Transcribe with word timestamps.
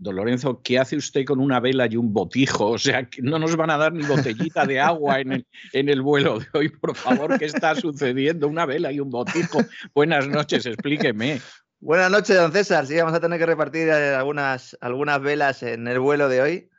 Don 0.00 0.14
Lorenzo, 0.14 0.62
¿qué 0.62 0.78
hace 0.78 0.96
usted 0.96 1.24
con 1.24 1.40
una 1.40 1.58
vela 1.58 1.88
y 1.90 1.96
un 1.96 2.12
botijo? 2.12 2.70
O 2.70 2.78
sea, 2.78 3.04
que 3.04 3.20
no 3.20 3.36
nos 3.40 3.56
van 3.56 3.70
a 3.70 3.76
dar 3.76 3.92
ni 3.92 4.06
botellita 4.06 4.64
de 4.64 4.78
agua 4.78 5.20
en 5.20 5.44
el, 5.72 6.02
vuelo 6.02 6.38
de 6.38 6.46
hoy. 6.52 6.68
Por 6.68 6.94
favor, 6.94 7.36
¿qué 7.36 7.46
está 7.46 7.74
sucediendo? 7.74 8.46
Una 8.46 8.64
vela 8.64 8.92
y 8.92 9.00
un 9.00 9.10
botijo. 9.10 9.58
Buenas 9.94 10.28
noches, 10.28 10.66
explíqueme. 10.66 11.40
Buenas 11.80 12.12
noches, 12.12 12.36
don 12.36 12.52
César. 12.52 12.86
Sí, 12.86 12.96
vamos 12.96 13.12
a 13.12 13.18
tener 13.18 13.40
que 13.40 13.46
repartir 13.46 13.88
eh, 13.88 14.14
algunas, 14.14 14.76
velas 15.20 15.64
en 15.64 15.88
el 15.88 15.98
vuelo 15.98 16.28
de 16.28 16.42
hoy. 16.42 16.70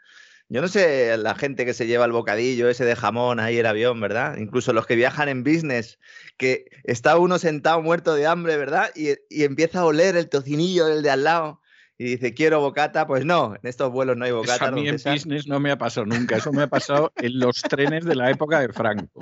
Yo 0.47 0.61
no 0.61 0.69
sé 0.69 1.17
la 1.17 1.35
gente 1.35 1.65
que 1.65 1.73
se 1.73 1.87
lleva 1.87 2.05
el 2.05 2.13
bocadillo 2.13 2.69
ese 2.69 2.85
de 2.85 2.95
jamón 2.95 3.41
ahí 3.41 3.57
el 3.57 3.65
avión, 3.65 3.99
¿verdad? 3.99 4.37
Incluso 4.37 4.71
los 4.71 4.87
que 4.87 4.95
viajan 4.95 5.27
en 5.27 5.43
business, 5.43 5.99
que 6.37 6.65
está 6.85 7.17
uno 7.17 7.37
sentado 7.37 7.81
muerto 7.81 8.15
de 8.15 8.27
hambre, 8.27 8.55
¿verdad? 8.55 8.91
Y, 8.95 9.09
y 9.29 9.43
empieza 9.43 9.81
a 9.81 9.85
oler 9.85 10.15
el 10.15 10.29
tocinillo 10.29 10.85
del 10.85 11.03
de 11.03 11.11
al 11.11 11.25
lado 11.25 11.58
y 12.01 12.11
dice, 12.11 12.33
quiero 12.33 12.61
bocata, 12.61 13.05
pues 13.05 13.25
no, 13.25 13.55
en 13.55 13.69
estos 13.69 13.91
vuelos 13.91 14.15
no 14.15 14.23
hay 14.23 14.31
bocata. 14.31 14.55
Eso 14.55 14.65
a 14.67 14.71
mí 14.71 14.87
en 14.87 14.95
business 14.95 15.47
no 15.47 15.59
me 15.59 15.69
ha 15.69 15.77
pasado 15.77 16.05
nunca, 16.05 16.37
eso 16.37 16.53
me 16.53 16.61
ha 16.61 16.67
pasado 16.67 17.11
en 17.17 17.37
los 17.39 17.61
trenes 17.61 18.05
de 18.05 18.15
la 18.15 18.31
época 18.31 18.61
de 18.61 18.69
Franco, 18.69 19.19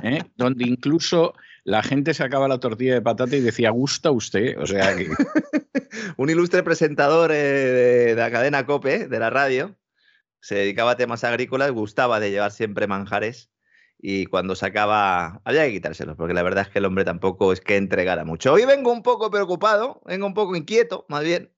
¿eh? 0.00 0.22
donde 0.36 0.64
incluso 0.64 1.34
la 1.64 1.82
gente 1.82 2.14
sacaba 2.14 2.46
la 2.46 2.60
tortilla 2.60 2.94
de 2.94 3.02
patata 3.02 3.34
y 3.34 3.40
decía, 3.40 3.70
¿gusta 3.70 4.12
usted? 4.12 4.56
O 4.60 4.66
sea 4.66 4.96
que... 4.96 5.08
Un 6.16 6.30
ilustre 6.30 6.62
presentador 6.62 7.32
eh, 7.32 7.34
de, 7.34 8.14
la 8.14 8.30
cadena 8.30 8.64
COPE, 8.64 9.08
de 9.08 9.18
la 9.18 9.30
radio, 9.30 9.76
se 10.40 10.54
dedicaba 10.54 10.92
a 10.92 10.96
temas 10.96 11.24
agrícolas, 11.24 11.72
gustaba 11.72 12.20
de 12.20 12.30
llevar 12.30 12.52
siempre 12.52 12.86
manjares 12.86 13.50
y 13.98 14.26
cuando 14.26 14.54
sacaba 14.54 15.42
había 15.44 15.66
que 15.66 15.72
quitárselos, 15.72 16.16
porque 16.16 16.34
la 16.34 16.44
verdad 16.44 16.62
es 16.62 16.70
que 16.70 16.78
el 16.78 16.84
hombre 16.84 17.04
tampoco 17.04 17.52
es 17.52 17.60
que 17.60 17.76
entregara 17.76 18.24
mucho. 18.24 18.52
Hoy 18.52 18.66
vengo 18.66 18.92
un 18.92 19.02
poco 19.02 19.32
preocupado, 19.32 20.00
vengo 20.06 20.26
un 20.28 20.34
poco 20.34 20.54
inquieto, 20.54 21.06
más 21.08 21.24
bien, 21.24 21.50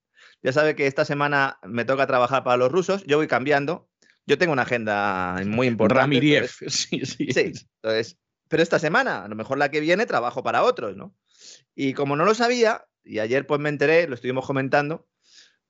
ya 0.42 0.52
sabe 0.52 0.74
que 0.74 0.86
esta 0.86 1.04
semana 1.04 1.58
me 1.62 1.84
toca 1.84 2.06
trabajar 2.06 2.42
para 2.42 2.56
los 2.56 2.72
rusos, 2.72 3.04
yo 3.04 3.18
voy 3.18 3.28
cambiando. 3.28 3.88
Yo 4.26 4.38
tengo 4.38 4.52
una 4.52 4.62
agenda 4.62 5.40
muy 5.46 5.66
importante. 5.68 6.00
Ramirez, 6.00 6.56
sí, 6.68 7.04
sí. 7.04 7.32
Sí, 7.32 7.52
entonces, 7.82 8.18
pero 8.48 8.62
esta 8.62 8.78
semana, 8.78 9.24
a 9.24 9.28
lo 9.28 9.36
mejor 9.36 9.58
la 9.58 9.70
que 9.70 9.80
viene, 9.80 10.06
trabajo 10.06 10.42
para 10.42 10.62
otros, 10.62 10.96
¿no? 10.96 11.14
Y 11.74 11.94
como 11.94 12.16
no 12.16 12.24
lo 12.24 12.34
sabía, 12.34 12.84
y 13.04 13.18
ayer 13.18 13.46
pues 13.46 13.60
me 13.60 13.68
enteré, 13.68 14.06
lo 14.06 14.14
estuvimos 14.14 14.46
comentando, 14.46 15.08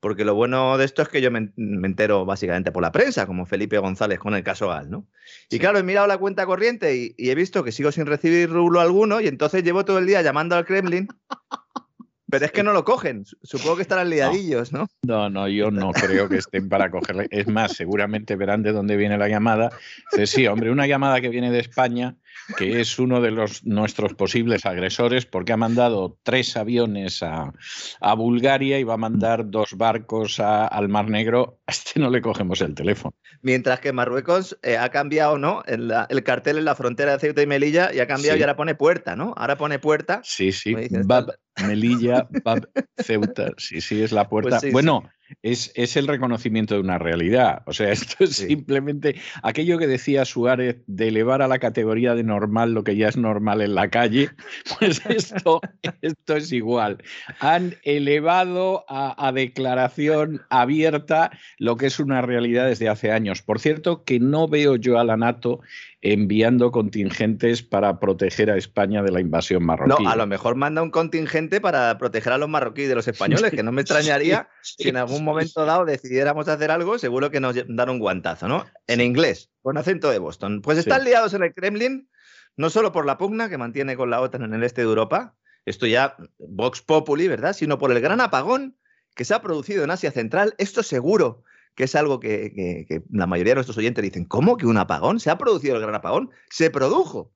porque 0.00 0.24
lo 0.24 0.34
bueno 0.34 0.76
de 0.78 0.84
esto 0.84 1.02
es 1.02 1.08
que 1.08 1.20
yo 1.20 1.30
me, 1.30 1.52
entero 1.56 2.24
básicamente 2.24 2.72
por 2.72 2.82
la 2.82 2.90
prensa, 2.90 3.26
como 3.26 3.46
Felipe 3.46 3.78
González 3.78 4.18
con 4.18 4.34
el 4.34 4.42
caso 4.42 4.68
Gal, 4.68 4.90
¿no? 4.90 5.06
Y 5.48 5.58
claro, 5.60 5.78
he 5.78 5.82
mirado 5.84 6.08
la 6.08 6.18
cuenta 6.18 6.44
corriente 6.44 6.96
y, 6.96 7.14
y, 7.16 7.30
he 7.30 7.34
visto 7.36 7.62
que 7.62 7.72
sigo 7.72 7.92
sin 7.92 8.06
recibir 8.06 8.50
rublo 8.50 8.80
alguno 8.80 9.20
y 9.20 9.28
entonces 9.28 9.62
llevo 9.62 9.84
todo 9.84 9.98
el 9.98 10.06
día 10.06 10.20
llamando 10.22 10.56
al 10.56 10.64
Kremlin 10.64 11.06
pero 12.32 12.46
es 12.46 12.52
que 12.52 12.62
no 12.62 12.72
lo 12.72 12.82
cogen. 12.82 13.26
Supongo 13.42 13.76
que 13.76 13.82
estarán 13.82 14.08
liadillos, 14.08 14.72
¿no? 14.72 14.86
No, 15.02 15.28
no, 15.28 15.48
yo 15.48 15.70
no 15.70 15.92
creo 15.92 16.30
que 16.30 16.38
estén 16.38 16.66
para 16.66 16.90
cogerle. 16.90 17.26
Es 17.30 17.46
más, 17.46 17.72
seguramente 17.72 18.36
verán 18.36 18.62
de 18.62 18.72
dónde 18.72 18.96
viene 18.96 19.18
la 19.18 19.28
llamada. 19.28 19.68
Dice, 20.12 20.26
sí, 20.26 20.46
hombre, 20.46 20.70
una 20.70 20.86
llamada 20.86 21.20
que 21.20 21.28
viene 21.28 21.50
de 21.50 21.58
España, 21.58 22.16
que 22.56 22.80
es 22.80 22.98
uno 22.98 23.20
de 23.20 23.30
los, 23.30 23.64
nuestros 23.64 24.14
posibles 24.14 24.66
agresores, 24.66 25.26
porque 25.26 25.52
ha 25.52 25.56
mandado 25.56 26.18
tres 26.22 26.56
aviones 26.56 27.22
a, 27.22 27.52
a 28.00 28.14
Bulgaria 28.14 28.78
y 28.78 28.84
va 28.84 28.94
a 28.94 28.98
mandar 28.98 29.48
dos 29.50 29.76
barcos 29.76 30.40
a, 30.40 30.66
al 30.66 30.88
Mar 30.88 31.08
Negro. 31.08 31.60
A 31.66 31.72
este 31.72 32.00
no 32.00 32.10
le 32.10 32.20
cogemos 32.20 32.60
el 32.60 32.74
teléfono. 32.74 33.14
Mientras 33.42 33.80
que 33.80 33.92
Marruecos 33.92 34.58
eh, 34.62 34.76
ha 34.76 34.90
cambiado, 34.90 35.38
¿no? 35.38 35.62
El, 35.66 35.92
el, 36.08 36.22
cartel 36.22 36.58
en 36.58 36.64
la 36.64 36.74
frontera 36.74 37.12
de 37.12 37.18
Ceuta 37.18 37.42
y 37.42 37.46
Melilla 37.46 37.92
y 37.92 38.00
ha 38.00 38.06
cambiado 38.06 38.34
sí. 38.34 38.40
y 38.40 38.42
ahora 38.42 38.56
pone 38.56 38.74
puerta, 38.74 39.16
¿no? 39.16 39.34
Ahora 39.36 39.56
pone 39.56 39.78
puerta. 39.78 40.20
Sí, 40.24 40.52
sí. 40.52 40.74
Bab, 41.04 41.34
Melilla, 41.66 42.28
Bab, 42.44 42.68
Ceuta. 42.98 43.52
Sí, 43.56 43.80
sí, 43.80 44.02
es 44.02 44.12
la 44.12 44.28
puerta. 44.28 44.50
Pues 44.50 44.62
sí, 44.62 44.70
bueno, 44.70 45.08
es, 45.42 45.72
es, 45.74 45.96
el 45.96 46.06
reconocimiento 46.08 46.74
de 46.74 46.80
una 46.80 46.98
realidad. 46.98 47.62
O 47.66 47.72
sea, 47.72 47.90
esto 47.92 48.24
es 48.24 48.36
Sí. 48.36 48.46
simplemente 48.46 49.16
aquello 49.42 49.78
que 49.78 49.86
decía 49.86 50.24
Suárez 50.24 50.76
de 50.86 51.08
elevar 51.08 51.42
a 51.42 51.48
la 51.48 51.58
categoría 51.58 52.14
de 52.14 52.24
normal 52.24 52.72
lo 52.72 52.84
que 52.84 52.96
ya 52.96 53.08
es 53.08 53.16
normal 53.16 53.60
en 53.60 53.74
la 53.74 53.88
calle, 53.88 54.30
pues 54.78 55.04
esto, 55.06 55.60
esto 56.00 56.36
es 56.36 56.52
igual. 56.52 56.98
Han 57.40 57.74
elevado 57.82 58.84
a, 58.88 59.14
a 59.28 59.32
declaración 59.32 60.42
abierta 60.50 61.30
lo 61.58 61.76
que 61.76 61.86
es 61.86 61.98
una 62.00 62.22
realidad 62.22 62.66
desde 62.66 62.88
hace 62.88 63.12
años. 63.12 63.42
Por 63.42 63.60
cierto, 63.60 64.04
que 64.04 64.18
no 64.20 64.48
veo 64.48 64.76
yo 64.76 64.98
a 64.98 65.04
la 65.04 65.16
NATO 65.16 65.60
enviando 66.02 66.72
contingentes 66.72 67.62
para 67.62 68.00
proteger 68.00 68.50
a 68.50 68.56
España 68.56 69.02
de 69.04 69.12
la 69.12 69.20
invasión 69.20 69.64
marroquí. 69.64 70.02
No, 70.02 70.10
a 70.10 70.16
lo 70.16 70.26
mejor 70.26 70.56
manda 70.56 70.82
un 70.82 70.90
contingente 70.90 71.60
para 71.60 71.96
proteger 71.96 72.32
a 72.32 72.38
los 72.38 72.48
marroquíes 72.48 72.88
de 72.88 72.96
los 72.96 73.06
españoles, 73.06 73.52
que 73.52 73.62
no 73.62 73.70
me 73.70 73.82
extrañaría 73.82 74.48
Sí, 74.62 74.82
si 74.82 74.88
en 74.88 74.96
algún 74.96 75.24
momento 75.24 75.64
dado 75.64 75.84
decidiéramos 75.84 76.48
hacer 76.48 76.72
algo, 76.72 76.98
seguro 76.98 77.30
que 77.30 77.38
nos 77.38 77.54
dan 77.68 77.88
un 77.88 78.00
guantazo, 78.00 78.48
¿no? 78.48 78.66
En 78.88 79.00
inglés, 79.00 79.50
con 79.62 79.78
acento 79.78 80.10
de 80.10 80.18
Boston. 80.18 80.60
Pues 80.60 80.76
Sí. 80.76 80.80
están 80.80 81.04
liados 81.04 81.34
en 81.34 81.44
el 81.44 81.54
Kremlin, 81.54 82.08
no 82.56 82.68
solo 82.68 82.90
por 82.90 83.06
la 83.06 83.16
pugna 83.16 83.48
que 83.48 83.56
mantiene 83.56 83.96
con 83.96 84.10
la 84.10 84.20
OTAN 84.20 84.42
en 84.42 84.54
el 84.54 84.64
este 84.64 84.80
de 84.80 84.88
Europa, 84.88 85.36
esto 85.66 85.86
ya 85.86 86.16
Vox 86.38 86.82
Populi, 86.82 87.28
¿verdad? 87.28 87.52
Sino 87.52 87.78
por 87.78 87.92
el 87.92 88.00
gran 88.00 88.20
apagón 88.20 88.76
que 89.14 89.24
se 89.24 89.34
ha 89.34 89.42
producido 89.42 89.84
en 89.84 89.92
Asia 89.92 90.10
Central. 90.10 90.54
Esto 90.58 90.82
seguro 90.82 91.44
que 91.74 91.84
es 91.84 91.94
algo 91.94 92.20
que, 92.20 93.02
la 93.10 93.26
mayoría 93.26 93.52
de 93.52 93.56
nuestros 93.56 93.78
oyentes 93.78 94.02
dicen, 94.02 94.24
¿cómo 94.24 94.56
que 94.56 94.66
un 94.66 94.76
apagón? 94.76 95.20
¿Se 95.20 95.30
ha 95.30 95.38
producido 95.38 95.76
el 95.76 95.82
gran 95.82 95.94
apagón? 95.94 96.30
Se 96.50 96.70
produjo. 96.70 97.32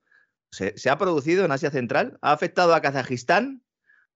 Se, 0.50 0.76
se 0.78 0.90
ha 0.90 0.98
producido 0.98 1.44
en 1.44 1.52
Asia 1.52 1.70
Central, 1.70 2.18
ha 2.22 2.32
afectado 2.32 2.74
a 2.74 2.80
Kazajistán, 2.80 3.62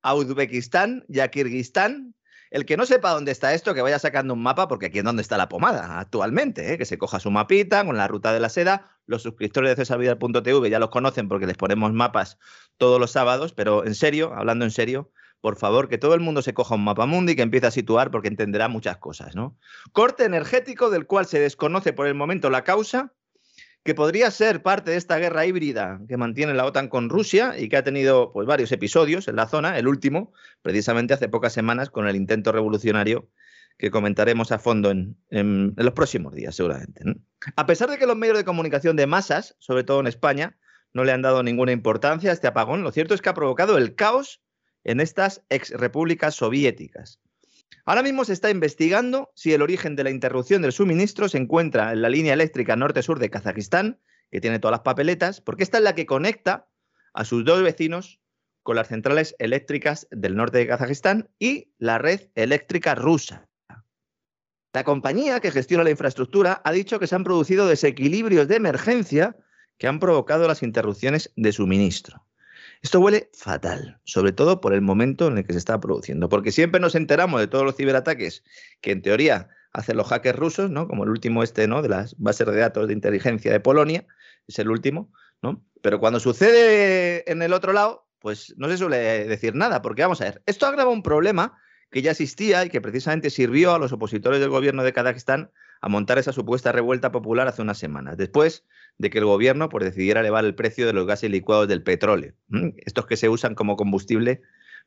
a 0.02 0.14
Uzbekistán 0.14 1.04
y 1.08 1.20
a 1.20 1.28
Kirguistán. 1.28 2.14
El 2.50 2.66
que 2.66 2.76
no 2.76 2.84
sepa 2.84 3.12
dónde 3.12 3.30
está 3.30 3.54
esto, 3.54 3.74
que 3.74 3.82
vaya 3.82 3.98
sacando 4.00 4.34
un 4.34 4.42
mapa, 4.42 4.66
porque 4.66 4.86
aquí 4.86 4.98
es 4.98 5.04
donde 5.04 5.22
está 5.22 5.36
la 5.36 5.48
pomada 5.48 6.00
actualmente, 6.00 6.72
¿eh? 6.72 6.78
que 6.78 6.84
se 6.84 6.98
coja 6.98 7.20
su 7.20 7.30
mapita 7.30 7.84
con 7.84 7.96
la 7.96 8.08
ruta 8.08 8.32
de 8.32 8.40
la 8.40 8.48
seda. 8.48 8.90
Los 9.06 9.22
suscriptores 9.22 9.70
de 9.70 9.76
cesarvidal.tv 9.76 10.68
ya 10.68 10.80
los 10.80 10.90
conocen 10.90 11.28
porque 11.28 11.46
les 11.46 11.56
ponemos 11.56 11.92
mapas 11.92 12.38
todos 12.76 12.98
los 12.98 13.12
sábados, 13.12 13.52
pero 13.52 13.86
en 13.86 13.94
serio, 13.94 14.32
hablando 14.34 14.64
en 14.64 14.72
serio, 14.72 15.12
por 15.40 15.56
favor, 15.56 15.88
que 15.88 15.98
todo 15.98 16.14
el 16.14 16.20
mundo 16.20 16.42
se 16.42 16.54
coja 16.54 16.74
un 16.74 16.84
mapa 16.84 17.06
mundi 17.06 17.32
y 17.32 17.36
que 17.36 17.42
empiece 17.42 17.66
a 17.66 17.70
situar 17.70 18.10
porque 18.10 18.28
entenderá 18.28 18.68
muchas 18.68 18.98
cosas, 18.98 19.34
¿no? 19.34 19.56
Corte 19.92 20.24
energético 20.24 20.90
del 20.90 21.06
cual 21.06 21.26
se 21.26 21.40
desconoce 21.40 21.92
por 21.92 22.06
el 22.06 22.14
momento 22.14 22.50
la 22.50 22.64
causa, 22.64 23.12
que 23.82 23.94
podría 23.94 24.30
ser 24.30 24.62
parte 24.62 24.90
de 24.90 24.98
esta 24.98 25.18
guerra 25.18 25.46
híbrida 25.46 26.00
que 26.06 26.18
mantiene 26.18 26.52
la 26.52 26.66
OTAN 26.66 26.88
con 26.88 27.08
Rusia 27.08 27.58
y 27.58 27.68
que 27.68 27.78
ha 27.78 27.84
tenido 27.84 28.32
pues, 28.32 28.46
varios 28.46 28.72
episodios 28.72 29.26
en 29.28 29.36
la 29.36 29.48
zona, 29.48 29.78
el 29.78 29.88
último, 29.88 30.32
precisamente 30.62 31.14
hace 31.14 31.28
pocas 31.28 31.52
semanas, 31.52 31.88
con 31.88 32.06
el 32.06 32.16
intento 32.16 32.52
revolucionario 32.52 33.28
que 33.78 33.90
comentaremos 33.90 34.52
a 34.52 34.58
fondo 34.58 34.90
en, 34.90 35.74
los 35.74 35.94
próximos 35.94 36.34
días, 36.34 36.54
seguramente. 36.54 37.02
A 37.56 37.64
pesar 37.64 37.88
de 37.88 37.96
que 37.96 38.06
los 38.06 38.16
medios 38.16 38.36
de 38.36 38.44
comunicación 38.44 38.94
de 38.94 39.06
masas, 39.06 39.56
sobre 39.58 39.84
todo 39.84 40.00
en 40.00 40.06
España, 40.06 40.58
no 40.92 41.04
le 41.04 41.12
han 41.12 41.22
dado 41.22 41.42
ninguna 41.42 41.72
importancia 41.72 42.28
a 42.28 42.34
este 42.34 42.46
apagón, 42.46 42.82
lo 42.82 42.92
cierto 42.92 43.14
es 43.14 43.22
que 43.22 43.30
ha 43.30 43.34
provocado 43.34 43.78
el 43.78 43.94
caos 43.94 44.42
en 44.84 45.00
estas 45.00 45.42
ex 45.48 45.70
repúblicas 45.70 46.34
soviéticas. 46.34 47.20
Ahora 47.84 48.02
mismo 48.02 48.24
se 48.24 48.32
está 48.32 48.50
investigando 48.50 49.30
si 49.34 49.52
el 49.52 49.62
origen 49.62 49.96
de 49.96 50.04
la 50.04 50.10
interrupción 50.10 50.62
del 50.62 50.72
suministro 50.72 51.28
se 51.28 51.38
encuentra 51.38 51.92
en 51.92 52.02
la 52.02 52.08
línea 52.08 52.34
eléctrica 52.34 52.76
norte-sur 52.76 53.18
de 53.18 53.30
Kazajistán, 53.30 54.00
que 54.30 54.40
tiene 54.40 54.58
todas 54.58 54.72
las 54.72 54.80
papeletas, 54.82 55.40
porque 55.40 55.62
esta 55.62 55.78
es 55.78 55.84
la 55.84 55.94
que 55.94 56.06
conecta 56.06 56.68
a 57.14 57.24
sus 57.24 57.44
dos 57.44 57.62
vecinos 57.62 58.20
con 58.62 58.76
las 58.76 58.88
centrales 58.88 59.34
eléctricas 59.38 60.06
del 60.10 60.36
norte 60.36 60.58
de 60.58 60.66
Kazajistán 60.66 61.30
y 61.38 61.72
la 61.78 61.98
red 61.98 62.28
eléctrica 62.34 62.94
rusa. 62.94 63.48
La 64.72 64.84
compañía 64.84 65.40
que 65.40 65.50
gestiona 65.50 65.82
la 65.82 65.90
infraestructura 65.90 66.62
ha 66.64 66.70
dicho 66.70 67.00
que 67.00 67.08
se 67.08 67.16
han 67.16 67.24
producido 67.24 67.66
desequilibrios 67.66 68.46
de 68.46 68.56
emergencia 68.56 69.36
que 69.78 69.88
han 69.88 69.98
provocado 69.98 70.46
las 70.46 70.62
interrupciones 70.62 71.32
de 71.34 71.52
suministro. 71.52 72.24
Esto 72.82 72.98
huele 73.00 73.30
fatal, 73.34 74.00
sobre 74.04 74.32
todo 74.32 74.60
por 74.60 74.72
el 74.72 74.80
momento 74.80 75.28
en 75.28 75.38
el 75.38 75.44
que 75.44 75.52
se 75.52 75.58
está 75.58 75.78
produciendo, 75.80 76.28
porque 76.30 76.50
siempre 76.50 76.80
nos 76.80 76.94
enteramos 76.94 77.40
de 77.40 77.46
todos 77.46 77.64
los 77.64 77.76
ciberataques 77.76 78.42
que 78.80 78.92
en 78.92 79.02
teoría 79.02 79.50
hacen 79.72 79.98
los 79.98 80.08
hackers 80.08 80.38
rusos, 80.38 80.70
¿no? 80.70 80.88
Como 80.88 81.04
el 81.04 81.10
último 81.10 81.42
este, 81.42 81.68
¿no? 81.68 81.82
De 81.82 81.90
las 81.90 82.16
bases 82.18 82.46
de 82.46 82.56
datos 82.56 82.88
de 82.88 82.94
inteligencia 82.94 83.52
de 83.52 83.60
Polonia, 83.60 84.06
es 84.48 84.58
el 84.58 84.70
último, 84.70 85.12
¿no? 85.42 85.62
Pero 85.82 86.00
cuando 86.00 86.20
sucede 86.20 87.30
en 87.30 87.42
el 87.42 87.52
otro 87.52 87.72
lado, 87.72 88.08
pues 88.18 88.54
no 88.56 88.68
se 88.68 88.78
suele 88.78 89.26
decir 89.26 89.54
nada, 89.54 89.82
porque 89.82 90.02
vamos 90.02 90.20
a 90.22 90.24
ver, 90.24 90.42
esto 90.46 90.66
agrava 90.66 90.90
un 90.90 91.02
problema 91.02 91.58
que 91.90 92.02
ya 92.02 92.12
existía 92.12 92.64
y 92.64 92.70
que 92.70 92.80
precisamente 92.80 93.30
sirvió 93.30 93.74
a 93.74 93.78
los 93.78 93.92
opositores 93.92 94.40
del 94.40 94.50
gobierno 94.50 94.84
de 94.84 94.92
Kazajistán 94.92 95.50
a 95.80 95.88
montar 95.88 96.18
esa 96.18 96.32
supuesta 96.32 96.72
revuelta 96.72 97.10
popular 97.12 97.48
hace 97.48 97.62
unas 97.62 97.78
semanas, 97.78 98.16
después 98.16 98.64
de 98.98 99.10
que 99.10 99.18
el 99.18 99.24
gobierno 99.24 99.68
pues, 99.68 99.84
decidiera 99.84 100.20
elevar 100.20 100.44
el 100.44 100.54
precio 100.54 100.86
de 100.86 100.92
los 100.92 101.06
gases 101.06 101.30
licuados 101.30 101.68
del 101.68 101.82
petróleo, 101.82 102.34
estos 102.76 103.06
que 103.06 103.16
se 103.16 103.28
usan 103.28 103.54
como 103.54 103.76
combustible 103.76 104.42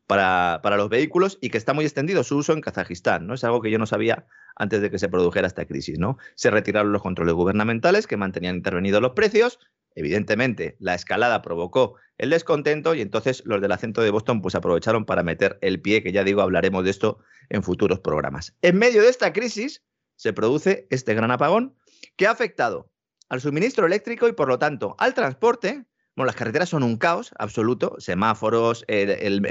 para, 0.05 0.59
para, 0.61 0.77
los 0.77 0.89
vehículos 0.89 1.37
y 1.41 1.49
que 1.49 1.57
está 1.57 1.73
muy 1.73 1.85
extendido 1.85 2.23
su 2.23 2.37
uso 2.37 2.53
en 2.53 2.61
Kazajistán, 2.61 3.25
¿no? 3.25 3.33
Es 3.33 3.43
algo 3.43 3.61
que 3.61 3.71
yo 3.71 3.79
no 3.79 3.85
sabía 3.85 4.27
antes 4.55 4.81
de 4.81 4.91
que 4.91 4.99
se 4.99 5.07
produjera 5.07 5.47
esta 5.47 5.65
crisis, 5.65 5.97
¿no? 5.97 6.17
Se 6.35 6.51
retiraron 6.51 6.91
los 6.91 7.01
controles 7.01 7.33
gubernamentales 7.33 8.05
que 8.05 8.17
mantenían 8.17 8.57
intervenidos 8.57 9.01
los 9.01 9.13
precios, 9.13 9.59
evidentemente 9.95 10.75
la 10.79 10.93
escalada 10.93 11.41
provocó 11.41 11.95
el 12.17 12.29
descontento 12.29 12.95
y 12.95 13.01
entonces 13.01 13.43
los 13.45 13.61
del 13.61 13.71
acento 13.71 14.01
de 14.01 14.11
Boston 14.11 14.41
pues 14.41 14.55
aprovecharon 14.55 15.05
para 15.05 15.23
meter 15.23 15.57
el 15.61 15.81
pie, 15.81 16.03
que 16.03 16.11
ya 16.11 16.23
digo, 16.23 16.41
hablaremos 16.41 16.83
de 16.83 16.91
esto 16.91 17.19
en 17.49 17.63
futuros 17.63 17.99
programas. 17.99 18.55
En 18.61 18.77
medio 18.77 19.01
de 19.01 19.09
esta 19.09 19.33
crisis 19.33 19.83
se 20.23 20.31
produce 20.31 20.87
este 20.89 21.13
gran 21.13 21.31
apagón 21.31 21.75
que 22.15 22.27
ha 22.27 22.31
afectado 22.31 22.89
al 23.27 23.41
suministro 23.41 23.85
eléctrico 23.85 24.29
y 24.29 24.31
por 24.31 24.47
lo 24.47 24.57
tanto 24.57 24.95
al 24.97 25.13
transporte. 25.13 25.83
Bueno, 26.15 26.27
las 26.27 26.37
carreteras 26.37 26.69
son 26.69 26.83
un 26.83 26.95
caos 26.95 27.33
absoluto, 27.37 27.95
semáforos, 27.97 28.85
el, 28.87 29.41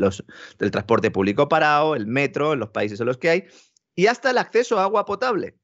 los, 0.00 0.24
el 0.58 0.70
transporte 0.70 1.10
público 1.10 1.50
parado, 1.50 1.96
el 1.96 2.06
metro 2.06 2.54
en 2.54 2.60
los 2.60 2.70
países 2.70 2.98
en 3.00 3.06
los 3.06 3.18
que 3.18 3.28
hay, 3.28 3.44
y 3.94 4.06
hasta 4.06 4.30
el 4.30 4.38
acceso 4.38 4.78
a 4.78 4.84
agua 4.84 5.04
potable 5.04 5.58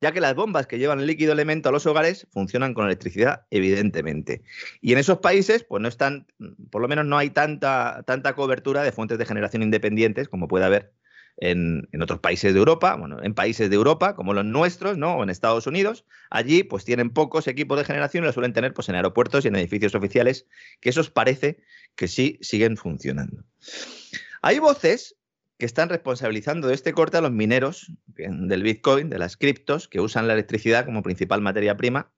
ya 0.00 0.12
que 0.12 0.20
las 0.20 0.34
bombas 0.34 0.66
que 0.66 0.78
llevan 0.78 1.00
el 1.00 1.06
líquido 1.06 1.32
elemento 1.32 1.68
a 1.68 1.72
los 1.72 1.84
hogares 1.86 2.26
funcionan 2.32 2.72
con 2.72 2.86
electricidad, 2.86 3.46
evidentemente. 3.50 4.42
Y 4.80 4.92
en 4.92 4.98
esos 4.98 5.18
países, 5.18 5.62
pues 5.62 5.82
no 5.82 5.88
están, 5.88 6.26
por 6.70 6.80
lo 6.80 6.88
menos 6.88 7.04
no 7.04 7.18
hay 7.18 7.28
tanta, 7.30 8.02
tanta 8.06 8.34
cobertura 8.34 8.82
de 8.82 8.92
fuentes 8.92 9.18
de 9.18 9.26
generación 9.26 9.62
independientes 9.62 10.28
como 10.28 10.48
puede 10.48 10.64
haber 10.64 10.94
en, 11.40 11.88
otros 12.00 12.20
países 12.20 12.52
de 12.52 12.58
Europa, 12.58 12.94
bueno, 12.96 13.22
en 13.22 13.34
países 13.34 13.70
de 13.70 13.76
Europa, 13.76 14.14
como 14.14 14.34
los 14.34 14.44
nuestros, 14.44 14.98
¿no? 14.98 15.16
O 15.16 15.22
en 15.22 15.30
Estados 15.30 15.66
Unidos. 15.66 16.04
Allí, 16.28 16.62
pues 16.62 16.84
tienen 16.84 17.10
pocos 17.10 17.48
equipos 17.48 17.78
de 17.78 17.84
generación 17.84 18.24
y 18.24 18.26
los 18.26 18.34
suelen 18.34 18.52
tener 18.52 18.74
pues, 18.74 18.88
en 18.90 18.94
aeropuertos 18.94 19.44
y 19.44 19.48
en 19.48 19.56
edificios 19.56 19.94
oficiales, 19.94 20.46
que 20.80 20.90
esos 20.90 21.10
parece 21.10 21.58
que 21.96 22.08
sí 22.08 22.38
siguen 22.42 22.76
funcionando. 22.76 23.42
Hay 24.42 24.58
voces 24.58 25.16
que 25.58 25.66
están 25.66 25.88
responsabilizando 25.88 26.68
de 26.68 26.74
este 26.74 26.92
corte 26.92 27.16
a 27.16 27.20
los 27.20 27.32
mineros 27.32 27.90
del 28.06 28.62
Bitcoin, 28.62 29.10
de 29.10 29.18
las 29.18 29.36
criptos, 29.36 29.88
que 29.88 30.00
usan 30.00 30.26
la 30.26 30.34
electricidad 30.34 30.84
como 30.84 31.02
principal 31.02 31.40
materia 31.40 31.76
prima, 31.76 32.10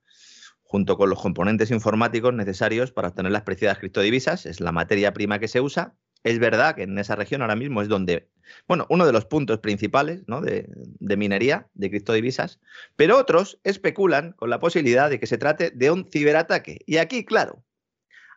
junto 0.62 0.96
con 0.96 1.10
los 1.10 1.20
componentes 1.20 1.70
informáticos 1.70 2.34
necesarios 2.34 2.92
para 2.92 3.08
obtener 3.08 3.32
las 3.32 3.42
preciadas 3.42 3.78
criptodivisas. 3.78 4.46
Es 4.46 4.60
la 4.60 4.72
materia 4.72 5.12
prima 5.12 5.38
que 5.38 5.48
se 5.48 5.60
usa. 5.60 5.94
Es 6.24 6.38
verdad 6.38 6.76
que 6.76 6.82
en 6.82 6.98
esa 6.98 7.16
región 7.16 7.42
ahora 7.42 7.56
mismo 7.56 7.82
es 7.82 7.88
donde, 7.88 8.28
bueno, 8.68 8.86
uno 8.88 9.06
de 9.06 9.12
los 9.12 9.24
puntos 9.24 9.58
principales 9.58 10.24
de, 10.26 10.68
de 10.68 11.16
minería 11.16 11.68
de 11.74 11.90
criptodivisas, 11.90 12.60
pero 12.96 13.18
otros 13.18 13.58
especulan 13.64 14.32
con 14.32 14.50
la 14.50 14.60
posibilidad 14.60 15.10
de 15.10 15.18
que 15.18 15.26
se 15.26 15.38
trate 15.38 15.70
de 15.70 15.90
un 15.90 16.08
ciberataque. 16.10 16.78
Y 16.86 16.98
aquí, 16.98 17.24
claro, 17.24 17.64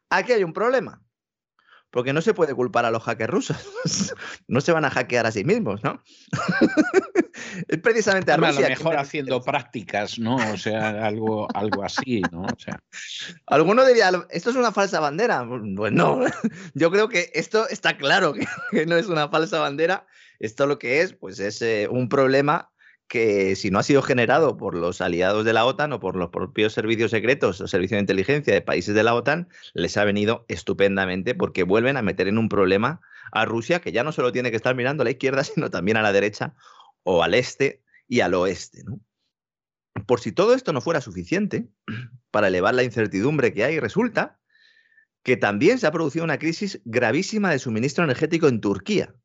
aquí 0.09 0.31
hay 0.31 0.43
un 0.43 0.53
problema 0.53 1.05
porque 1.95 2.11
no 2.11 2.21
se 2.21 2.33
puede 2.33 2.53
culpar 2.53 2.83
a 2.83 2.91
los 2.91 3.03
hackers 3.03 3.31
rusos. 3.31 3.73
no 4.49 4.59
se 4.59 4.73
van 4.73 4.83
a 4.83 4.89
hackear 4.89 5.25
a 5.25 5.31
sí 5.31 5.45
mismos, 5.45 5.81
¿no? 5.81 6.03
es 7.67 7.77
precisamente 7.81 8.31
a 8.31 8.37
Rusia. 8.37 8.65
A 8.65 8.69
lo 8.69 8.69
mejor 8.69 8.97
haciendo 8.97 9.41
prácticas, 9.41 10.19
¿no? 10.19 10.35
O 10.35 10.57
sea, 10.57 11.05
algo, 11.05 11.47
algo 11.53 11.83
así, 11.83 12.21
¿no? 12.31 12.43
O 12.43 12.59
sea. 12.59 12.79
Alguno 13.47 13.85
diría, 13.85 14.11
¿esto 14.29 14.49
es 14.49 14.55
una 14.55 14.71
falsa 14.71 14.99
bandera? 14.99 15.47
Pues 15.75 15.91
no. 15.91 16.21
Yo 16.73 16.91
creo 16.91 17.09
que 17.09 17.31
esto 17.33 17.67
está 17.69 17.97
claro 17.97 18.33
que, 18.33 18.85
no 18.85 18.95
es 18.95 19.07
una 19.07 19.29
falsa 19.29 19.59
bandera. 19.59 20.05
Esto 20.39 20.67
lo 20.67 20.79
que 20.79 21.01
es, 21.01 21.13
pues 21.13 21.39
es 21.39 21.61
eh, 21.61 21.87
un 21.89 22.09
problema 22.09 22.71
que 23.07 23.55
si 23.55 23.69
no 23.69 23.79
ha 23.79 23.83
sido 23.83 24.01
generado 24.01 24.57
por 24.57 24.75
los 24.75 24.99
aliados 24.99 25.45
de 25.45 25.53
la 25.53 25.65
OTAN 25.65 25.93
o 25.93 25.99
por 25.99 26.15
los 26.15 26.29
propios 26.29 26.73
servicios 26.73 27.11
secretos 27.11 27.61
o 27.61 27.67
servicios 27.67 27.97
de 27.97 28.01
inteligencia 28.01 28.53
de 28.53 28.61
países 28.61 28.95
de 28.95 29.03
la 29.03 29.13
OTAN, 29.13 29.47
les 29.73 29.95
ha 29.97 30.03
venido 30.03 30.43
estupendamente 30.47 31.35
porque 31.35 31.63
vuelven 31.63 31.97
a 31.97 32.01
meter 32.01 32.27
en 32.27 32.37
un 32.37 32.49
problema 32.49 33.01
a 33.31 33.45
Rusia 33.45 33.79
que 33.79 33.91
ya 33.91 34.03
no 34.03 34.11
solo 34.11 34.31
tiene 34.31 34.49
que 34.49 34.57
estar 34.57 34.75
mirando 34.75 35.01
a 35.01 35.05
la 35.05 35.11
izquierda, 35.11 35.43
sino 35.43 35.69
también 35.69 35.97
a 35.97 36.01
la 36.01 36.13
derecha 36.13 36.55
o 37.05 37.23
al 37.23 37.33
este 37.33 37.81
y 38.07 38.19
al 38.19 38.33
oeste. 38.33 38.83
Por 40.05 40.19
si 40.19 40.33
todo 40.33 40.53
esto 40.53 40.73
no 40.73 40.81
fuera 40.81 40.99
suficiente 40.99 41.69
para 42.31 42.49
elevar 42.49 42.75
la 42.75 42.83
incertidumbre 42.83 43.53
que 43.53 43.63
hay, 43.63 43.79
resulta 43.79 44.39
que 45.23 45.37
también 45.37 45.79
se 45.79 45.87
ha 45.87 45.91
producido 45.91 46.25
una 46.25 46.37
crisis 46.37 46.81
gravísima 46.83 47.49
de 47.49 47.59
suministro 47.59 48.03
energético 48.03 48.47
en 48.47 48.61
Turquía 48.61 49.15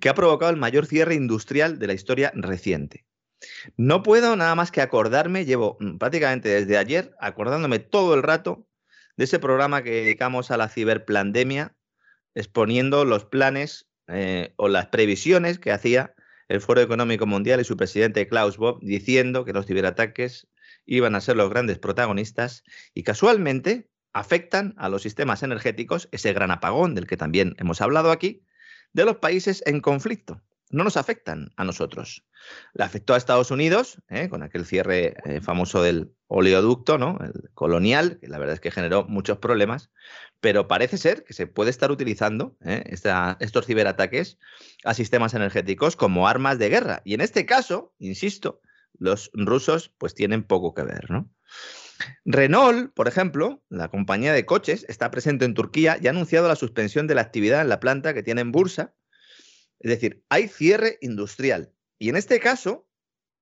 que 0.00 0.08
ha 0.08 0.14
provocado 0.14 0.50
el 0.50 0.56
mayor 0.56 0.86
cierre 0.86 1.14
industrial 1.14 1.78
de 1.78 1.86
la 1.86 1.92
historia 1.92 2.32
reciente. 2.34 3.06
No 3.76 4.02
puedo 4.02 4.34
nada 4.34 4.54
más 4.56 4.72
que 4.72 4.80
acordarme, 4.80 5.44
llevo 5.44 5.76
mm, 5.80 5.98
prácticamente 5.98 6.48
desde 6.48 6.76
ayer 6.76 7.14
acordándome 7.20 7.78
todo 7.78 8.14
el 8.14 8.22
rato 8.22 8.66
de 9.16 9.24
ese 9.24 9.38
programa 9.38 9.82
que 9.82 9.90
dedicamos 9.90 10.50
a 10.50 10.56
la 10.56 10.68
ciberplandemia, 10.68 11.76
exponiendo 12.34 13.04
los 13.04 13.24
planes 13.24 13.88
eh, 14.08 14.54
o 14.56 14.68
las 14.68 14.86
previsiones 14.86 15.58
que 15.58 15.70
hacía 15.70 16.14
el 16.48 16.60
Foro 16.60 16.80
Económico 16.80 17.26
Mundial 17.26 17.60
y 17.60 17.64
su 17.64 17.76
presidente 17.76 18.26
Klaus 18.26 18.56
Bob, 18.56 18.80
diciendo 18.82 19.44
que 19.44 19.52
los 19.52 19.66
ciberataques 19.66 20.48
iban 20.86 21.14
a 21.14 21.20
ser 21.20 21.36
los 21.36 21.50
grandes 21.50 21.78
protagonistas 21.78 22.64
y 22.94 23.02
casualmente 23.02 23.90
afectan 24.12 24.74
a 24.78 24.88
los 24.88 25.02
sistemas 25.02 25.42
energéticos, 25.42 26.08
ese 26.12 26.32
gran 26.32 26.50
apagón 26.50 26.94
del 26.94 27.06
que 27.06 27.16
también 27.16 27.54
hemos 27.58 27.80
hablado 27.80 28.10
aquí, 28.10 28.42
de 28.92 29.04
los 29.04 29.16
países 29.16 29.62
en 29.66 29.80
conflicto. 29.80 30.42
No 30.70 30.84
nos 30.84 30.96
afectan 30.96 31.50
a 31.56 31.64
nosotros. 31.64 32.24
Le 32.74 32.84
afectó 32.84 33.14
a 33.14 33.16
Estados 33.16 33.50
Unidos, 33.50 34.02
¿eh? 34.08 34.28
con 34.28 34.42
aquel 34.42 34.66
cierre 34.66 35.16
eh, 35.24 35.40
famoso 35.40 35.82
del 35.82 36.12
oleoducto, 36.26 36.98
¿no? 36.98 37.18
El 37.22 37.50
colonial, 37.54 38.18
que 38.20 38.28
la 38.28 38.38
verdad 38.38 38.54
es 38.54 38.60
que 38.60 38.70
generó 38.70 39.04
muchos 39.04 39.38
problemas, 39.38 39.90
pero 40.40 40.68
parece 40.68 40.98
ser 40.98 41.24
que 41.24 41.32
se 41.32 41.46
puede 41.46 41.70
estar 41.70 41.90
utilizando 41.90 42.56
¿eh? 42.64 42.84
estos 43.40 43.66
ciberataques 43.66 44.38
a 44.84 44.94
sistemas 44.94 45.34
energéticos 45.34 45.96
como 45.96 46.28
armas 46.28 46.58
de 46.58 46.68
guerra. 46.68 47.02
Y 47.04 47.14
en 47.14 47.22
este 47.22 47.46
caso, 47.46 47.94
insisto, 47.98 48.60
los 48.98 49.30
rusos 49.32 49.92
pues 49.98 50.14
tienen 50.14 50.42
poco 50.44 50.74
que 50.74 50.82
ver, 50.82 51.10
¿no? 51.10 51.30
Renault, 52.24 52.92
por 52.94 53.08
ejemplo, 53.08 53.62
la 53.68 53.88
compañía 53.88 54.32
de 54.32 54.46
coches, 54.46 54.84
está 54.88 55.10
presente 55.10 55.44
en 55.44 55.54
Turquía 55.54 55.98
y 56.00 56.06
ha 56.06 56.10
anunciado 56.10 56.48
la 56.48 56.56
suspensión 56.56 57.06
de 57.06 57.14
la 57.14 57.22
actividad 57.22 57.60
en 57.60 57.68
la 57.68 57.80
planta 57.80 58.14
que 58.14 58.22
tiene 58.22 58.40
en 58.40 58.52
Bursa. 58.52 58.94
Es 59.80 59.90
decir, 59.90 60.24
hay 60.28 60.48
cierre 60.48 60.98
industrial. 61.00 61.72
Y 61.98 62.08
en 62.08 62.16
este 62.16 62.40
caso, 62.40 62.88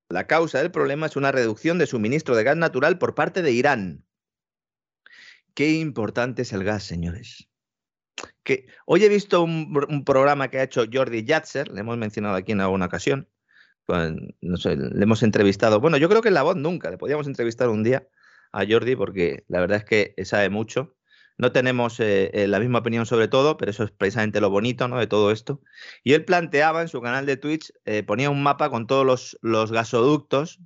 la 0.09 0.27
causa 0.27 0.59
del 0.59 0.71
problema 0.71 1.07
es 1.07 1.17
una 1.17 1.33
reducción 1.33 1.79
de 1.79 1.87
suministro 1.87 2.37
de 2.37 2.45
gas 2.45 2.57
natural 2.57 2.99
por 2.99 3.15
parte 3.15 3.43
de 3.43 3.53
Irán. 3.53 4.05
Qué 5.55 5.73
importante 5.73 6.43
es 6.43 6.53
el 6.53 6.65
gas, 6.65 6.85
señores. 6.85 7.49
Hoy 8.87 9.05
he 9.05 9.09
visto 9.09 9.43
un, 9.43 10.05
programa 10.05 10.49
que 10.49 10.59
ha 10.59 10.63
hecho 10.63 10.85
Jordi 10.91 11.25
Yatzer, 11.25 11.69
le 11.69 11.81
hemos 11.81 11.97
mencionado 11.97 12.37
aquí 12.37 12.53
en 12.53 12.61
alguna 12.61 12.87
ocasión. 12.87 13.29
No 13.89 14.57
sé, 14.57 14.77
le 14.77 15.03
hemos 15.03 15.23
entrevistado. 15.23 15.81
Bueno, 15.81 15.97
yo 15.97 16.09
creo 16.09 16.23
que 16.23 16.29
en 16.29 16.35
la 16.35 16.43
voz 16.43 16.57
nunca, 16.57 16.91
le 16.91 16.99
podíamos 16.99 17.27
entrevistar 17.27 17.69
un 17.69 17.83
día 17.83 18.09
a 18.53 18.65
Jordi 18.69 18.97
porque 18.97 19.45
la 19.49 19.61
verdad 19.61 19.79
es 19.79 19.85
que 19.85 20.25
sabe 20.25 20.51
mucho. 20.51 20.96
No 21.39 21.53
tenemos 21.53 22.01
eh, 22.01 22.31
eh, 22.33 22.47
la 22.47 22.59
misma 22.59 22.79
opinión 22.79 23.05
sobre 23.05 23.29
todo, 23.29 23.57
pero 23.57 23.71
eso 23.71 23.85
es 23.85 23.91
precisamente 23.91 24.41
lo 24.41 24.49
bonito 24.49 24.89
¿no? 24.89 24.99
de 24.99 25.07
todo 25.07 25.31
esto. 25.31 25.61
Y 26.03 26.15
él 26.15 26.25
planteaba 26.25 26.81
en 26.83 26.89
su 26.89 27.03
canal 27.03 27.27
de 27.27 27.37
Twitch, 27.37 27.73
eh, 27.85 28.03
ponía 28.03 28.31
un 28.31 28.43
mapa 28.43 28.71
con 28.71 28.87
todos 28.87 29.05
los, 29.05 29.39
los, 29.43 29.71
gasoductos 29.71 30.61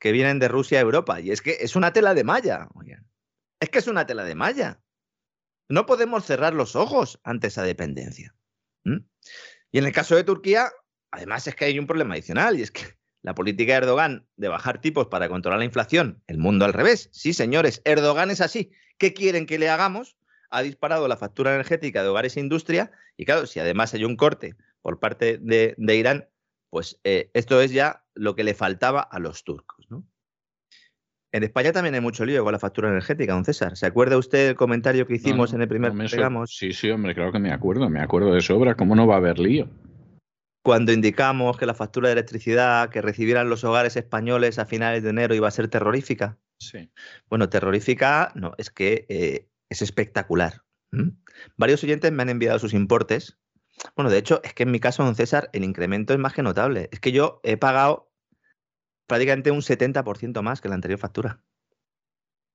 que 0.00 0.12
vienen 0.12 0.40
de 0.40 0.48
Rusia 0.48 0.78
a 0.78 0.82
Europa. 0.82 1.20
Y 1.20 1.30
es 1.30 1.40
que 1.40 1.58
es 1.60 1.76
una 1.76 1.92
tela 1.92 2.14
de 2.14 2.24
malla. 2.24 2.68
Es 3.60 3.70
que 3.70 3.78
es 3.78 3.86
una 3.86 4.06
tela 4.06 4.24
de 4.24 4.34
malla. 4.34 4.80
No 5.68 5.86
podemos 5.86 6.24
cerrar 6.24 6.54
los 6.54 6.74
ojos 6.74 7.20
ante 7.22 7.48
esa 7.48 7.62
dependencia. 7.62 8.34
Y 9.70 9.78
en 9.78 9.84
el 9.84 9.92
caso 9.92 10.16
de 10.16 10.24
Turquía, 10.24 10.70
además 11.10 11.46
es 11.46 11.54
que 11.54 11.66
hay 11.66 11.78
un 11.78 11.86
problema 11.86 12.14
adicional 12.14 12.58
y 12.58 12.62
es 12.62 12.70
que 12.70 12.97
la 13.22 13.34
política 13.34 13.72
de 13.72 13.78
Erdogan 13.78 14.26
de 14.36 14.48
bajar 14.48 14.80
tipos 14.80 15.08
para 15.08 15.28
controlar 15.28 15.58
la 15.58 15.64
inflación, 15.64 16.22
el 16.26 16.38
mundo 16.38 16.64
al 16.64 16.72
revés. 16.72 17.08
Sí, 17.12 17.32
señores, 17.32 17.82
Erdogan 17.84 18.30
es 18.30 18.40
así. 18.40 18.70
¿Qué 18.96 19.14
quieren 19.14 19.46
que 19.46 19.58
le 19.58 19.68
hagamos? 19.68 20.16
Ha 20.50 20.62
disparado 20.62 21.08
la 21.08 21.16
factura 21.16 21.52
energética 21.54 22.02
de 22.02 22.08
hogares 22.08 22.36
e 22.36 22.40
industria 22.40 22.90
y 23.16 23.24
claro, 23.24 23.46
si 23.46 23.60
además 23.60 23.92
hay 23.94 24.04
un 24.04 24.16
corte 24.16 24.54
por 24.82 24.98
parte 24.98 25.38
de, 25.38 25.74
Irán, 25.96 26.28
pues 26.70 27.00
eh, 27.04 27.30
esto 27.34 27.60
es 27.60 27.72
ya 27.72 28.04
lo 28.14 28.34
que 28.34 28.44
le 28.44 28.54
faltaba 28.54 29.00
a 29.00 29.18
los 29.18 29.44
turcos. 29.44 29.86
¿no? 29.90 30.06
En 31.30 31.42
España 31.42 31.72
también 31.72 31.94
hay 31.94 32.00
mucho 32.00 32.24
lío 32.24 32.42
con 32.42 32.52
la 32.52 32.58
factura 32.58 32.88
energética, 32.88 33.34
don 33.34 33.44
César. 33.44 33.76
¿Se 33.76 33.84
acuerda 33.84 34.16
usted 34.16 34.50
el 34.50 34.54
comentario 34.56 35.06
que 35.06 35.14
hicimos 35.14 35.52
en 35.52 35.60
el 35.60 35.68
primer 35.68 35.94
no 35.94 36.46
Sí, 36.46 36.72
sí, 36.72 36.90
hombre, 36.90 37.14
claro 37.14 37.32
que 37.32 37.38
me 37.38 37.52
acuerdo, 37.52 37.90
me 37.90 38.00
acuerdo 38.00 38.32
de 38.32 38.40
sobra. 38.40 38.76
¿Cómo 38.76 38.96
no 38.96 39.06
va 39.06 39.14
a 39.14 39.18
haber 39.18 39.38
lío? 39.38 39.68
Cuando 40.68 40.92
indicamos 40.92 41.56
que 41.56 41.64
la 41.64 41.72
factura 41.72 42.08
de 42.08 42.12
electricidad 42.12 42.90
que 42.90 43.00
recibieran 43.00 43.48
los 43.48 43.64
hogares 43.64 43.96
españoles 43.96 44.58
a 44.58 44.66
finales 44.66 45.02
de 45.02 45.08
enero 45.08 45.34
iba 45.34 45.48
a 45.48 45.50
ser 45.50 45.68
terrorífica. 45.68 46.36
Sí. 46.58 46.90
Bueno, 47.30 47.48
terrorífica 47.48 48.32
no, 48.34 48.52
es 48.58 48.68
que 48.68 49.06
eh, 49.08 49.48
es 49.70 49.80
espectacular. 49.80 50.64
Varios 51.56 51.82
oyentes 51.84 52.12
me 52.12 52.20
han 52.20 52.28
enviado 52.28 52.58
sus 52.58 52.74
importes. 52.74 53.38
Bueno, 53.96 54.10
de 54.10 54.18
hecho, 54.18 54.42
es 54.44 54.52
que 54.52 54.64
en 54.64 54.70
mi 54.70 54.78
caso, 54.78 55.02
don 55.02 55.14
César, 55.14 55.48
el 55.54 55.64
incremento 55.64 56.12
es 56.12 56.18
más 56.18 56.34
que 56.34 56.42
notable. 56.42 56.90
Es 56.92 57.00
que 57.00 57.12
yo 57.12 57.40
he 57.44 57.56
pagado 57.56 58.12
prácticamente 59.06 59.50
un 59.50 59.62
70% 59.62 60.42
más 60.42 60.60
que 60.60 60.68
la 60.68 60.74
anterior 60.74 61.00
factura. 61.00 61.40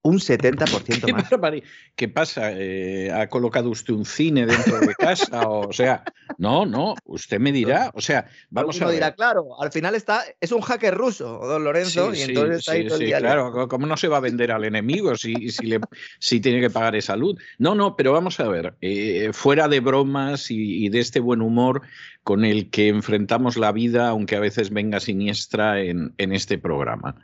Un 0.06 0.20
70% 0.20 1.40
más. 1.42 1.62
¿Qué 1.96 2.10
pasa? 2.10 2.52
Eh, 2.52 3.10
¿Ha 3.10 3.30
colocado 3.30 3.70
usted 3.70 3.94
un 3.94 4.04
cine 4.04 4.46
dentro 4.46 4.80
de 4.80 4.94
casa? 4.96 5.48
o 5.48 5.72
sea, 5.72 6.04
no, 6.38 6.66
no, 6.66 6.96
usted 7.06 7.40
me 7.40 7.54
dirá. 7.54 7.90
O 7.94 8.02
sea, 8.02 8.28
vamos 8.50 8.82
a 8.82 8.86
ver. 8.88 8.96
dirá, 8.96 9.14
claro, 9.14 9.62
al 9.62 9.72
final 9.72 9.96
está, 9.96 10.26
es 10.42 10.52
un 10.52 10.60
hacker 10.60 10.94
ruso, 10.94 11.40
don 11.46 11.64
Lorenzo, 11.64 12.14
y 12.14 12.22
entonces 12.22 12.58
está 12.60 12.74
ahí 12.74 12.86
todo 12.86 13.00
el 13.00 13.14
Claro, 13.18 13.70
¿cómo 13.70 13.86
no 13.88 13.96
se 13.96 14.10
va 14.10 14.18
a 14.18 14.20
vender 14.20 14.52
al 14.52 14.66
enemigo 14.66 15.16
si, 15.16 15.50
si, 15.50 15.68
le, 15.68 15.80
si 16.20 16.42
tiene 16.42 16.60
que 16.60 16.70
pagar 16.70 16.98
esa 16.98 17.16
luz? 17.16 17.40
No, 17.58 17.74
no, 17.74 17.96
pero 17.96 18.12
vamos 18.12 18.42
a 18.42 18.50
ver, 18.50 18.76
eh, 18.82 19.30
fuera 19.32 19.70
de 19.70 19.80
bromas 19.80 20.52
y, 20.52 20.90
de 20.90 21.00
este 21.00 21.22
buen 21.22 21.42
humor 21.42 21.82
con 22.24 22.44
el 22.44 22.70
que 22.70 22.90
enfrentamos 22.90 23.56
la 23.56 23.72
vida, 23.72 24.10
aunque 24.10 24.36
a 24.36 24.42
veces 24.42 24.70
venga 24.70 25.00
siniestra 25.00 25.82
en, 25.82 26.14
en 26.18 26.34
este 26.34 26.58
programa. 26.58 27.16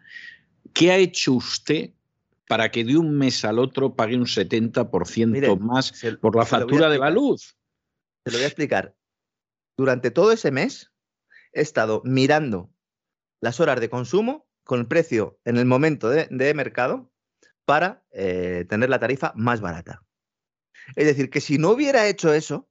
¿Qué 0.71 0.91
ha 0.91 0.98
hecho 0.98 1.33
usted 1.33 1.91
para 2.50 2.72
que 2.72 2.84
de 2.84 2.98
un 2.98 3.15
mes 3.15 3.46
al 3.46 3.60
otro 3.60 3.94
pague 3.94 4.15
un 4.15 4.25
70% 4.25 5.60
más 5.60 5.94
por 6.20 6.36
la 6.36 6.48
factura 6.48 6.89
de 6.89 6.98
la 6.98 7.12
luz. 7.12 7.56
Te 8.24 8.32
lo 8.32 8.39
voy 8.39 8.46
a 8.46 8.48
explicar. 8.48 8.96
Durante 9.77 10.10
todo 10.10 10.32
ese 10.32 10.50
mes 10.50 10.91
he 11.53 11.62
estado 11.62 12.01
mirando 12.06 12.74
las 13.39 13.60
horas 13.60 13.79
de 13.79 13.91
consumo 13.91 14.48
con 14.63 14.79
el 14.79 14.88
precio 14.88 15.39
en 15.46 15.58
el 15.58 15.65
momento 15.65 16.10
de, 16.10 16.53
mercado 16.56 17.13
para 17.65 18.03
eh, 18.10 18.65
tener 18.68 18.89
la 18.89 18.98
tarifa 18.98 19.32
más 19.36 19.62
barata. 19.62 20.03
Es 20.96 21.06
decir, 21.06 21.29
que 21.29 21.41
si 21.41 21.60
no 21.60 21.70
hubiera 21.70 22.08
hecho 22.08 22.34
eso, 22.34 22.68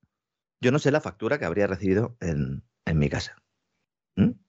yo 0.61 0.73
no 0.73 0.81
sé 0.81 0.91
la 0.91 1.01
factura 1.01 1.39
que 1.39 1.45
habría 1.45 1.69
recibido 1.69 2.17
en, 2.19 2.65
mi 2.97 3.09
casa. 3.09 3.37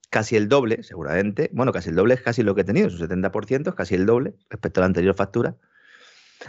Casi 0.10 0.36
el 0.36 0.50
doble, 0.50 0.84
seguramente. 0.84 1.50
Bueno, 1.54 1.72
casi 1.72 1.90
el 1.90 1.96
doble 1.96 2.16
es 2.16 2.22
casi 2.22 2.44
lo 2.44 2.56
que 2.56 2.62
he 2.62 2.64
tenido, 2.64 2.90
su 2.90 2.98
70%, 2.98 3.70
es 3.70 3.76
casi 3.76 3.96
el 3.96 4.06
doble 4.06 4.36
respecto 4.50 4.80
a 4.80 4.82
la 4.82 4.88
anterior 4.88 5.16
factura. 5.16 5.56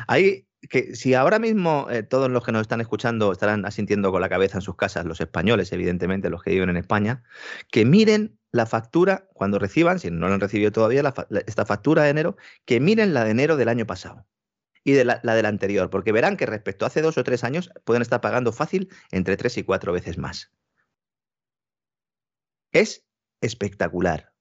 Hay 0.07 0.47
que, 0.69 0.95
si 0.95 1.15
ahora 1.15 1.39
mismo 1.39 1.89
eh, 1.91 2.03
todos 2.03 2.31
los 2.31 2.45
que 2.45 2.53
nos 2.53 2.63
están 2.63 2.81
escuchando 2.81 3.33
estarán 3.33 3.65
asintiendo 3.65 4.13
con 4.13 4.21
la 4.21 4.29
cabeza 4.29 4.59
en 4.59 4.63
sus 4.63 4.77
casas, 4.77 5.05
los 5.05 5.21
españoles, 5.21 5.73
evidentemente, 5.73 6.31
los 6.31 6.43
que 6.43 6.51
viven 6.51 6.71
en 6.71 6.77
España, 6.77 7.23
que 7.71 7.85
miren 7.85 8.39
la 8.53 8.67
factura 8.67 9.29
cuando 9.33 9.59
reciban, 9.59 9.99
si 9.99 10.11
no 10.11 10.29
lo 10.29 10.35
han 10.35 10.41
recibido 10.41 10.73
todavía, 10.73 11.03
esta 11.47 11.65
factura 11.65 12.03
de 12.05 12.11
enero, 12.11 12.37
que 12.65 12.81
miren 12.81 13.15
la 13.15 13.25
de 13.25 13.31
enero 13.31 13.57
del 13.57 13.69
año 13.69 13.87
pasado 13.87 14.27
y 14.85 14.93
de 14.93 15.05
la, 15.05 15.21
la, 15.23 15.35
del 15.35 15.47
anterior, 15.47 15.91
porque 15.91 16.13
verán 16.13 16.37
que 16.37 16.47
respecto 16.47 16.85
a 16.85 16.89
hace 16.89 17.03
dos 17.03 17.19
o 17.19 17.25
tres 17.25 17.45
años 17.45 17.71
pueden 17.85 18.03
estar 18.03 18.21
pagando 18.21 18.53
fácil 18.53 18.89
entre 19.11 19.37
tres 19.37 19.57
y 19.59 19.63
cuatro 19.63 19.93
veces 19.93 20.19
más. 20.19 20.53
Es 22.73 23.05
espectacular 23.41 24.33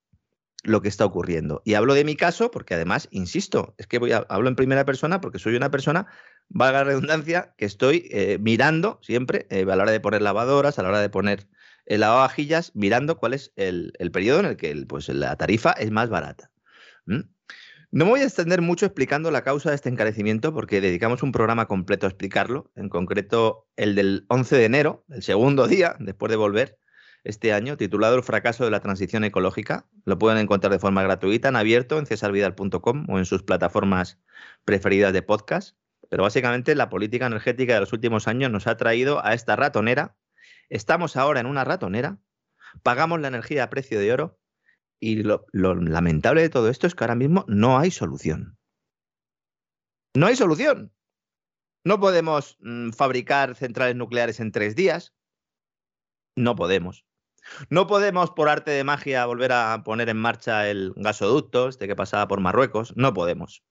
lo 0.62 0.82
que 0.82 0.88
está 0.88 1.04
ocurriendo. 1.04 1.62
Y 1.64 1.74
hablo 1.74 1.94
de 1.94 2.04
mi 2.04 2.16
caso 2.16 2.50
porque 2.50 2.74
además, 2.74 3.08
insisto, 3.10 3.74
es 3.78 3.86
que 3.86 3.98
voy 3.98 4.12
a, 4.12 4.26
hablo 4.28 4.48
en 4.48 4.56
primera 4.56 4.84
persona 4.84 5.20
porque 5.20 5.38
soy 5.38 5.56
una 5.56 5.70
persona, 5.70 6.06
valga 6.48 6.80
la 6.80 6.84
redundancia, 6.84 7.54
que 7.56 7.64
estoy 7.64 8.08
eh, 8.10 8.38
mirando 8.40 8.98
siempre 9.02 9.46
eh, 9.50 9.62
a 9.62 9.76
la 9.76 9.82
hora 9.82 9.92
de 9.92 10.00
poner 10.00 10.22
lavadoras, 10.22 10.78
a 10.78 10.82
la 10.82 10.90
hora 10.90 11.00
de 11.00 11.08
poner 11.08 11.48
el 11.86 12.00
lavavajillas, 12.00 12.72
mirando 12.74 13.16
cuál 13.16 13.34
es 13.34 13.52
el, 13.56 13.92
periodo 14.12 14.40
en 14.40 14.46
el 14.46 14.56
que 14.56 14.84
pues, 14.86 15.08
la 15.08 15.36
tarifa 15.36 15.72
es 15.72 15.90
más 15.90 16.08
barata. 16.08 16.50
No 17.92 18.04
me 18.04 18.10
voy 18.10 18.20
a 18.20 18.24
extender 18.24 18.62
mucho 18.62 18.86
explicando 18.86 19.32
la 19.32 19.42
causa 19.42 19.70
de 19.70 19.74
este 19.74 19.88
encarecimiento 19.88 20.54
porque 20.54 20.80
dedicamos 20.80 21.24
un 21.24 21.32
programa 21.32 21.66
completo 21.66 22.06
a 22.06 22.10
explicarlo, 22.10 22.70
en 22.76 22.88
concreto 22.88 23.66
el 23.76 23.96
del 23.96 24.26
11 24.28 24.56
de 24.56 24.64
enero, 24.64 25.04
el 25.08 25.24
segundo 25.24 25.66
día 25.66 25.96
después 25.98 26.30
de 26.30 26.36
volver, 26.36 26.78
este 27.24 27.52
año, 27.52 27.76
titulado 27.76 28.16
El 28.16 28.22
fracaso 28.22 28.64
de 28.64 28.70
la 28.70 28.80
transición 28.80 29.24
ecológica. 29.24 29.86
Lo 30.04 30.18
pueden 30.18 30.38
encontrar 30.38 30.72
de 30.72 30.78
forma 30.78 31.02
gratuita 31.02 31.48
en 31.48 31.56
abierto 31.56 31.98
en 31.98 32.06
cesarvidal.com 32.06 33.06
o 33.08 33.18
en 33.18 33.24
sus 33.24 33.42
plataformas 33.42 34.18
preferidas 34.64 35.12
de 35.12 35.22
podcast. 35.22 35.76
Pero 36.08 36.22
básicamente 36.22 36.74
la 36.74 36.88
política 36.88 37.26
energética 37.26 37.74
de 37.74 37.80
los 37.80 37.92
últimos 37.92 38.26
años 38.26 38.50
nos 38.50 38.66
ha 38.66 38.76
traído 38.76 39.24
a 39.24 39.34
esta 39.34 39.56
ratonera. 39.56 40.16
Estamos 40.68 41.16
ahora 41.16 41.40
en 41.40 41.46
una 41.46 41.64
ratonera, 41.64 42.18
pagamos 42.82 43.20
la 43.20 43.28
energía 43.28 43.64
a 43.64 43.70
precio 43.70 43.98
de 43.98 44.12
oro 44.12 44.38
y 45.00 45.22
lo, 45.22 45.46
lamentable 45.52 46.42
de 46.42 46.50
todo 46.50 46.68
esto 46.68 46.86
es 46.86 46.94
que 46.94 47.04
ahora 47.04 47.14
mismo 47.14 47.44
no 47.48 47.78
hay 47.78 47.90
solución. 47.90 48.58
No 50.14 50.26
hay 50.26 50.36
solución. 50.36 50.92
No 51.84 51.98
podemos 51.98 52.58
mm, 52.60 52.90
fabricar 52.90 53.54
centrales 53.54 53.96
nucleares 53.96 54.40
en 54.40 54.52
tres 54.52 54.76
días. 54.76 55.14
No 56.36 56.54
podemos. 56.54 57.06
No 57.68 57.86
podemos, 57.86 58.30
por 58.30 58.48
arte 58.48 58.70
de 58.70 58.84
magia, 58.84 59.26
volver 59.26 59.52
a 59.52 59.82
poner 59.84 60.08
en 60.08 60.16
marcha 60.16 60.68
el 60.68 60.92
gasoducto, 60.96 61.68
este 61.68 61.86
que 61.86 61.96
pasaba 61.96 62.28
por 62.28 62.40
Marruecos. 62.40 62.94
No 62.96 63.14
podemos. 63.14 63.62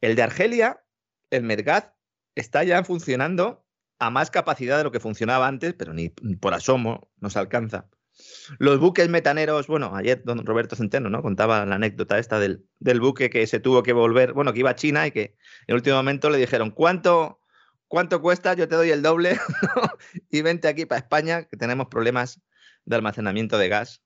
El 0.00 0.16
de 0.16 0.22
Argelia, 0.22 0.84
el 1.30 1.42
Mergat, 1.42 1.94
está 2.34 2.64
ya 2.64 2.82
funcionando 2.84 3.64
a 3.98 4.10
más 4.10 4.30
capacidad 4.30 4.78
de 4.78 4.84
lo 4.84 4.92
que 4.92 5.00
funcionaba 5.00 5.46
antes, 5.46 5.74
pero 5.74 5.94
ni 5.94 6.10
por 6.10 6.54
asomo 6.54 7.10
nos 7.18 7.36
alcanza. 7.36 7.88
Los 8.58 8.78
buques 8.78 9.08
metaneros, 9.08 9.66
bueno, 9.66 9.94
ayer 9.94 10.22
don 10.24 10.44
Roberto 10.46 10.76
Centeno 10.76 11.10
¿no? 11.10 11.22
contaba 11.22 11.66
la 11.66 11.74
anécdota 11.74 12.18
esta 12.18 12.38
del, 12.38 12.64
del, 12.78 13.00
buque 13.00 13.28
que 13.28 13.46
se 13.46 13.60
tuvo 13.60 13.82
que 13.82 13.92
volver, 13.92 14.32
bueno, 14.32 14.52
que 14.52 14.60
iba 14.60 14.70
a 14.70 14.76
China 14.76 15.06
y 15.06 15.10
que 15.10 15.22
en 15.22 15.34
el 15.68 15.74
último 15.76 15.96
momento 15.96 16.30
le 16.30 16.38
dijeron, 16.38 16.70
¿cuánto, 16.70 17.40
¿cuánto 17.88 18.20
cuesta? 18.20 18.54
Yo 18.54 18.68
te 18.68 18.76
doy 18.76 18.90
el 18.90 19.02
doble 19.02 19.38
y 20.30 20.42
vente 20.42 20.68
aquí 20.68 20.86
para 20.86 21.00
España, 21.00 21.44
que 21.44 21.56
tenemos 21.56 21.88
problemas 21.88 22.40
de 22.84 22.96
almacenamiento 22.96 23.58
de 23.58 23.68
gas. 23.68 24.02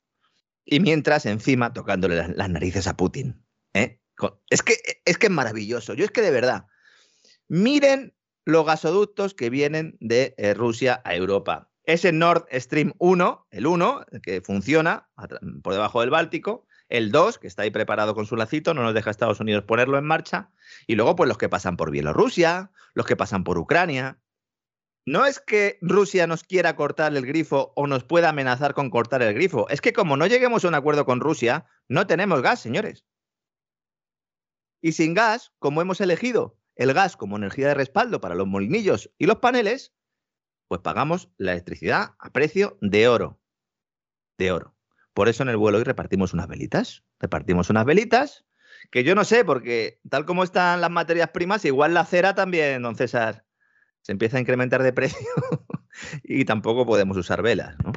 Y 0.64 0.80
mientras, 0.80 1.26
encima, 1.26 1.72
tocándole 1.72 2.28
las, 2.28 2.50
narices 2.50 2.87
a 2.87 2.96
Putin. 2.96 3.44
¿eh? 3.75 4.00
Es, 4.49 4.62
que, 4.62 4.76
es 5.04 5.18
que 5.18 5.26
es 5.26 5.32
maravilloso. 5.32 5.94
Yo 5.94 6.04
es 6.04 6.10
que 6.10 6.22
de 6.22 6.30
verdad, 6.30 6.66
miren 7.49 8.14
los 8.44 8.66
gasoductos 8.66 9.34
que 9.34 9.50
vienen 9.50 9.96
de 10.00 10.34
eh, 10.37 10.54
Rusia 10.54 11.00
a 11.04 11.14
Europa. 11.14 11.70
Ese 11.84 12.12
Nord 12.12 12.46
Stream 12.52 12.92
1, 12.99 13.49
el 13.50 13.66
1, 13.66 14.06
que 14.22 14.40
funciona 14.42 15.08
por 15.62 15.72
debajo 15.72 16.00
del 16.00 16.10
Báltico, 16.10 16.66
el 16.90 17.11
2, 17.11 17.38
que 17.38 17.47
está 17.47 17.62
ahí 17.62 17.70
preparado 17.70 18.14
con 18.14 18.26
su 18.26 18.37
lacito, 18.37 18.75
no 18.75 18.82
nos 18.82 18.94
deja 18.94 19.11
Estados 19.11 19.40
Unidos 19.40 19.64
ponerlo 19.64 19.97
en 19.97 20.04
marcha, 20.04 20.50
y 20.87 20.97
luego 20.97 21.16
pues 21.16 21.28
los 21.28 21.38
que 21.38 21.49
pasan 21.49 21.76
por 21.76 21.90
Bielorrusia, 21.90 22.73
los 22.94 23.06
que 23.06 23.16
pasan 23.16 23.44
por 23.44 23.59
Ucrania. 23.59 24.20
No 25.06 25.25
es 25.25 25.40
que 25.40 25.78
Rusia 25.80 26.26
nos 26.26 26.44
quiera 26.44 26.76
cortar 26.76 27.16
el 27.16 27.25
grifo 27.25 27.73
o 27.75 27.87
nos 27.87 28.04
pueda 28.04 28.28
amenazar 28.28 28.75
con 28.75 28.90
cortar 28.90 29.23
el 29.23 29.32
grifo, 29.32 29.68
es 29.70 29.80
que 29.80 29.92
como 29.92 30.16
no 30.16 30.26
lleguemos 30.26 30.64
a 30.64 30.68
un 30.68 30.75
acuerdo 30.75 31.06
con 31.06 31.20
Rusia, 31.20 31.66
no 31.88 32.06
tenemos 32.06 32.42
gas, 32.42 32.61
señores. 32.61 33.06
Y 34.82 34.92
sin 34.92 35.14
gas, 35.14 35.52
como 35.59 35.80
hemos 35.80 36.00
elegido 36.00 36.59
el 36.75 36.94
gas 36.94 37.16
como 37.16 37.37
energía 37.37 37.68
de 37.68 37.75
respaldo 37.75 38.20
para 38.20 38.35
los 38.35 38.47
molinillos 38.47 39.11
y 39.18 39.26
los 39.26 39.37
paneles, 39.37 39.94
pues 40.66 40.80
pagamos 40.80 41.30
la 41.37 41.52
electricidad 41.52 42.14
a 42.18 42.30
precio 42.30 42.78
de 42.80 43.09
oro. 43.09 43.40
De 44.38 44.52
oro. 44.52 44.75
Por 45.14 45.28
eso 45.28 45.42
en 45.42 45.48
el 45.48 45.56
vuelo 45.56 45.78
hoy 45.78 45.84
repartimos 45.84 46.32
unas 46.32 46.48
velitas. 46.48 47.04
Repartimos 47.18 47.70
unas 47.70 47.84
velitas 47.84 48.44
que 48.90 49.04
yo 49.04 49.14
no 49.14 49.24
sé, 49.24 49.44
porque 49.44 50.00
tal 50.08 50.24
como 50.24 50.42
están 50.42 50.80
las 50.80 50.90
materias 50.90 51.30
primas, 51.30 51.64
igual 51.64 51.94
la 51.94 52.04
cera 52.04 52.34
también, 52.34 52.82
don 52.82 52.96
César, 52.96 53.44
se 54.02 54.12
empieza 54.12 54.36
a 54.36 54.40
incrementar 54.40 54.82
de 54.82 54.92
precio 54.92 55.18
y 56.24 56.44
tampoco 56.44 56.86
podemos 56.86 57.16
usar 57.16 57.42
velas, 57.42 57.76
¿no? 57.84 57.92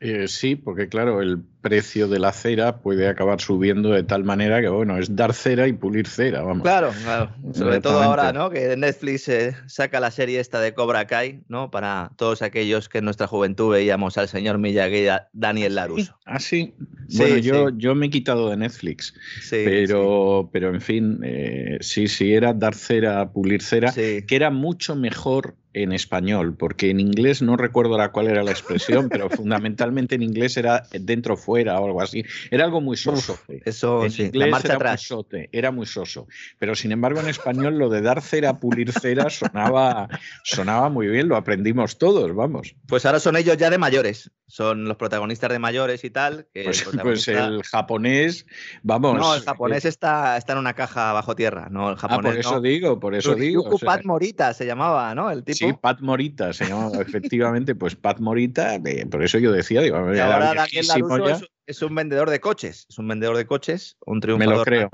Eh, 0.00 0.28
sí, 0.28 0.56
porque 0.56 0.88
claro, 0.88 1.22
el, 1.22 1.44
precio 1.64 2.08
de 2.08 2.18
la 2.18 2.30
cera 2.30 2.76
puede 2.76 3.08
acabar 3.08 3.40
subiendo 3.40 3.88
de 3.88 4.02
tal 4.02 4.22
manera 4.22 4.60
que, 4.60 4.68
bueno, 4.68 4.98
es 4.98 5.16
dar 5.16 5.32
cera 5.32 5.66
y 5.66 5.72
pulir 5.72 6.06
cera, 6.06 6.42
vamos. 6.42 6.62
Claro, 6.62 6.92
claro. 7.02 7.30
Sobre 7.54 7.80
todo 7.80 8.02
ahora, 8.02 8.34
¿no? 8.34 8.50
Que 8.50 8.76
Netflix 8.76 9.28
eh, 9.30 9.56
saca 9.66 9.98
la 9.98 10.10
serie 10.10 10.40
esta 10.40 10.60
de 10.60 10.74
Cobra 10.74 11.06
Kai, 11.06 11.40
¿no? 11.48 11.70
Para 11.70 12.12
todos 12.16 12.42
aquellos 12.42 12.90
que 12.90 12.98
en 12.98 13.06
nuestra 13.06 13.26
juventud 13.26 13.72
veíamos 13.72 14.18
al 14.18 14.28
señor 14.28 14.58
Miyagi 14.58 15.06
Daniel 15.32 15.74
Laruso. 15.74 16.18
Ah, 16.26 16.38
sí. 16.38 16.74
Bueno, 17.16 17.38
yo, 17.38 17.70
yo 17.70 17.94
me 17.94 18.06
he 18.06 18.10
quitado 18.10 18.50
de 18.50 18.58
Netflix, 18.58 19.14
pero, 19.50 20.50
pero 20.52 20.68
en 20.68 20.82
fin, 20.82 21.20
eh, 21.24 21.78
sí, 21.80 22.08
sí, 22.08 22.34
era 22.34 22.52
dar 22.52 22.74
cera, 22.74 23.30
pulir 23.32 23.62
cera, 23.62 23.90
que 23.90 24.24
era 24.28 24.50
mucho 24.50 24.96
mejor 24.96 25.56
en 25.72 25.92
español, 25.92 26.54
porque 26.56 26.90
en 26.90 27.00
inglés 27.00 27.42
no 27.42 27.56
recuerdo 27.56 27.98
la 27.98 28.12
cuál 28.12 28.28
era 28.28 28.44
la 28.44 28.52
expresión, 28.52 29.08
pero 29.08 29.28
fundamentalmente 29.28 30.14
en 30.14 30.22
inglés 30.22 30.56
era 30.56 30.84
dentro 30.92 31.36
fuera 31.36 31.53
o 31.62 31.86
algo 31.86 32.02
así. 32.02 32.24
Era 32.50 32.64
algo 32.64 32.80
muy 32.80 32.96
soso. 32.96 33.38
eso 33.64 34.04
en 34.04 34.10
sí, 34.10 34.24
inglés 34.24 34.50
marcha 34.50 34.68
era, 34.68 34.76
atrás. 34.76 35.00
Muy 35.00 35.06
sote, 35.06 35.48
era 35.52 35.70
muy 35.70 35.86
soso. 35.86 36.26
Pero 36.58 36.74
sin 36.74 36.92
embargo 36.92 37.20
en 37.20 37.28
español 37.28 37.78
lo 37.78 37.88
de 37.88 38.02
dar 38.02 38.20
cera, 38.20 38.58
pulir 38.58 38.92
cera 38.92 39.30
sonaba, 39.30 40.08
sonaba 40.44 40.88
muy 40.88 41.06
bien, 41.08 41.28
lo 41.28 41.36
aprendimos 41.36 41.98
todos, 41.98 42.34
vamos. 42.34 42.74
Pues 42.86 43.06
ahora 43.06 43.20
son 43.20 43.36
ellos 43.36 43.56
ya 43.56 43.70
de 43.70 43.78
mayores, 43.78 44.30
son 44.46 44.84
los 44.84 44.96
protagonistas 44.96 45.50
de 45.50 45.58
mayores 45.58 46.04
y 46.04 46.10
tal. 46.10 46.46
Que 46.52 46.64
pues, 46.64 46.80
el, 46.80 46.84
pues 47.02 47.24
protagonista... 47.24 47.44
el 47.46 47.62
japonés, 47.62 48.46
vamos. 48.82 49.18
No, 49.18 49.34
el 49.34 49.42
japonés 49.42 49.84
está, 49.84 50.36
está 50.36 50.52
en 50.52 50.58
una 50.58 50.74
caja 50.74 51.12
bajo 51.12 51.34
tierra, 51.34 51.68
no 51.70 51.90
el 51.90 51.96
japonés. 51.96 52.18
Ah, 52.18 52.30
por 52.30 52.38
eso 52.38 52.54
no. 52.54 52.60
digo, 52.60 53.00
por 53.00 53.14
eso 53.14 53.34
digo. 53.34 53.62
o 53.64 53.78
sea, 53.78 53.86
Pat 53.86 54.04
Morita 54.04 54.52
se 54.54 54.66
llamaba, 54.66 55.14
¿no? 55.14 55.30
El 55.30 55.44
tipo. 55.44 55.56
Sí, 55.56 55.72
Pat 55.80 56.00
Morita 56.00 56.52
se 56.52 56.66
llamaba 56.66 56.98
efectivamente, 57.00 57.74
pues 57.74 57.96
Pat 57.96 58.20
Morita, 58.20 58.76
eh, 58.76 59.06
por 59.06 59.22
eso 59.22 59.38
yo 59.38 59.52
decía, 59.52 59.80
digo, 59.80 60.14
Y 60.14 60.18
ahora 60.18 60.54
Daniel 60.54 60.86
Laruso 60.86 61.26
ya. 61.26 61.34
es, 61.34 61.43
es 61.66 61.82
un 61.82 61.94
vendedor 61.94 62.30
de 62.30 62.40
coches, 62.40 62.86
es 62.88 62.98
un 62.98 63.08
vendedor 63.08 63.36
de 63.36 63.46
coches, 63.46 63.96
un 64.04 64.16
Me 64.16 64.20
triunfador. 64.20 64.56
lo 64.58 64.64
creo. 64.64 64.90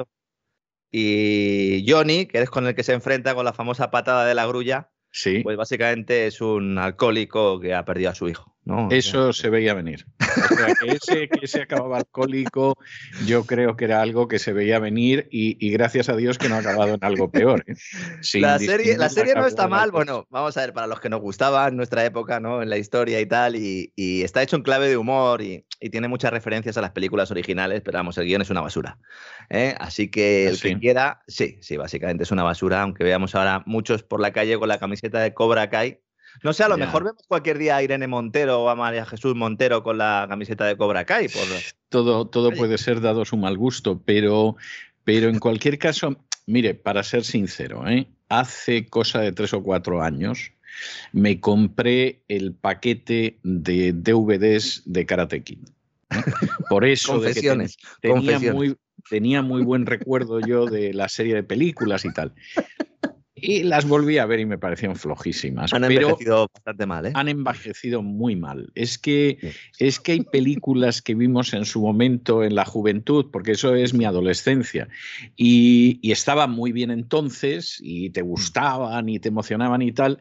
Y 0.93 1.85
Johnny, 1.89 2.27
que 2.27 2.41
es 2.43 2.51
con 2.51 2.67
el 2.67 2.75
que 2.75 2.83
se 2.83 2.93
enfrenta 2.93 3.35
con 3.35 3.45
la 3.45 3.53
famosa 3.53 3.91
patada 3.91 4.25
de 4.27 4.35
la 4.35 4.47
grulla, 4.47 4.91
Sí, 5.13 5.41
pues 5.43 5.57
básicamente 5.57 6.27
es 6.29 6.41
un 6.41 6.79
alcohólico 6.79 7.59
que 7.59 7.75
ha 7.75 7.85
perdido 7.85 8.11
a 8.11 8.15
su 8.15 8.29
hijo. 8.29 8.57
¿No? 8.65 8.87
O 8.87 8.91
sea, 8.91 8.99
eso 8.99 9.33
se 9.33 9.51
veía 9.51 9.75
venir. 9.75 10.07
O 10.21 10.55
sea, 10.55 10.75
que 10.75 10.99
ese 11.43 11.57
que 11.57 11.63
acababa 11.63 11.99
alcohólico, 11.99 12.77
yo 13.27 13.45
creo 13.45 13.77
que 13.77 13.87
era 13.87 14.01
algo 14.03 14.29
que 14.29 14.39
se 14.39 14.53
veía 14.53 14.79
venir 14.79 15.29
y, 15.31 15.57
y 15.65 15.71
gracias 15.71 16.09
a 16.09 16.17
Dios 16.17 16.39
que 16.39 16.49
no 16.49 16.55
ha 16.57 16.59
acabado 16.59 16.95
en 16.95 17.05
algo 17.05 17.31
peor. 17.31 17.65
¿eh? 17.67 17.75
La 18.35 18.59
serie, 18.59 18.97
la 18.97 19.09
serie 19.09 19.35
no 19.35 19.47
está 19.47 19.67
mal, 19.69 19.91
bueno, 19.91 20.27
vamos 20.31 20.57
a 20.57 20.61
ver, 20.61 20.73
para 20.73 20.87
los 20.87 21.01
que 21.01 21.09
nos 21.09 21.21
gustaba 21.21 21.67
en 21.69 21.77
nuestra 21.77 22.05
época, 22.05 22.39
¿no? 22.41 22.63
En 22.63 22.71
la 22.71 22.77
historia 22.79 23.21
y 23.21 23.27
tal, 23.27 23.57
y, 23.57 23.93
y 23.97 24.23
está 24.23 24.43
hecho 24.43 24.57
en 24.57 24.63
clave 24.63 24.89
de 24.89 24.97
humor 24.97 25.43
y, 25.43 25.65
y 25.81 25.91
tiene 25.91 26.09
muchas 26.09 26.31
referencias 26.31 26.77
a 26.77 26.81
las 26.81 26.91
películas 26.93 27.31
originales, 27.31 27.81
pero 27.85 27.99
vamos, 27.99 28.19
el 28.19 28.27
guion 28.27 28.43
es 28.43 28.51
una 28.51 28.61
basura. 28.61 28.99
¿eh? 29.49 29.75
Así 29.79 30.11
que 30.11 30.47
el 30.49 30.57
Sí. 30.57 30.69
que 30.75 30.79
quiera, 30.81 31.23
sí, 31.27 31.59
sí, 31.63 31.77
básicamente 31.77 32.25
es 32.25 32.31
una 32.31 32.43
basura, 32.43 32.83
aunque 32.83 33.03
veamos 33.05 33.35
ahora 33.35 33.63
muchos 33.67 34.03
por 34.03 34.21
la 34.21 34.33
calle 34.33 34.59
con 34.59 34.69
la 34.69 34.79
camiseta 34.79 35.19
de 35.21 35.35
Cobra 35.35 35.71
Kai. 35.71 36.01
No 36.43 36.53
sé, 36.53 36.63
a 36.65 36.69
lo 36.69 36.77
Ya. 36.79 36.87
mejor 36.87 37.05
vemos 37.05 37.23
cualquier 37.27 37.59
día 37.59 37.77
a 37.77 37.83
Irene 37.83 38.07
Montero 38.07 38.63
o 38.63 38.69
a 38.69 38.75
María 38.75 39.05
Jesús 39.07 39.35
Montero 39.35 39.83
con 39.83 39.99
la 39.99 40.27
camiseta 40.29 40.65
de 40.65 40.77
Cobra 40.77 41.05
Kai. 41.05 41.29
Por... 41.29 41.43
Todo, 41.89 42.27
todo 42.27 42.51
puede 42.53 42.79
ser 42.79 43.01
dado 43.01 43.25
su 43.25 43.37
mal 43.37 43.57
gusto, 43.59 44.01
pero, 44.05 44.57
pero 45.05 45.29
en 45.29 45.39
cualquier 45.39 45.79
caso, 45.79 46.17
mire, 46.47 46.75
para 46.75 47.03
ser 47.03 47.25
sincero, 47.25 47.87
¿eh? 47.89 48.07
hace 48.29 48.87
cosa 48.89 49.21
de 49.21 49.33
tres 49.33 49.53
o 49.55 49.63
cuatro 49.63 50.03
años 50.03 50.53
me 51.13 51.41
compré 51.41 52.23
el 52.29 52.55
paquete 52.55 53.39
de 53.43 53.93
DVDs 53.93 54.83
de 54.87 55.05
Karate 55.05 55.43
Kid. 55.43 55.59
Por 56.69 56.85
eso 56.87 57.19
de 57.21 57.35
que 57.35 57.41
ten- 57.41 57.59
Confesiones, 57.59 57.77
tenía, 58.01 58.17
confesiones. 58.17 58.55
muy, 58.55 58.77
tenía 59.11 59.43
muy 59.43 59.63
buen 59.63 59.85
recuerdo 59.87 60.39
yo 60.41 60.67
de 60.67 60.95
la 60.95 61.09
serie 61.09 61.35
de 61.35 61.43
películas 61.43 62.05
y 62.05 62.13
tal. 62.13 62.33
Y 63.41 63.63
las 63.63 63.87
volví 63.87 64.19
a 64.19 64.27
ver 64.27 64.41
y 64.41 64.47
me 64.47 64.59
parecieron 64.59 64.97
flojísimas. 64.97 65.73
Han 65.73 65.83
pero 65.83 66.09
envejecido 66.09 66.49
bastante 66.55 66.87
mal, 66.87 67.07
¿eh? 67.07 67.13
han 67.15 67.29
envejecido 67.29 68.03
muy 68.03 68.37
mal. 68.37 68.71
Es 68.75 68.99
que, 68.99 69.39
Sí. 69.41 69.51
es 69.79 70.01
que 70.01 70.13
hay 70.13 70.21
películas 70.21 71.03
que 71.03 71.15
vimos 71.15 71.55
en 71.55 71.65
su 71.65 71.81
momento 71.81 72.45
en 72.45 72.55
la 72.55 72.65
juventud, 72.65 73.27
porque 73.33 73.53
eso 73.53 73.75
es 73.75 73.95
mi 73.95 74.05
adolescencia, 74.05 74.89
y, 75.37 75.99
y 76.03 76.13
estaban 76.13 76.51
muy 76.51 76.73
bien 76.73 76.91
entonces, 76.91 77.79
y 77.81 78.11
te 78.11 78.23
gustaban 78.23 79.09
y 79.09 79.19
te 79.19 79.29
emocionaban 79.29 79.83
y 79.83 79.93
tal, 79.93 80.19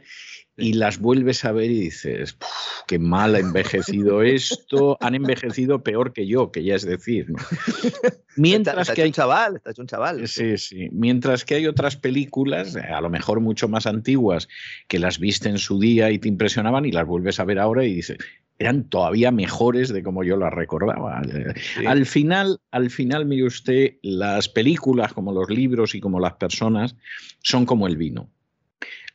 y 0.60 0.74
las 0.74 1.00
vuelves 1.00 1.46
a 1.46 1.52
ver 1.52 1.72
y 1.72 1.80
dices, 1.80 2.34
"Puf, 2.34 2.50
qué 2.88 3.00
mal 3.00 3.36
ha 3.36 3.40
envejecido 3.40 4.22
esto, 4.24 4.98
han 5.00 5.16
envejecido 5.16 5.84
peor 5.84 6.14
que 6.14 6.28
yo, 6.28 6.52
que 6.52 6.64
ya 6.64 6.76
es 6.76 6.84
decir. 6.86 7.30
¿no? 7.30 7.38
Mientras 8.36 8.74
está, 8.74 8.82
está 8.82 8.96
que 8.96 9.02
hecho 9.02 9.04
hay 9.04 9.10
un 9.10 9.14
chaval, 9.14 9.56
está 9.58 9.72
hecho 9.72 9.82
un 9.82 9.88
chaval. 9.88 10.28
Sí, 10.28 10.58
sí. 10.58 10.90
Mientras 10.92 11.44
que 11.46 11.56
hay 11.56 11.68
otras 11.68 11.96
películas, 11.98 12.76
eh, 12.76 12.80
a 12.82 13.02
lo 13.02 13.10
mejor 13.10 13.40
mucho 13.42 13.68
más 13.68 13.86
antiguas, 13.86 14.48
que 14.88 15.00
las 15.00 15.20
viste 15.20 15.50
en 15.50 15.58
su 15.58 15.80
día 15.80 16.10
y 16.12 16.20
te 16.20 16.28
impresionaban 16.28 16.86
y 16.86 16.92
las 16.92 17.06
vuelves 17.06 17.40
a 17.40 17.46
ver 17.46 17.60
ahora 17.60 17.84
y 17.84 17.96
dices, 17.96 18.18
eran 18.58 18.90
todavía 18.90 19.32
mejores 19.32 19.90
de 19.90 20.04
como 20.04 20.24
yo 20.24 20.36
las 20.38 20.54
recordaba. 20.54 21.22
Eh, 21.22 21.54
Sí. 21.56 21.86
Al 21.86 22.06
final, 22.06 22.60
al 22.72 22.90
final, 22.90 23.26
mire 23.26 23.46
usted, 23.46 23.96
las 24.04 24.50
películas, 24.50 25.14
como 25.14 25.32
los 25.32 25.50
libros 25.50 25.96
y 25.96 26.00
como 26.00 26.20
las 26.20 26.34
personas, 26.34 26.96
son 27.42 27.66
como 27.66 27.88
el 27.88 27.98
vino. 27.98 28.30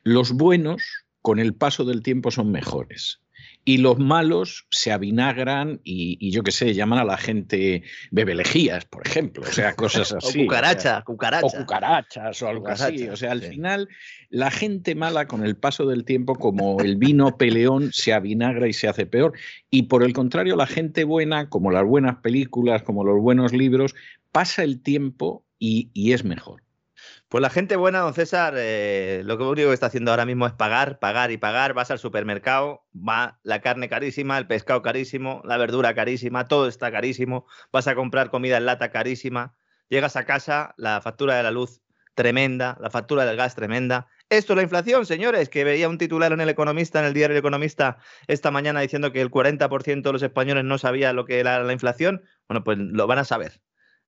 Los 0.03 0.33
buenos, 0.33 0.83
con 1.25 1.39
el 1.39 1.55
paso 1.55 1.87
del 1.87 2.03
tiempo, 2.03 2.31
son 2.31 2.53
mejores. 2.53 3.23
Y 3.65 3.79
los 3.79 3.99
malos 3.99 4.67
se 4.71 4.93
avinagran 4.93 5.81
y, 5.83 6.19
y 6.21 6.33
yo 6.33 6.43
qué 6.43 6.53
sé, 6.53 6.75
llaman 6.75 6.99
a 6.99 7.05
la 7.05 7.17
gente 7.17 7.83
bebelejías, 8.11 8.85
por 8.85 9.07
ejemplo. 9.07 9.43
O 9.43 9.51
sea, 9.51 9.75
cosas 9.75 10.13
o 10.13 10.19
así. 10.19 10.27
o 10.27 10.31
sea, 10.33 10.45
cucaracha, 10.45 11.03
cucaracha. 11.03 11.47
o 11.47 11.51
cucarachas 11.51 12.43
o 12.43 12.49
algo 12.49 12.69
así. 12.69 12.83
Cucarachas, 12.83 13.15
O 13.15 13.17
sea, 13.17 13.33
al 13.33 13.41
sí. 13.41 13.49
final, 13.49 13.89
la 14.29 14.51
gente 14.51 14.95
mala 14.95 15.27
con 15.27 15.43
el 15.47 15.57
paso 15.57 15.87
del 15.87 16.05
tiempo, 16.05 16.35
como 16.35 16.79
el 16.81 16.97
vino 16.97 17.39
peleón, 17.39 17.91
se 17.91 18.13
avinagra 18.13 18.69
y 18.69 18.75
se 18.75 18.87
hace 18.87 19.07
peor. 19.07 19.33
Y 19.71 19.85
por 19.85 20.03
el 20.05 20.13
contrario, 20.13 20.57
la 20.57 20.67
gente 20.67 21.05
buena, 21.05 21.49
como 21.49 21.71
las 21.71 21.87
buenas 21.87 22.17
películas, 22.17 22.83
como 22.83 23.03
los 23.03 23.19
buenos 23.19 23.55
libros, 23.55 23.95
pasa 24.31 24.63
el 24.63 24.83
tiempo 24.83 25.47
y, 25.59 25.89
y 25.95 26.13
es 26.13 26.23
mejor. 26.23 26.64
Pues 27.29 27.43
la 27.43 27.51
gente 27.51 27.77
buena, 27.77 28.01
don 28.01 28.15
César, 28.15 28.55
eh, 28.57 29.23
lo 29.25 29.37
que 29.37 29.45
único 29.45 29.69
que 29.69 29.75
está 29.75 29.87
haciendo 29.87 30.13
ahora 30.13 30.25
mismo 30.25 30.47
es 30.47 30.53
pagar, 30.53 30.99
pagar 31.01 31.33
y 31.33 31.37
pagar. 31.37 31.75
Vas 31.75 31.91
al 31.91 31.99
supermercado, 31.99 32.87
va 32.95 33.41
la 33.43 33.61
carne 33.61 33.89
carísima, 33.89 34.39
el 34.39 34.47
pescado 34.47 34.83
carísimo, 34.83 35.43
la 35.45 35.57
verdura 35.57 35.95
carísima, 35.95 36.47
todo 36.47 36.69
está 36.69 36.93
carísimo. 36.93 37.47
Vas 37.73 37.89
a 37.89 37.95
comprar 37.97 38.31
comida 38.31 38.57
en 38.57 38.67
lata 38.67 38.91
carísima. 38.91 39.55
Llegas 39.89 40.17
a 40.17 40.25
casa, 40.25 40.75
la 40.77 41.01
factura 41.01 41.37
de 41.37 41.43
la 41.43 41.51
luz 41.51 41.83
tremenda, 42.15 42.79
la 42.81 42.91
factura 42.91 43.25
del 43.25 43.37
gas 43.37 43.55
tremenda. 43.55 44.07
Esto 44.31 44.53
es 44.53 44.57
la 44.57 44.63
inflación, 44.63 45.05
señores, 45.05 45.49
que 45.49 45.65
veía 45.65 45.89
un 45.89 45.99
titular 45.99 46.33
en 46.33 46.41
El 46.41 46.49
Economista, 46.49 47.01
en 47.01 47.07
el 47.07 47.15
diario 47.15 47.35
El 47.35 47.41
Economista, 47.41 47.99
esta 48.27 48.51
mañana 48.51 48.81
diciendo 48.81 49.13
que 49.13 49.21
el 49.21 49.31
40% 49.31 50.03
de 50.03 50.13
los 50.13 50.23
españoles 50.23 50.65
no 50.65 50.79
sabía 50.79 51.13
lo 51.13 51.25
que 51.25 51.41
era 51.41 51.63
la 51.63 51.73
inflación. 51.73 52.23
Bueno, 52.49 52.65
pues 52.65 52.79
lo 52.79 53.07
van 53.07 53.19
a 53.19 53.25
saber. 53.25 53.61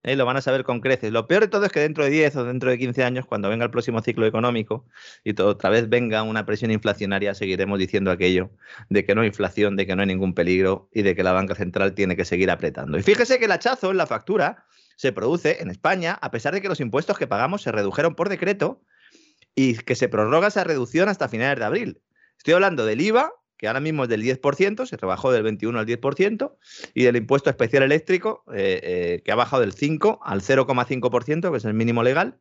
¿Eh? 0.06 0.16
lo 0.16 0.24
van 0.24 0.38
a 0.38 0.40
saber 0.40 0.64
con 0.64 0.80
creces. 0.80 1.12
Lo 1.12 1.26
peor 1.26 1.42
de 1.42 1.48
todo 1.48 1.66
es 1.66 1.72
que 1.72 1.80
dentro 1.80 2.04
de 2.04 2.10
10 2.10 2.36
o 2.36 2.44
dentro 2.44 2.70
de 2.70 2.78
15 2.78 3.04
años, 3.04 3.26
cuando 3.26 3.50
venga 3.50 3.64
el 3.64 3.70
próximo 3.70 4.00
ciclo 4.00 4.24
económico 4.24 4.86
y 5.24 5.38
otra 5.38 5.68
vez 5.68 5.88
venga 5.88 6.22
una 6.22 6.46
presión 6.46 6.70
inflacionaria, 6.70 7.34
seguiremos 7.34 7.78
diciendo 7.78 8.10
aquello 8.10 8.50
de 8.88 9.04
que 9.04 9.14
no 9.14 9.20
hay 9.20 9.28
inflación, 9.28 9.76
de 9.76 9.86
que 9.86 9.94
no 9.94 10.02
hay 10.02 10.08
ningún 10.08 10.32
peligro 10.32 10.88
y 10.92 11.02
de 11.02 11.14
que 11.14 11.22
la 11.22 11.32
banca 11.32 11.54
central 11.54 11.94
tiene 11.94 12.16
que 12.16 12.24
seguir 12.24 12.50
apretando. 12.50 12.96
Y 12.96 13.02
fíjese 13.02 13.38
que 13.38 13.44
el 13.44 13.52
hachazo 13.52 13.90
en 13.90 13.98
la 13.98 14.06
factura 14.06 14.64
se 14.96 15.12
produce 15.12 15.60
en 15.60 15.70
España 15.70 16.18
a 16.22 16.30
pesar 16.30 16.54
de 16.54 16.62
que 16.62 16.68
los 16.68 16.80
impuestos 16.80 17.18
que 17.18 17.26
pagamos 17.26 17.62
se 17.62 17.72
redujeron 17.72 18.14
por 18.14 18.28
decreto 18.28 18.82
y 19.54 19.76
que 19.76 19.94
se 19.94 20.08
prorroga 20.08 20.48
esa 20.48 20.64
reducción 20.64 21.08
hasta 21.08 21.28
finales 21.28 21.58
de 21.58 21.64
abril. 21.64 22.02
Estoy 22.38 22.54
hablando 22.54 22.86
del 22.86 23.00
IVA, 23.00 23.32
que 23.56 23.68
ahora 23.68 23.80
mismo 23.80 24.04
es 24.04 24.08
del 24.08 24.22
10%, 24.22 24.86
se 24.86 24.96
rebajó 24.96 25.32
del 25.32 25.42
21 25.42 25.78
al 25.78 25.86
10%, 25.86 26.56
y 26.94 27.04
del 27.04 27.16
impuesto 27.16 27.50
especial 27.50 27.82
eléctrico, 27.82 28.44
eh, 28.52 28.80
eh, 28.82 29.22
que 29.24 29.32
ha 29.32 29.36
bajado 29.36 29.62
del 29.62 29.72
5 29.72 30.20
al 30.22 30.42
0,5%, 30.42 31.50
que 31.50 31.56
es 31.56 31.64
el 31.64 31.74
mínimo 31.74 32.02
legal, 32.02 32.38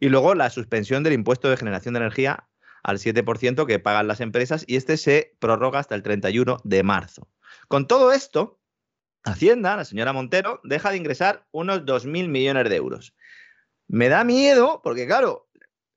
y 0.00 0.08
luego 0.08 0.34
la 0.34 0.50
suspensión 0.50 1.02
del 1.02 1.12
impuesto 1.12 1.48
de 1.48 1.56
generación 1.56 1.94
de 1.94 2.00
energía 2.00 2.48
al 2.82 2.98
7% 2.98 3.66
que 3.66 3.78
pagan 3.78 4.08
las 4.08 4.20
empresas, 4.20 4.64
y 4.66 4.76
este 4.76 4.96
se 4.96 5.36
prorroga 5.38 5.78
hasta 5.78 5.94
el 5.94 6.02
31 6.02 6.58
de 6.64 6.82
marzo. 6.82 7.28
Con 7.68 7.86
todo 7.86 8.12
esto, 8.12 8.60
Hacienda, 9.26 9.76
la 9.76 9.84
señora 9.84 10.12
Montero, 10.12 10.60
deja 10.62 10.90
de 10.90 10.98
ingresar 10.98 11.46
unos 11.50 11.80
2.000 11.80 12.28
millones 12.28 12.70
de 12.70 12.76
euros. 12.76 13.12
Me 13.88 14.08
da 14.08 14.22
miedo, 14.22 14.80
porque 14.84 15.06
claro, 15.06 15.45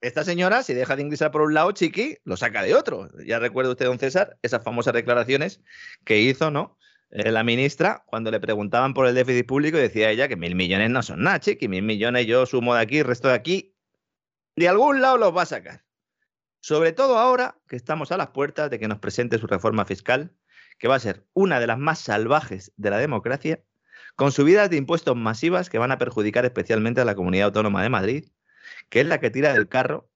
esta 0.02 0.24
señora, 0.24 0.64
si 0.64 0.74
deja 0.74 0.96
de 0.96 1.02
ingresar 1.02 1.32
por 1.32 1.42
un 1.42 1.54
lado, 1.54 1.72
Chiqui, 1.72 2.18
lo 2.24 2.38
saca 2.38 2.64
de 2.64 2.74
otro. 2.74 3.10
Ya 3.26 3.40
recuerda 3.40 3.72
usted, 3.72 3.86
don 3.86 4.00
César, 4.00 4.38
esas 4.42 4.64
famosas 4.64 4.94
declaraciones 4.94 5.62
que 6.06 6.20
hizo, 6.20 6.52
¿no? 6.52 6.78
Eh, 7.12 7.32
la 7.32 7.44
ministra, 7.44 8.04
cuando 8.06 8.32
le 8.32 8.40
preguntaban 8.40 8.94
por 8.94 9.08
el 9.08 9.16
déficit 9.16 9.46
público, 9.46 9.78
decía 9.78 10.12
ella 10.12 10.28
que 10.28 10.36
mil 10.36 10.56
millones 10.56 10.90
no 10.90 11.02
son 11.04 11.24
nada, 11.24 11.40
Chiqui, 11.40 11.68
mil 11.68 11.84
millones 11.84 12.28
yo 12.28 12.46
sumo 12.46 12.76
de 12.76 12.82
aquí, 12.82 13.04
resto 13.04 13.28
de 13.28 13.34
aquí. 13.34 13.76
De 14.56 14.68
algún 14.68 15.02
lado 15.02 15.18
los 15.18 15.36
va 15.36 15.44
a 15.44 15.48
sacar. 15.48 15.86
Sobre 16.62 16.92
todo 16.92 17.18
ahora 17.18 17.58
que 17.68 17.76
estamos 17.76 18.12
a 18.12 18.18
las 18.18 18.28
puertas 18.28 18.70
de 18.70 18.80
que 18.80 18.88
nos 18.88 19.00
presente 19.00 19.38
su 19.38 19.48
reforma 19.48 19.86
fiscal, 19.86 20.34
que 20.78 20.88
va 20.88 20.96
a 20.96 21.00
ser 21.00 21.26
una 21.34 21.60
de 21.60 21.68
las 21.68 21.78
más 21.78 22.00
salvajes 22.00 22.72
de 22.78 22.90
la 22.90 22.98
democracia, 22.98 23.64
con 24.16 24.32
subidas 24.32 24.70
de 24.70 24.78
impuestos 24.78 25.16
masivas 25.16 25.70
que 25.70 25.78
van 25.78 25.92
a 25.92 25.98
perjudicar 25.98 26.46
especialmente 26.46 27.02
a 27.02 27.06
la 27.06 27.16
comunidad 27.16 27.48
autónoma 27.48 27.84
de 27.84 27.90
Madrid, 27.90 28.26
que 28.90 29.02
es 29.02 29.08
la 29.08 29.20
que 29.20 29.30
tira 29.30 29.54
del 29.54 29.68
carro. 29.68 30.10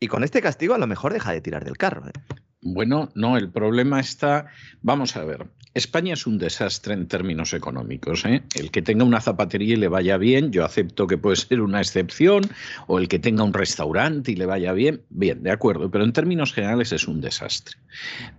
Y 0.00 0.08
con 0.08 0.24
este 0.24 0.42
castigo 0.42 0.74
a 0.74 0.78
lo 0.78 0.86
mejor 0.86 1.12
deja 1.12 1.32
de 1.32 1.40
tirar 1.40 1.64
del 1.64 1.78
carro. 1.78 2.08
¿eh? 2.08 2.12
Bueno, 2.60 3.10
no, 3.14 3.36
el 3.36 3.50
problema 3.50 4.00
está, 4.00 4.46
vamos 4.82 5.16
a 5.16 5.24
ver, 5.24 5.46
España 5.76 6.14
es 6.14 6.26
un 6.26 6.38
desastre 6.38 6.94
en 6.94 7.06
términos 7.06 7.52
económicos. 7.52 8.24
¿eh? 8.24 8.42
El 8.54 8.70
que 8.70 8.80
tenga 8.80 9.04
una 9.04 9.20
zapatería 9.20 9.74
y 9.74 9.76
le 9.76 9.88
vaya 9.88 10.16
bien, 10.16 10.50
yo 10.50 10.64
acepto 10.64 11.06
que 11.06 11.18
puede 11.18 11.36
ser 11.36 11.60
una 11.60 11.80
excepción, 11.80 12.42
o 12.86 12.98
el 12.98 13.08
que 13.08 13.18
tenga 13.18 13.44
un 13.44 13.52
restaurante 13.52 14.32
y 14.32 14.36
le 14.36 14.46
vaya 14.46 14.72
bien, 14.72 15.02
bien, 15.10 15.42
de 15.42 15.50
acuerdo, 15.50 15.90
pero 15.90 16.04
en 16.04 16.14
términos 16.14 16.54
generales 16.54 16.92
es 16.92 17.06
un 17.06 17.20
desastre. 17.20 17.76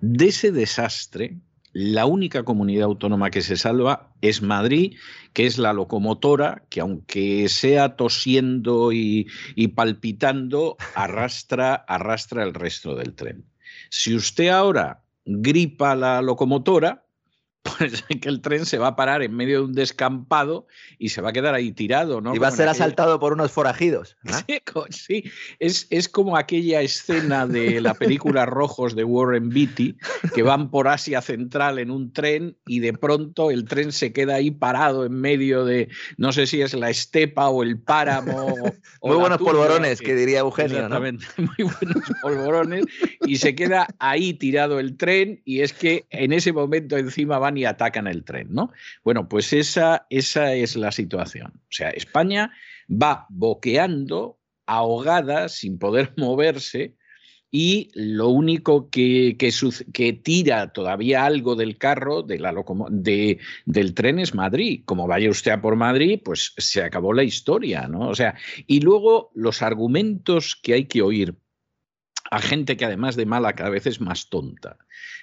De 0.01 0.29
ese 0.29 0.51
desastre, 0.51 1.37
la 1.79 2.07
única 2.07 2.41
comunidad 2.41 2.85
autónoma 2.85 3.29
que 3.29 3.43
se 3.43 3.55
salva 3.55 4.11
es 4.21 4.41
Madrid, 4.41 4.97
que 5.33 5.45
es 5.45 5.59
la 5.59 5.73
locomotora 5.73 6.63
que 6.71 6.81
aunque 6.81 7.47
sea 7.49 7.95
tosiendo 7.95 8.91
y, 8.91 9.27
palpitando, 9.75 10.75
arrastra, 10.95 11.75
arrastra 11.75 12.41
el 12.41 12.55
resto 12.55 12.95
del 12.95 13.13
tren. 13.13 13.45
Si 13.91 14.15
usted 14.15 14.47
ahora 14.47 15.03
gripa 15.23 15.95
la 15.95 16.23
locomotora, 16.23 17.05
pues 17.77 18.03
que 18.03 18.29
el 18.29 18.41
tren 18.41 18.65
se 18.65 18.77
va 18.77 18.87
a 18.87 18.95
parar 18.95 19.21
en 19.21 19.35
medio 19.35 19.59
de 19.59 19.65
un 19.65 19.73
descampado 19.73 20.67
y 20.97 21.09
se 21.09 21.21
va 21.21 21.29
a 21.29 21.33
quedar 21.33 21.53
ahí 21.53 21.71
tirado, 21.71 22.21
¿no? 22.21 22.35
Y 22.35 22.39
va 22.39 22.49
a 22.49 22.51
ser 22.51 22.67
asaltado 22.67 23.19
por 23.19 23.33
unos 23.33 23.51
forajidos. 23.51 24.17
Sí, 24.89 25.23
Es, 25.59 25.87
es, 25.89 26.07
como 26.07 26.37
aquella 26.37 26.81
escena 26.81 27.47
de 27.47 27.81
la 27.81 27.93
película 27.93 28.45
Rojos 28.45 28.95
de 28.95 29.03
Warren 29.03 29.49
Beatty, 29.49 29.97
que 30.33 30.43
van 30.43 30.69
por 30.69 30.87
Asia 30.87 31.21
Central 31.21 31.79
en 31.79 31.91
un 31.91 32.13
tren 32.13 32.57
y 32.65 32.79
de 32.79 32.93
pronto 32.93 33.51
el 33.51 33.65
tren 33.65 33.91
se 33.91 34.13
queda 34.13 34.35
ahí 34.35 34.51
parado 34.51 35.05
en 35.05 35.13
medio 35.13 35.65
de, 35.65 35.89
no 36.17 36.31
sé 36.31 36.47
si 36.47 36.61
es 36.61 36.73
la 36.73 36.89
estepa 36.89 37.49
o 37.49 37.63
el 37.63 37.79
páramo. 37.79 38.55
muy 39.01 39.17
buenos 39.17 39.39
polvorones, 39.39 39.99
que, 40.01 40.15
diría 40.15 40.39
Eugenio. 40.39 40.75
Exactamente, 40.75 41.25
muy 41.37 41.69
buenos 41.69 42.03
polvorones. 42.21 42.85
Y 43.25 43.37
se 43.37 43.55
queda 43.55 43.87
ahí 43.99 44.33
tirado 44.33 44.79
el 44.79 44.97
tren 44.97 45.41
y 45.43 45.61
es 45.61 45.73
que 45.73 46.05
en 46.09 46.33
ese 46.33 46.53
momento 46.53 46.97
encima 46.97 47.39
van 47.39 47.56
y 47.57 47.65
atacan 47.65 48.07
el 48.07 48.23
tren, 48.23 48.47
¿no? 48.51 48.71
Bueno, 49.03 49.27
pues 49.27 49.53
esa, 49.53 50.05
esa 50.09 50.53
es 50.53 50.75
la 50.75 50.91
situación. 50.91 51.53
O 51.55 51.71
sea, 51.71 51.89
España 51.89 52.51
va 52.89 53.25
boqueando, 53.29 54.39
ahogada, 54.65 55.49
sin 55.49 55.79
poder 55.79 56.13
moverse, 56.17 56.95
y 57.49 57.89
lo 57.93 58.27
único 58.27 58.89
que, 58.89 59.37
que, 59.37 60.13
tira 60.13 60.73
todavía 60.73 61.25
algo 61.25 61.55
del 61.55 61.77
carro, 61.77 62.21
de 62.21 62.39
la 62.39 62.53
de, 62.89 63.39
del 63.65 63.93
tren, 63.93 64.19
es 64.19 64.35
Madrid. 64.35 64.81
Como 64.85 65.07
vaya 65.07 65.29
usted 65.29 65.51
a 65.51 65.61
por 65.61 65.77
Madrid, 65.77 66.19
pues 66.23 66.53
se 66.57 66.83
acabó 66.83 67.13
la 67.13 67.23
historia, 67.23 67.87
¿no? 67.87 68.09
O 68.09 68.15
sea, 68.15 68.35
y 68.67 68.81
luego 68.81 69.31
los 69.33 69.61
argumentos 69.61 70.59
que 70.61 70.73
hay 70.73 70.85
que 70.85 71.01
oír 71.01 71.35
a 72.29 72.41
gente 72.41 72.77
que 72.77 72.85
además 72.85 73.15
de 73.15 73.25
mala 73.25 73.53
cada 73.53 73.69
vez 73.69 73.85
es 73.87 74.01
más 74.01 74.29
tonta 74.29 74.77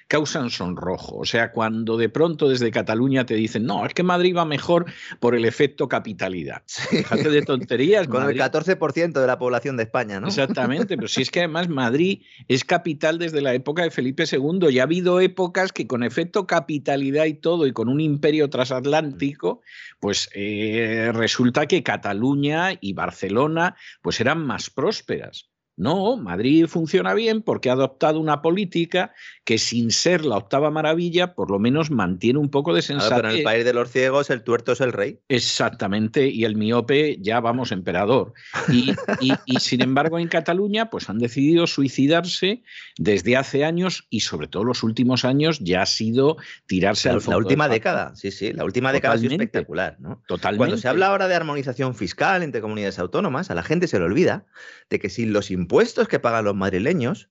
causan 0.07 0.49
sonrojo. 0.49 1.17
O 1.17 1.25
sea, 1.25 1.51
cuando 1.51 1.97
de 1.97 2.09
pronto 2.09 2.49
desde 2.49 2.71
Cataluña 2.71 3.25
te 3.25 3.33
dicen, 3.33 3.65
no, 3.65 3.85
es 3.85 3.93
que 3.93 4.03
Madrid 4.03 4.35
va 4.35 4.45
mejor 4.45 4.85
por 5.19 5.35
el 5.35 5.45
efecto 5.45 5.87
capitalidad. 5.87 6.63
Fíjate 6.67 7.29
de 7.29 7.41
tonterías. 7.41 8.07
Con 8.15 8.29
el 8.29 8.37
14% 8.37 9.13
de 9.13 9.27
la 9.27 9.39
población 9.39 9.77
de 9.77 9.83
España, 9.83 10.19
¿no? 10.19 10.27
Exactamente, 10.27 10.95
pero 10.95 11.07
si 11.07 11.21
es 11.21 11.31
que 11.31 11.39
además 11.39 11.69
Madrid 11.69 12.21
es 12.47 12.63
capital 12.63 13.17
desde 13.17 13.41
la 13.41 13.53
época 13.53 13.83
de 13.83 13.91
Felipe 13.91 14.25
II 14.31 14.69
y 14.69 14.79
ha 14.79 14.83
habido 14.83 15.19
épocas 15.19 15.71
que 15.71 15.87
con 15.87 16.03
efecto 16.03 16.45
capitalidad 16.45 17.25
y 17.25 17.33
todo 17.33 17.65
y 17.65 17.73
con 17.73 17.89
un 17.89 17.99
imperio 17.99 18.49
transatlántico, 18.49 19.61
pues 19.99 20.29
eh, 20.33 21.11
resulta 21.13 21.65
que 21.65 21.83
Cataluña 21.83 22.77
y 22.79 22.93
Barcelona 22.93 23.75
pues 24.01 24.21
eran 24.21 24.45
más 24.45 24.69
prósperas. 24.69 25.49
No, 25.77 26.15
Madrid 26.15 26.67
funciona 26.67 27.13
bien 27.13 27.41
porque 27.41 27.69
ha 27.69 27.73
adoptado 27.73 28.19
una 28.19 28.41
política 28.41 29.13
que 29.43 29.57
sin 29.57 29.91
ser 29.91 30.23
la 30.23 30.37
octava 30.37 30.71
maravilla, 30.71 31.35
por 31.35 31.51
lo 31.51 31.59
menos 31.59 31.91
mantiene 31.91 32.39
un 32.39 32.49
poco 32.49 32.73
de 32.73 32.81
sensatez. 32.81 33.15
pero 33.17 33.29
en 33.29 33.35
el 33.37 33.43
país 33.43 33.65
de 33.65 33.73
los 33.73 33.91
ciegos 33.91 34.29
el 34.29 34.43
tuerto 34.43 34.71
es 34.71 34.79
el 34.79 34.93
rey. 34.93 35.19
Exactamente, 35.27 36.29
y 36.29 36.45
el 36.45 36.55
miope 36.55 37.17
ya 37.19 37.41
vamos 37.41 37.73
emperador. 37.73 38.33
Y, 38.71 38.93
y, 39.19 39.59
sin 39.59 39.81
embargo 39.81 40.17
en 40.17 40.29
Cataluña 40.29 40.89
pues 40.89 41.09
han 41.09 41.19
decidido 41.19 41.67
suicidarse 41.67 42.63
desde 42.97 43.35
hace 43.35 43.65
años 43.65 44.07
y 44.09 44.21
sobre 44.21 44.47
todo 44.47 44.63
los 44.63 44.81
últimos 44.81 45.25
años 45.25 45.59
ya 45.59 45.81
ha 45.81 45.85
sido 45.85 46.37
tirarse 46.67 47.09
la, 47.09 47.15
al 47.15 47.21
fondo. 47.21 47.39
La 47.39 47.45
última 47.45 47.67
década, 47.67 48.15
sí, 48.15 48.31
sí, 48.31 48.53
la 48.53 48.63
última 48.63 48.93
década 48.93 49.15
ha 49.15 49.17
sido 49.17 49.33
espectacular. 49.33 49.97
¿no? 49.99 50.23
Totalmente. 50.25 50.57
Cuando 50.57 50.77
se 50.77 50.87
habla 50.87 51.07
ahora 51.07 51.27
de 51.27 51.35
armonización 51.35 51.95
fiscal 51.95 52.43
entre 52.43 52.61
comunidades 52.61 52.97
autónomas, 52.97 53.51
a 53.51 53.55
la 53.55 53.63
gente 53.63 53.87
se 53.87 53.99
le 53.99 54.05
olvida 54.05 54.45
de 54.89 54.99
que 54.99 55.09
sin 55.09 55.33
los 55.33 55.51
impuestos 55.51 55.64
que 56.09 56.19
pagan 56.19 56.45
los 56.45 56.55
madrileños, 56.55 57.29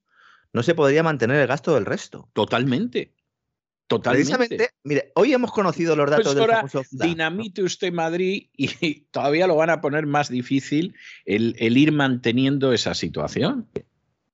no 0.53 0.63
se 0.63 0.75
podría 0.75 1.03
mantener 1.03 1.41
el 1.41 1.47
gasto 1.47 1.75
del 1.75 1.85
resto. 1.85 2.31
Totalmente. 2.33 3.15
Totalmente. 3.87 4.37
Precisamente, 4.37 4.71
mire, 4.83 5.13
hoy 5.15 5.35
hemos 5.35 5.53
conocido 5.53 5.95
los 5.95 6.09
datos 6.09 6.35
del 6.35 6.49
famoso 6.49 6.83
Dinamite 6.91 7.63
usted 7.63 7.93
Madrid 7.93 8.49
y 8.57 8.69
todavía 9.11 9.47
lo 9.47 9.57
van 9.57 9.69
a 9.71 9.83
poner 9.83 10.07
más 10.07 10.31
difícil 10.31 10.95
el, 11.27 11.55
ir 11.59 11.93
manteniendo 11.93 12.73
esa 12.73 12.95
situación. 12.95 13.69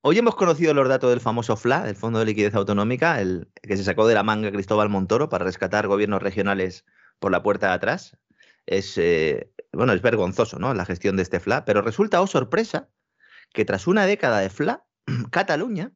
Hoy 0.03 0.19
hemos 0.19 0.37
conocido 0.37 0.73
los 0.73 0.89
datos 0.89 1.11
del 1.11 1.21
famoso 1.21 1.57
FLA, 1.57 1.85
del 1.85 1.97
Fondo 1.97 2.21
de 2.21 2.27
Liquidez 2.27 2.55
Autonómica, 2.55 3.21
el 3.21 3.49
que 3.61 3.77
se 3.77 3.85
sacó 3.85 4.07
de 4.07 4.15
la 4.15 4.23
manga 4.23 4.53
Cristóbal 4.53 4.89
Montoro 4.89 5.29
para 5.29 5.45
rescatar 5.45 5.89
gobiernos 5.89 6.23
regionales 6.23 6.85
por 7.19 7.33
la 7.33 7.43
puerta 7.43 7.69
de 7.69 7.75
atrás. 7.75 8.17
Es, 8.67 8.97
eh, 8.99 9.51
bueno, 9.73 9.93
es 9.93 10.01
vergonzoso, 10.01 10.59
¿no? 10.59 10.73
La 10.75 10.87
gestión 10.87 11.17
de 11.17 11.23
este 11.23 11.41
FLA, 11.41 11.65
pero 11.65 11.83
resulta, 11.83 12.23
oh 12.23 12.27
sorpresa, 12.27 12.89
que 13.53 13.65
tras 13.65 13.87
una 13.87 14.07
década 14.07 14.41
de 14.41 14.51
FLA, 14.51 14.87
Cataluña, 15.31 15.93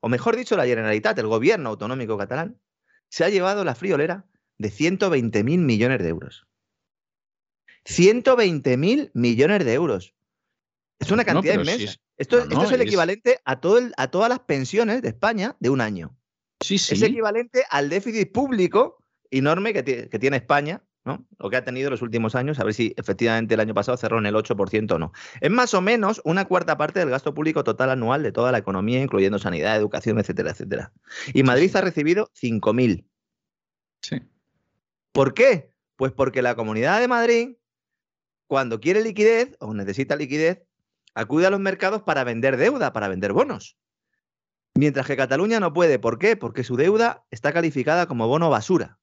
o 0.00 0.08
mejor 0.08 0.36
dicho, 0.36 0.56
la 0.56 0.66
Generalitat, 0.66 1.18
el 1.18 1.26
gobierno 1.26 1.70
autonómico 1.70 2.16
catalán, 2.18 2.60
se 3.08 3.24
ha 3.24 3.28
llevado 3.28 3.64
la 3.64 3.74
friolera 3.74 4.26
de 4.58 4.70
120.000 4.70 5.42
millones 5.58 6.02
de 6.02 6.08
euros. 6.08 6.46
120.000 7.86 9.10
millones 9.14 9.64
de 9.64 9.72
euros. 9.72 10.14
Es 10.98 11.10
una 11.10 11.24
cantidad 11.24 11.54
inmensa. 11.54 11.96
esto, 12.18 12.38
es 12.38 12.72
el 12.72 12.82
equivalente 12.82 13.40
a, 13.44 13.60
todo 13.60 13.80
a 13.96 14.08
todas 14.08 14.28
las 14.28 14.40
pensiones 14.40 15.00
de 15.00 15.08
España 15.08 15.56
de 15.60 15.70
un 15.70 15.80
año. 15.80 16.14
Sí, 16.60 16.76
sí. 16.76 16.94
Es 16.94 17.02
equivalente 17.02 17.64
al 17.70 17.88
déficit 17.88 18.30
público 18.32 19.02
enorme 19.30 19.72
que, 19.72 20.10
que 20.10 20.18
tiene 20.18 20.36
España 20.36 20.82
¿no? 21.04 21.26
Lo 21.38 21.50
que 21.50 21.56
ha 21.56 21.64
tenido 21.64 21.88
en 21.88 21.92
los 21.92 22.02
últimos 22.02 22.34
años, 22.34 22.58
a 22.58 22.64
ver 22.64 22.74
si 22.74 22.94
efectivamente 22.96 23.54
el 23.54 23.60
año 23.60 23.74
pasado 23.74 23.96
cerró 23.96 24.18
en 24.18 24.26
el 24.26 24.34
8% 24.34 24.92
o 24.92 24.98
no. 24.98 25.12
Es 25.40 25.50
más 25.50 25.72
o 25.74 25.80
menos 25.80 26.20
una 26.24 26.44
cuarta 26.44 26.76
parte 26.76 27.00
del 27.00 27.10
gasto 27.10 27.34
público 27.34 27.64
total 27.64 27.90
anual 27.90 28.22
de 28.22 28.32
toda 28.32 28.52
la 28.52 28.58
economía, 28.58 29.02
incluyendo 29.02 29.38
sanidad, 29.38 29.76
educación, 29.76 30.18
etcétera, 30.18 30.50
etcétera. 30.50 30.92
Y 31.32 31.42
Madrid 31.42 31.74
ha 31.74 31.80
recibido 31.80 32.30
5.000. 32.40 33.04
Sí. 34.02 34.20
¿Por 35.12 35.34
qué? 35.34 35.72
Pues 35.96 36.12
porque 36.12 36.42
la 36.42 36.54
Comunidad 36.54 37.00
de 37.00 37.08
Madrid, 37.08 37.56
cuando 38.46 38.80
quiere 38.80 39.02
liquidez 39.02 39.56
o 39.60 39.74
necesita 39.74 40.16
liquidez, 40.16 40.62
acude 41.14 41.46
a 41.46 41.50
los 41.50 41.60
mercados 41.60 42.02
para 42.02 42.24
vender 42.24 42.56
deuda, 42.56 42.92
para 42.92 43.08
vender 43.08 43.32
bonos. 43.32 43.76
Mientras 44.74 45.06
que 45.06 45.16
Cataluña 45.16 45.60
no 45.60 45.72
puede. 45.72 45.98
¿Por 45.98 46.18
qué? 46.18 46.36
Porque 46.36 46.62
su 46.62 46.76
deuda 46.76 47.24
está 47.30 47.52
calificada 47.52 48.06
como 48.06 48.28
bono 48.28 48.50
basura. 48.50 48.99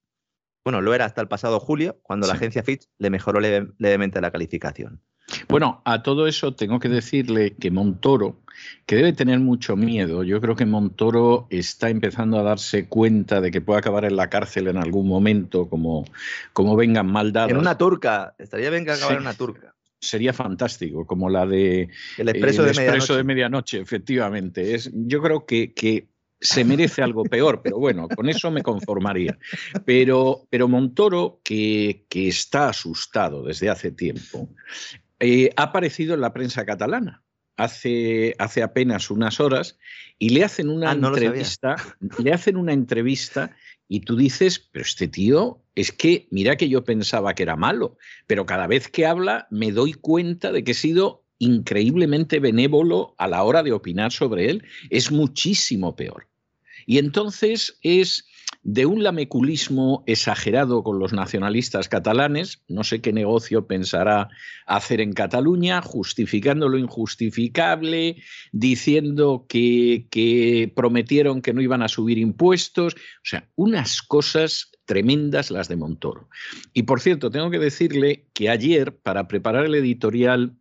Bueno, 0.68 0.82
lo 0.82 0.92
era 0.92 1.06
hasta 1.06 1.22
el 1.22 1.28
pasado 1.28 1.60
julio, 1.60 1.98
cuando 2.02 2.26
la 2.26 2.34
agencia 2.34 2.62
Fitch 2.62 2.90
le 2.98 3.08
mejoró 3.08 3.40
levemente 3.40 4.20
la 4.20 4.30
calificación. 4.30 5.00
Bueno, 5.48 5.80
a 5.86 6.02
todo 6.02 6.26
eso 6.26 6.54
tengo 6.54 6.78
que 6.78 6.90
decirle 6.90 7.56
que 7.56 7.70
Montoro, 7.70 8.42
que 8.84 8.96
debe 8.96 9.14
tener 9.14 9.38
mucho 9.40 9.76
miedo, 9.76 10.24
yo 10.24 10.42
creo 10.42 10.56
que 10.56 10.66
Montoro 10.66 11.46
está 11.48 11.88
empezando 11.88 12.38
a 12.38 12.42
darse 12.42 12.86
cuenta 12.86 13.40
de 13.40 13.50
que 13.50 13.62
puede 13.62 13.78
acabar 13.78 14.04
en 14.04 14.16
la 14.16 14.28
cárcel 14.28 14.68
en 14.68 14.76
algún 14.76 15.08
momento, 15.08 15.70
como, 15.70 16.04
como 16.52 16.76
vengan 16.76 17.06
mal 17.06 17.32
dadas. 17.32 17.52
En 17.52 17.56
una 17.56 17.78
turca, 17.78 18.34
estaría 18.36 18.68
bien 18.68 18.84
que 18.84 18.90
acabara 18.90 19.16
en 19.16 19.22
una 19.22 19.32
turca 19.32 19.74
sería 20.00 20.32
fantástico, 20.32 21.06
como 21.06 21.28
la 21.28 21.46
de 21.46 21.88
El 22.18 22.28
expreso, 22.28 22.62
de, 22.62 22.74
medianoche. 22.74 23.16
de, 23.16 23.24
medianoche. 23.24 23.80
efectivamente. 23.80 24.74
Es, 24.74 24.90
yo 24.94 25.20
creo 25.20 25.44
que, 25.44 25.72
que 25.72 26.08
se 26.40 26.64
merece 26.64 27.02
algo 27.02 27.24
peor, 27.24 27.60
pero 27.62 27.78
bueno, 27.78 28.08
con 28.08 28.28
eso 28.28 28.50
me 28.50 28.62
conformaría. 28.62 29.38
Pero, 29.84 30.46
pero 30.50 30.68
Montoro, 30.68 31.40
que, 31.42 32.06
que 32.08 32.28
está 32.28 32.68
asustado 32.68 33.42
desde 33.42 33.70
hace 33.70 33.90
tiempo, 33.90 34.48
eh, 35.20 35.50
ha 35.56 35.64
aparecido 35.64 36.14
en 36.14 36.20
la 36.20 36.32
prensa 36.32 36.64
catalana 36.64 37.22
hace, 37.58 38.34
hace 38.38 38.62
apenas 38.62 39.10
unas 39.10 39.40
horas 39.40 39.78
y 40.18 40.30
le 40.30 40.44
hacen 40.44 40.70
una 40.70 40.90
ah, 40.90 40.94
entrevista, 40.94 41.76
le 42.18 42.32
hacen 42.32 42.56
una 42.56 42.72
entrevista 42.72 43.54
y 43.88 44.00
tú 44.00 44.16
dices, 44.16 44.58
pero 44.58 44.84
este 44.84 45.08
tío 45.08 45.62
es 45.74 45.92
que 45.92 46.28
mira 46.30 46.56
que 46.56 46.68
yo 46.68 46.84
pensaba 46.84 47.34
que 47.34 47.42
era 47.42 47.56
malo, 47.56 47.98
pero 48.26 48.46
cada 48.46 48.66
vez 48.66 48.88
que 48.88 49.06
habla 49.06 49.48
me 49.50 49.72
doy 49.72 49.92
cuenta 49.92 50.52
de 50.52 50.64
que 50.64 50.72
he 50.72 50.74
sido 50.74 51.24
increíblemente 51.38 52.40
benévolo 52.40 53.14
a 53.18 53.28
la 53.28 53.42
hora 53.42 53.62
de 53.62 53.72
opinar 53.72 54.12
sobre 54.12 54.50
él, 54.50 54.64
es 54.90 55.10
muchísimo 55.10 55.96
peor. 55.96 56.26
Y 56.86 56.98
entonces 56.98 57.78
es, 57.82 58.24
de 58.62 58.86
un 58.86 59.02
lameculismo 59.02 60.04
exagerado 60.06 60.82
con 60.82 60.98
los 60.98 61.12
nacionalistas 61.12 61.88
catalanes, 61.88 62.62
no 62.68 62.82
sé 62.82 63.00
qué 63.00 63.12
negocio 63.12 63.66
pensará 63.66 64.28
hacer 64.66 65.00
en 65.00 65.12
Cataluña, 65.12 65.82
justificando 65.82 66.68
lo 66.68 66.78
injustificable, 66.78 68.22
diciendo 68.52 69.46
que, 69.48 70.06
que, 70.10 70.72
prometieron 70.74 71.42
que 71.42 71.52
no 71.52 71.60
iban 71.60 71.82
a 71.82 71.88
subir 71.88 72.18
impuestos, 72.18 72.94
o 72.94 73.24
sea, 73.24 73.48
unas 73.54 74.02
cosas 74.02 74.70
tremendas 74.86 75.50
las 75.50 75.68
de 75.68 75.76
Montoro. 75.76 76.28
Y 76.72 76.84
por 76.84 77.00
cierto, 77.00 77.30
tengo 77.30 77.50
que 77.50 77.58
decirle 77.58 78.26
que 78.32 78.48
ayer, 78.48 78.96
para 78.96 79.28
preparar 79.28 79.66
el 79.66 79.74
editorial 79.74 80.57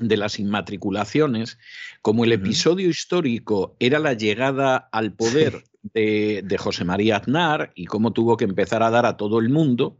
de 0.00 0.16
las 0.16 0.38
inmatriculaciones, 0.38 1.58
como 2.02 2.24
el 2.24 2.32
episodio 2.32 2.88
histórico 2.88 3.76
era 3.80 3.98
la 3.98 4.12
llegada 4.12 4.76
al 4.92 5.12
poder 5.12 5.64
de, 5.94 6.56
José 6.58 6.84
María 6.84 7.16
Aznar 7.16 7.72
y 7.74 7.86
cómo 7.86 8.12
tuvo 8.12 8.36
que 8.36 8.44
empezar 8.44 8.82
a 8.82 8.90
dar 8.90 9.06
a 9.06 9.16
todo 9.16 9.38
el 9.38 9.48
mundo, 9.48 9.98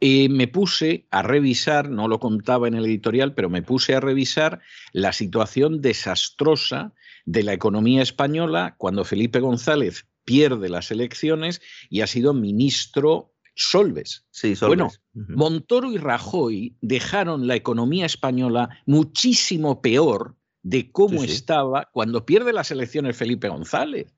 eh, 0.00 0.28
me 0.28 0.46
puse 0.46 1.06
a 1.10 1.22
revisar, 1.22 1.88
no 1.88 2.08
lo 2.08 2.20
contaba 2.20 2.68
en 2.68 2.74
el 2.74 2.84
editorial, 2.84 3.34
pero 3.34 3.48
me 3.48 3.62
puse 3.62 3.94
a 3.94 4.00
revisar 4.00 4.60
la 4.92 5.12
situación 5.12 5.80
desastrosa 5.80 6.92
de 7.24 7.42
la 7.42 7.54
economía 7.54 8.02
española 8.02 8.74
cuando 8.78 9.04
Felipe 9.04 9.40
González 9.40 10.06
pierde 10.24 10.68
las 10.68 10.90
elecciones 10.90 11.62
y 11.88 12.02
ha 12.02 12.06
sido 12.06 12.34
ministro 12.34 13.32
Solves. 13.56 14.24
Sí, 14.30 14.54
Solves. 14.54 15.00
Bueno, 15.14 15.34
Montoro 15.34 15.90
y 15.90 15.96
Rajoy 15.96 16.76
dejaron 16.80 17.46
la 17.46 17.56
economía 17.56 18.06
española 18.06 18.68
muchísimo 18.86 19.80
peor 19.80 20.36
de 20.62 20.92
cómo 20.92 21.24
estaba 21.24 21.88
cuando 21.92 22.26
pierde 22.26 22.52
las 22.52 22.70
elecciones 22.70 23.16
Felipe 23.16 23.48
González. 23.48 24.14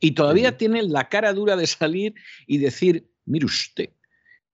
Y 0.00 0.12
todavía 0.12 0.56
tienen 0.56 0.92
la 0.92 1.08
cara 1.08 1.32
dura 1.32 1.56
de 1.56 1.66
salir 1.66 2.14
y 2.46 2.58
decir, 2.58 3.10
mire 3.24 3.46
usted, 3.46 3.90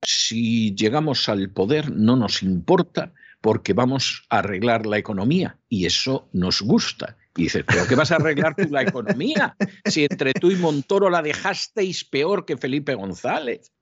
si 0.02 0.74
llegamos 0.74 1.28
al 1.28 1.50
poder 1.50 1.92
no 1.92 2.16
nos 2.16 2.42
importa 2.42 3.12
porque 3.40 3.74
vamos 3.74 4.24
a 4.30 4.38
arreglar 4.38 4.86
la 4.86 4.96
economía 4.96 5.58
y 5.68 5.84
eso 5.84 6.28
nos 6.32 6.62
gusta. 6.62 7.18
Y 7.36 7.44
dices, 7.44 7.64
¿pero 7.66 7.86
qué 7.86 7.94
vas 7.94 8.10
a 8.10 8.16
arreglar 8.16 8.56
tú 8.56 8.64
la 8.70 8.82
economía? 8.82 9.54
Si 9.84 10.04
entre 10.04 10.32
tú 10.32 10.50
y 10.50 10.56
Montoro 10.56 11.10
la 11.10 11.20
dejasteis 11.20 12.04
peor 12.04 12.46
que 12.46 12.56
Felipe 12.56 12.94
González. 12.94 13.73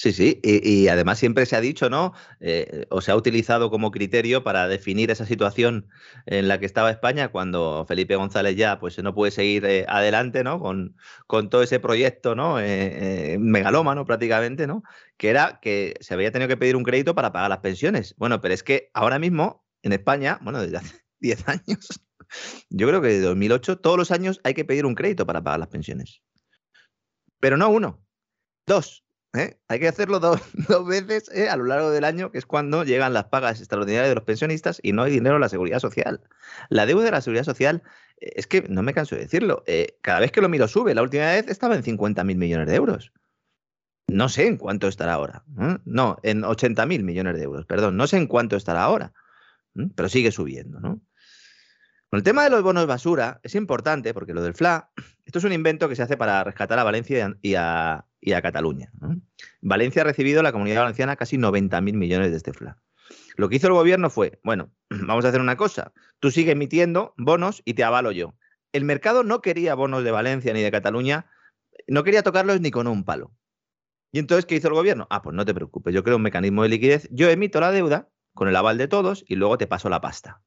Sí, 0.00 0.14
sí, 0.14 0.40
y, 0.42 0.88
además 0.88 1.18
siempre 1.18 1.44
se 1.44 1.56
ha 1.56 1.60
dicho, 1.60 1.90
¿no? 1.90 2.14
Eh, 2.40 2.86
o 2.88 3.02
se 3.02 3.10
ha 3.10 3.16
utilizado 3.16 3.70
como 3.70 3.90
criterio 3.90 4.42
para 4.42 4.66
definir 4.66 5.10
esa 5.10 5.26
situación 5.26 5.90
en 6.24 6.48
la 6.48 6.58
que 6.58 6.64
estaba 6.64 6.90
España 6.90 7.28
cuando 7.28 7.84
Felipe 7.86 8.16
González 8.16 8.56
ya 8.56 8.80
pues 8.80 8.96
no 9.02 9.14
puede 9.14 9.30
seguir 9.30 9.66
eh, 9.66 9.84
adelante, 9.86 10.42
¿no? 10.42 10.58
Con, 10.58 10.96
con, 11.26 11.50
todo 11.50 11.62
ese 11.62 11.80
proyecto, 11.80 12.34
¿no? 12.34 12.58
Eh, 12.58 13.36
megalómano 13.38 14.06
prácticamente, 14.06 14.66
¿no? 14.66 14.82
Que 15.18 15.28
era 15.28 15.60
que 15.60 15.96
se 16.00 16.14
había 16.14 16.32
tenido 16.32 16.48
que 16.48 16.56
pedir 16.56 16.76
un 16.76 16.84
crédito 16.84 17.14
para 17.14 17.30
pagar 17.30 17.50
las 17.50 17.58
pensiones. 17.58 18.14
Bueno, 18.16 18.40
pero 18.40 18.54
es 18.54 18.62
que 18.62 18.90
ahora 18.94 19.18
mismo 19.18 19.66
en 19.82 19.92
España, 19.92 20.38
bueno, 20.40 20.62
desde 20.62 20.78
hace 20.78 20.96
10 21.20 21.46
años, 21.46 22.00
yo 22.70 22.88
creo 22.88 23.02
que 23.02 23.08
desde 23.08 23.26
2008, 23.26 23.80
todos 23.80 23.98
los 23.98 24.10
años 24.10 24.40
hay 24.44 24.54
que 24.54 24.64
pedir 24.64 24.86
un 24.86 24.94
crédito 24.94 25.26
para 25.26 25.42
pagar 25.42 25.60
las 25.60 25.68
pensiones. 25.68 26.22
Pero 27.38 27.58
no 27.58 27.68
uno, 27.68 28.02
dos 28.66 29.04
¿eh? 29.34 29.58
Hay 29.68 29.80
que 29.80 29.88
hacerlo 29.88 30.20
dos, 30.20 30.40
veces 30.86 31.30
¿eh? 31.32 31.48
a 31.48 31.56
lo 31.56 31.64
largo 31.64 31.90
del 31.90 32.04
año, 32.04 32.30
que 32.30 32.38
es 32.38 32.46
cuando 32.46 32.84
llegan 32.84 33.12
las 33.12 33.24
pagas 33.24 33.58
extraordinarias 33.60 34.08
de 34.08 34.14
los 34.14 34.24
pensionistas 34.24 34.80
y 34.82 34.92
no 34.92 35.02
hay 35.02 35.12
dinero 35.12 35.36
en 35.36 35.40
la 35.40 35.48
seguridad 35.48 35.78
social. 35.78 36.20
La 36.68 36.86
deuda 36.86 37.04
de 37.04 37.10
la 37.12 37.20
seguridad 37.20 37.44
social, 37.44 37.82
eh, 38.20 38.32
es 38.36 38.46
que 38.46 38.62
no 38.68 38.82
me 38.82 38.94
canso 38.94 39.14
de 39.14 39.22
decirlo, 39.22 39.64
cada 40.02 40.20
vez 40.20 40.32
que 40.32 40.40
lo 40.40 40.48
miro 40.48 40.68
sube. 40.68 40.94
La 40.94 41.02
última 41.02 41.26
vez 41.26 41.48
estaba 41.48 41.74
en 41.74 41.82
50.000 41.82 42.36
millones 42.36 42.66
de 42.66 42.74
euros. 42.74 43.12
No 44.08 44.28
sé 44.28 44.46
en 44.46 44.56
cuánto 44.56 44.88
estará 44.88 45.12
ahora. 45.12 45.44
No, 45.84 46.18
en 46.24 46.42
80.000 46.42 47.02
millones 47.04 47.36
de 47.36 47.44
euros, 47.44 47.64
perdón. 47.66 47.96
No 47.96 48.08
sé 48.08 48.16
en 48.16 48.26
cuánto 48.26 48.56
estará 48.56 48.82
ahora, 48.82 49.12
pero 49.94 50.08
sigue 50.08 50.32
subiendo, 50.32 50.80
¿no? 50.80 51.00
Con 52.10 52.18
el 52.18 52.24
tema 52.24 52.42
de 52.42 52.50
los 52.50 52.64
bonos 52.64 52.88
basura 52.88 53.38
es 53.44 53.54
importante 53.54 54.12
porque 54.12 54.34
lo 54.34 54.42
del 54.42 54.54
FLA, 54.54 54.90
esto 55.24 55.38
es 55.38 55.44
un 55.44 55.52
invento 55.52 55.88
que 55.88 55.94
se 55.94 56.02
hace 56.02 56.16
para 56.16 56.42
rescatar 56.42 56.76
a 56.80 56.82
Valencia 56.82 57.36
y 57.40 57.54
a, 57.54 58.04
Cataluña. 58.42 58.90
Valencia 59.60 60.02
ha 60.02 60.04
recibido 60.04 60.42
la 60.42 60.50
comunidad 60.50 60.80
valenciana 60.80 61.14
casi 61.14 61.36
90.000 61.36 61.94
millones 61.94 62.32
de 62.32 62.36
este 62.36 62.52
FLA. 62.52 62.82
Lo 63.36 63.48
que 63.48 63.56
hizo 63.56 63.68
el 63.68 63.74
gobierno 63.74 64.10
fue, 64.10 64.40
bueno, 64.42 64.72
vamos 64.90 65.24
a 65.24 65.28
hacer 65.28 65.40
una 65.40 65.56
cosa, 65.56 65.92
tú 66.18 66.32
sigues 66.32 66.54
emitiendo 66.54 67.14
bonos 67.16 67.62
y 67.64 67.74
te 67.74 67.84
avalo 67.84 68.10
yo. 68.10 68.34
El 68.72 68.84
mercado 68.84 69.22
no 69.22 69.40
quería 69.40 69.76
bonos 69.76 70.02
de 70.02 70.10
Valencia 70.10 70.52
ni 70.52 70.62
de 70.62 70.70
Cataluña, 70.72 71.30
no 71.86 72.02
quería 72.02 72.24
tocarlos 72.24 72.60
ni 72.60 72.72
con 72.72 72.88
un 72.88 73.04
palo. 73.04 73.32
¿Y 74.10 74.18
entonces 74.18 74.46
qué 74.46 74.56
hizo 74.56 74.66
el 74.66 74.74
gobierno? 74.74 75.06
Ah, 75.10 75.22
pues 75.22 75.36
no 75.36 75.44
te 75.44 75.54
preocupes, 75.54 75.94
yo 75.94 76.02
creo 76.02 76.16
un 76.16 76.22
mecanismo 76.22 76.64
de 76.64 76.70
liquidez, 76.70 77.08
yo 77.12 77.30
emito 77.30 77.60
la 77.60 77.70
deuda 77.70 78.08
con 78.34 78.48
el 78.48 78.56
aval 78.56 78.78
de 78.78 78.88
todos 78.88 79.24
y 79.28 79.36
luego 79.36 79.58
te 79.58 79.68
paso 79.68 79.88
la 79.88 80.00
pasta 80.00 80.42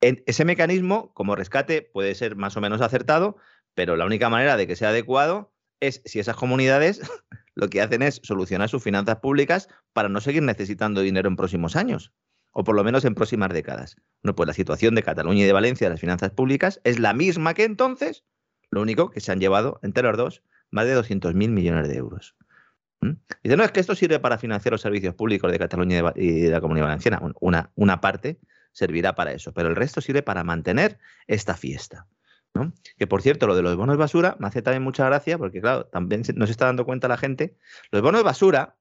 ese 0.00 0.44
mecanismo, 0.44 1.12
como 1.14 1.36
rescate, 1.36 1.82
puede 1.82 2.14
ser 2.14 2.36
más 2.36 2.56
o 2.56 2.60
menos 2.60 2.80
acertado, 2.80 3.36
pero 3.74 3.96
la 3.96 4.06
única 4.06 4.28
manera 4.28 4.56
de 4.56 4.66
que 4.66 4.76
sea 4.76 4.90
adecuado 4.90 5.52
es 5.80 6.02
si 6.04 6.18
esas 6.18 6.36
comunidades 6.36 7.00
lo 7.54 7.68
que 7.68 7.80
hacen 7.80 8.02
es 8.02 8.20
solucionar 8.22 8.68
sus 8.68 8.82
finanzas 8.82 9.16
públicas 9.16 9.68
para 9.92 10.08
no 10.08 10.20
seguir 10.20 10.42
necesitando 10.42 11.00
dinero 11.00 11.28
en 11.28 11.36
próximos 11.36 11.76
años, 11.76 12.12
o 12.52 12.64
por 12.64 12.74
lo 12.74 12.84
menos 12.84 13.04
en 13.04 13.14
próximas 13.14 13.52
décadas. 13.52 13.96
No, 14.22 14.34
pues 14.34 14.46
la 14.46 14.52
situación 14.52 14.94
de 14.94 15.02
Cataluña 15.02 15.42
y 15.42 15.46
de 15.46 15.52
Valencia, 15.52 15.88
las 15.88 16.00
finanzas 16.00 16.30
públicas, 16.30 16.80
es 16.84 16.98
la 16.98 17.14
misma 17.14 17.54
que 17.54 17.64
entonces, 17.64 18.24
lo 18.70 18.82
único 18.82 19.10
que 19.10 19.20
se 19.20 19.32
han 19.32 19.40
llevado 19.40 19.80
entre 19.82 20.02
los 20.02 20.16
dos 20.16 20.42
más 20.70 20.86
de 20.86 20.98
200.000 20.98 21.34
millones 21.34 21.88
de 21.88 21.96
euros. 21.96 22.34
¿Mm? 23.00 23.12
Dice, 23.42 23.56
no, 23.56 23.64
es 23.64 23.72
que 23.72 23.80
esto 23.80 23.94
sirve 23.94 24.18
para 24.18 24.38
financiar 24.38 24.72
los 24.72 24.80
servicios 24.80 25.14
públicos 25.14 25.50
de 25.50 25.58
Cataluña 25.58 26.12
y 26.14 26.40
de 26.40 26.50
la 26.50 26.60
Comunidad 26.60 26.86
Valenciana. 26.86 27.20
Una 27.40 28.00
parte, 28.00 28.40
servirá 28.76 29.14
para 29.14 29.32
eso, 29.32 29.54
pero 29.54 29.70
el 29.70 29.74
resto 29.74 30.02
sirve 30.02 30.22
para 30.22 30.44
mantener 30.44 30.98
esta 31.26 31.56
fiesta. 31.56 32.06
¿no? 32.52 32.74
Que 32.98 33.06
por 33.06 33.22
cierto, 33.22 33.46
lo 33.46 33.56
de 33.56 33.62
los 33.62 33.74
bonos 33.74 33.96
basura 33.96 34.36
me 34.38 34.48
hace 34.48 34.60
también 34.60 34.82
mucha 34.82 35.06
gracia, 35.06 35.38
porque 35.38 35.62
claro, 35.62 35.86
también 35.86 36.24
nos 36.34 36.50
está 36.50 36.66
dando 36.66 36.84
cuenta 36.84 37.08
la 37.08 37.16
gente. 37.16 37.56
Los 37.90 38.02
bonos 38.02 38.22
basura, 38.22 38.76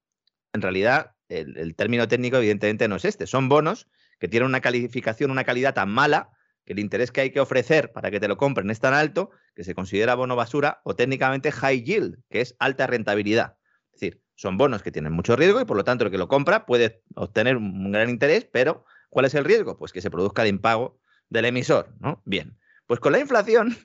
en 0.52 0.62
realidad, 0.62 1.16
el, 1.30 1.76
término 1.76 2.10
técnico 2.10 2.36
evidentemente 2.36 2.90
no 2.90 2.98
es 2.98 3.06
este, 3.06 3.26
son 3.26 3.48
bonos 3.48 3.88
que 4.20 4.28
tienen 4.28 4.50
una 4.50 4.60
calificación, 4.60 5.32
una 5.32 5.46
calidad 5.46 5.74
tan 5.74 5.90
mala 5.90 6.30
que 6.66 6.74
el 6.74 6.80
interés 6.80 7.14
que 7.14 7.22
hay 7.22 7.32
que 7.32 7.40
ofrecer 7.40 7.94
para 7.94 8.12
que 8.12 8.20
te 8.20 8.28
lo 8.28 8.36
compren 8.36 8.70
es 8.72 8.82
tan 8.82 8.94
alto 8.94 9.30
que 9.56 9.64
se 9.64 9.76
considera 9.76 10.16
bono 10.16 10.36
basura 10.36 10.82
o 10.84 10.98
técnicamente 10.98 11.54
high 11.54 11.84
yield, 11.84 12.18
que 12.30 12.42
es 12.42 12.58
alta 12.60 12.86
rentabilidad. 12.86 13.56
Es 13.94 14.02
decir, 14.02 14.22
son 14.36 14.58
bonos 14.58 14.84
que 14.84 14.92
tienen 14.92 15.14
mucho 15.14 15.38
riesgo 15.38 15.62
y 15.62 15.66
por 15.66 15.78
lo 15.78 15.86
tanto 15.86 16.04
el 16.04 16.12
que 16.12 16.18
lo 16.18 16.28
compra 16.28 16.66
puede 16.66 17.02
obtener 17.16 17.56
un 17.56 17.94
gran 17.94 18.10
interés, 18.10 18.46
pero 18.52 18.84
¿Cuál 19.10 19.26
es 19.26 19.36
el 19.36 19.46
riesgo? 19.46 19.78
Pues 19.78 19.92
que 19.92 20.02
se 20.02 20.12
produzca 20.12 20.42
el 20.42 20.50
impago 20.50 21.00
del 21.30 21.46
emisor, 21.46 21.94
¿no? 22.00 22.22
Bien, 22.26 22.58
pues 22.88 23.00
con 23.00 23.12
la 23.12 23.20
inflación 23.20 23.78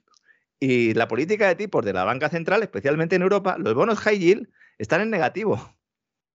y 0.61 0.95
la 0.95 1.09
política 1.09 1.49
de 1.49 1.57
tipos 1.57 1.85
de 1.85 1.93
la 1.93 2.05
banca 2.05 2.29
central, 2.29 2.63
especialmente 2.63 3.17
en 3.17 3.23
Europa, 3.23 3.57
los 3.59 3.75
bonos 3.75 3.99
high 4.01 4.19
yield 4.19 4.49
están 4.79 5.01
en 5.01 5.11
negativo. 5.11 5.77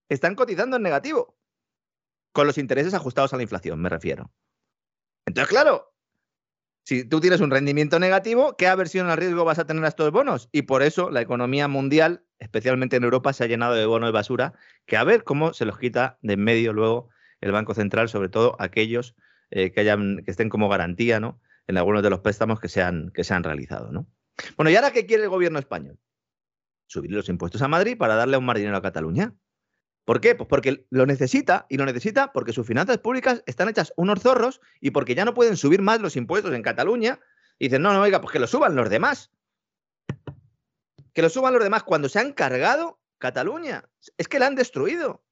Están 0.08 0.34
cotizando 0.34 0.76
en 0.76 0.82
negativo. 0.82 1.36
Con 2.32 2.46
los 2.46 2.58
intereses 2.58 2.92
ajustados 2.94 3.32
a 3.32 3.36
la 3.36 3.42
inflación, 3.42 3.80
me 3.80 3.88
refiero. 3.88 4.32
Entonces, 5.26 5.48
claro, 5.48 5.94
si 6.84 7.04
tú 7.04 7.20
tienes 7.20 7.40
un 7.40 7.50
rendimiento 7.50 7.98
negativo, 7.98 8.56
¿qué 8.56 8.68
aversión 8.68 9.08
al 9.10 9.16
riesgo 9.16 9.44
vas 9.44 9.58
a 9.58 9.66
tener 9.66 9.84
a 9.84 9.88
estos 9.88 10.12
bonos? 10.12 10.48
Y 10.52 10.62
por 10.62 10.82
eso 10.82 11.10
la 11.10 11.20
economía 11.20 11.66
mundial, 11.66 12.24
especialmente 12.38 12.96
en 12.96 13.04
Europa, 13.04 13.32
se 13.32 13.42
ha 13.42 13.48
llenado 13.48 13.74
de 13.74 13.86
bonos 13.86 14.08
de 14.08 14.12
basura, 14.12 14.52
que 14.86 14.96
a 14.96 15.02
ver 15.02 15.24
cómo 15.24 15.52
se 15.52 15.64
los 15.64 15.78
quita 15.78 16.18
de 16.22 16.34
en 16.34 16.44
medio 16.44 16.72
luego 16.72 17.08
el 17.40 17.52
Banco 17.52 17.74
Central, 17.74 18.08
sobre 18.08 18.28
todo 18.28 18.56
aquellos 18.58 19.14
eh, 19.50 19.72
que, 19.72 19.80
hayan, 19.80 20.22
que 20.24 20.30
estén 20.30 20.48
como 20.48 20.68
garantía 20.68 21.20
¿no? 21.20 21.40
en 21.66 21.76
algunos 21.76 22.02
de 22.02 22.10
los 22.10 22.20
préstamos 22.20 22.60
que 22.60 22.68
se 22.68 22.82
han, 22.82 23.10
que 23.10 23.24
se 23.24 23.34
han 23.34 23.44
realizado. 23.44 23.92
¿no? 23.92 24.06
Bueno, 24.56 24.70
¿y 24.70 24.76
ahora 24.76 24.92
qué 24.92 25.06
quiere 25.06 25.24
el 25.24 25.28
gobierno 25.28 25.58
español? 25.58 25.98
Subir 26.86 27.10
los 27.12 27.28
impuestos 27.28 27.62
a 27.62 27.68
Madrid 27.68 27.96
para 27.96 28.14
darle 28.14 28.36
un 28.36 28.44
más 28.44 28.56
dinero 28.56 28.76
a 28.76 28.82
Cataluña. 28.82 29.34
¿Por 30.04 30.20
qué? 30.20 30.36
Pues 30.36 30.48
porque 30.48 30.86
lo 30.90 31.04
necesita 31.04 31.66
y 31.68 31.78
lo 31.78 31.84
necesita 31.84 32.32
porque 32.32 32.52
sus 32.52 32.66
finanzas 32.66 32.98
públicas 32.98 33.42
están 33.46 33.68
hechas 33.68 33.92
unos 33.96 34.20
zorros 34.20 34.60
y 34.80 34.92
porque 34.92 35.16
ya 35.16 35.24
no 35.24 35.34
pueden 35.34 35.56
subir 35.56 35.82
más 35.82 36.00
los 36.00 36.14
impuestos 36.14 36.54
en 36.54 36.62
Cataluña. 36.62 37.18
Y 37.58 37.66
dicen, 37.66 37.82
no, 37.82 37.92
no, 37.92 38.02
oiga, 38.02 38.20
pues 38.20 38.32
que 38.32 38.38
lo 38.38 38.46
suban 38.46 38.76
los 38.76 38.88
demás. 38.88 39.32
Que 41.12 41.22
lo 41.22 41.28
suban 41.28 41.54
los 41.54 41.62
demás 41.62 41.82
cuando 41.82 42.08
se 42.08 42.20
han 42.20 42.32
cargado 42.32 43.00
Cataluña. 43.18 43.88
Es 44.16 44.28
que 44.28 44.38
la 44.38 44.46
han 44.46 44.54
destruido. 44.54 45.24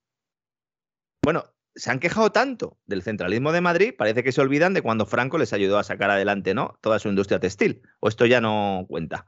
Bueno, 1.22 1.53
se 1.74 1.90
han 1.90 1.98
quejado 1.98 2.30
tanto 2.30 2.78
del 2.86 3.02
centralismo 3.02 3.52
de 3.52 3.60
Madrid, 3.60 3.94
parece 3.96 4.22
que 4.22 4.32
se 4.32 4.40
olvidan 4.40 4.74
de 4.74 4.82
cuando 4.82 5.06
Franco 5.06 5.38
les 5.38 5.52
ayudó 5.52 5.78
a 5.78 5.84
sacar 5.84 6.10
adelante 6.10 6.54
¿no? 6.54 6.78
toda 6.80 6.98
su 6.98 7.08
industria 7.08 7.40
textil. 7.40 7.82
¿O 8.00 8.08
esto 8.08 8.26
ya 8.26 8.40
no 8.40 8.86
cuenta? 8.88 9.26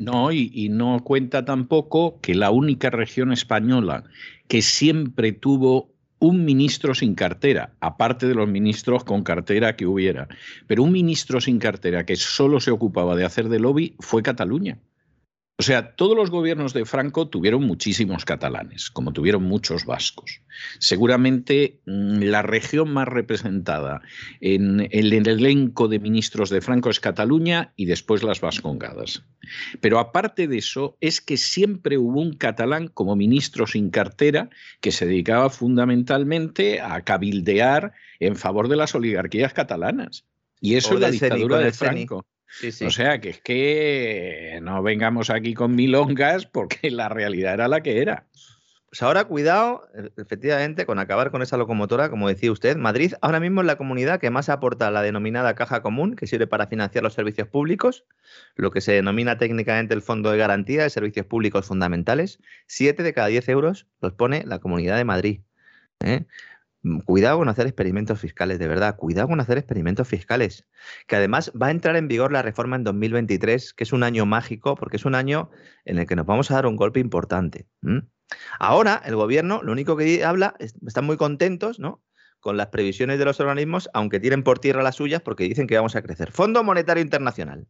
No, 0.00 0.32
y, 0.32 0.68
no 0.70 1.04
cuenta 1.04 1.44
tampoco 1.44 2.20
que 2.20 2.34
la 2.34 2.50
única 2.50 2.90
región 2.90 3.32
española 3.32 4.04
que 4.48 4.60
siempre 4.60 5.32
tuvo 5.32 5.94
un 6.18 6.44
ministro 6.44 6.94
sin 6.94 7.14
cartera, 7.14 7.74
aparte 7.80 8.26
de 8.26 8.34
los 8.34 8.48
ministros 8.48 9.04
con 9.04 9.22
cartera 9.22 9.76
que 9.76 9.86
hubiera, 9.86 10.26
pero 10.66 10.82
un 10.82 10.90
ministro 10.90 11.40
sin 11.40 11.58
cartera 11.58 12.04
que 12.06 12.16
solo 12.16 12.58
se 12.60 12.72
ocupaba 12.72 13.14
de 13.14 13.24
hacer 13.24 13.48
de 13.48 13.60
lobby 13.60 13.94
fue 14.00 14.22
Cataluña. 14.22 14.78
O 15.56 15.62
sea, 15.62 15.94
todos 15.94 16.16
los 16.16 16.30
gobiernos 16.30 16.72
de 16.72 16.84
Franco 16.84 17.28
tuvieron 17.28 17.62
muchísimos 17.62 18.24
catalanes, 18.24 18.90
como 18.90 19.12
tuvieron 19.12 19.44
muchos 19.44 19.84
vascos. 19.84 20.40
Seguramente 20.80 21.80
mm, 21.86 22.22
la 22.22 22.42
región 22.42 22.92
más 22.92 23.06
representada 23.06 24.02
en 24.40 24.88
el 24.90 25.12
elenco 25.12 25.86
de 25.86 26.00
ministros 26.00 26.50
de 26.50 26.60
Franco 26.60 26.90
es 26.90 26.98
Cataluña 26.98 27.72
y 27.76 27.84
después 27.84 28.24
las 28.24 28.40
Vascongadas. 28.40 29.22
Pero 29.80 30.00
aparte 30.00 30.48
de 30.48 30.58
eso, 30.58 30.96
es 31.00 31.20
que 31.20 31.36
siempre 31.36 31.98
hubo 31.98 32.20
un 32.20 32.32
catalán 32.32 32.88
como 32.88 33.14
ministro 33.14 33.68
sin 33.68 33.90
cartera 33.90 34.50
que 34.80 34.90
se 34.90 35.06
dedicaba 35.06 35.50
fundamentalmente 35.50 36.80
a 36.80 37.00
cabildear 37.02 37.92
en 38.18 38.34
favor 38.34 38.66
de 38.66 38.76
las 38.76 38.96
oligarquías 38.96 39.52
catalanas. 39.52 40.24
Y 40.60 40.74
eso 40.74 40.94
es 40.94 41.00
la 41.00 41.12
dictadura 41.12 41.58
de 41.58 41.72
Franco. 41.72 42.26
O 42.86 42.90
sea, 42.90 43.20
que 43.20 43.30
es 43.30 43.40
que 43.40 44.58
no 44.62 44.82
vengamos 44.82 45.30
aquí 45.30 45.54
con 45.54 45.74
milongas 45.74 46.46
porque 46.46 46.90
la 46.90 47.08
realidad 47.08 47.54
era 47.54 47.68
la 47.68 47.82
que 47.82 48.00
era. 48.00 48.26
Pues 48.94 49.02
ahora 49.02 49.24
cuidado, 49.24 49.88
e, 49.92 50.12
efectivamente, 50.22 50.86
con 50.86 51.00
acabar 51.00 51.32
con 51.32 51.42
esa 51.42 51.56
locomotora, 51.56 52.10
como 52.10 52.28
decía 52.28 52.52
usted. 52.52 52.76
Madrid 52.76 53.14
ahora 53.22 53.40
mismo 53.40 53.60
es 53.60 53.66
la 53.66 53.74
comunidad 53.74 54.20
que 54.20 54.30
más 54.30 54.48
aporta 54.48 54.88
la 54.92 55.02
denominada 55.02 55.56
caja 55.56 55.82
común, 55.82 56.14
que 56.14 56.28
sirve 56.28 56.46
para 56.46 56.68
financiar 56.68 57.02
los 57.02 57.14
servicios 57.14 57.48
públicos, 57.48 58.04
lo 58.54 58.70
que 58.70 58.80
se 58.80 58.92
denomina 58.92 59.36
técnicamente 59.36 59.94
el 59.94 60.02
Fondo 60.02 60.30
de 60.30 60.38
Garantía 60.38 60.84
de 60.84 60.90
Servicios 60.90 61.26
Públicos 61.26 61.66
Fundamentales. 61.66 62.38
Siete 62.68 63.02
de 63.02 63.12
cada 63.12 63.26
diez 63.26 63.48
euros 63.48 63.88
los 64.00 64.12
pone 64.12 64.44
la 64.46 64.60
Comunidad 64.60 64.96
de 64.96 65.04
Madrid. 65.04 65.40
¿eh? 65.98 66.26
Mm, 66.84 66.98
cuidado 67.00 67.38
con 67.38 67.48
hacer 67.48 67.66
experimentos 67.66 68.20
fiscales, 68.20 68.58
de 68.58 68.68
verdad, 68.68 68.96
cuidado 68.96 69.28
con 69.28 69.40
hacer 69.40 69.56
experimentos 69.56 70.06
fiscales. 70.06 70.66
Que 71.06 71.16
además 71.16 71.50
va 71.60 71.68
a 71.68 71.70
entrar 71.70 71.96
en 71.96 72.08
vigor 72.08 72.30
la 72.30 72.42
reforma 72.42 72.76
en 72.76 72.84
2023, 72.84 73.72
que 73.72 73.84
es 73.84 73.92
un 73.92 74.02
año 74.02 74.26
mágico, 74.26 74.76
porque 74.76 74.98
es 74.98 75.06
un 75.06 75.14
año 75.14 75.50
en 75.86 75.98
el 75.98 76.06
que 76.06 76.14
nos 76.14 76.26
vamos 76.26 76.50
a 76.50 76.54
dar 76.54 76.66
un 76.66 76.76
golpe 76.76 77.00
importante. 77.00 77.66
Ahora, 78.58 79.00
el 79.04 79.16
gobierno, 79.16 79.62
lo 79.62 79.72
único 79.72 79.96
que 79.96 80.24
habla, 80.24 80.56
están 80.58 81.06
muy 81.06 81.16
contentos, 81.16 81.78
¿no? 81.78 82.02
Con 82.40 82.58
las 82.58 82.66
previsiones 82.66 83.18
de 83.18 83.24
los 83.24 83.40
organismos, 83.40 83.88
aunque 83.94 84.20
tiren 84.20 84.42
por 84.42 84.58
tierra 84.58 84.82
las 84.82 84.96
suyas 84.96 85.22
porque 85.22 85.44
dicen 85.44 85.66
que 85.66 85.76
vamos 85.76 85.96
a 85.96 86.02
crecer. 86.02 86.32
Fondo 86.32 86.62
Monetario 86.62 87.02
Internacional. 87.02 87.66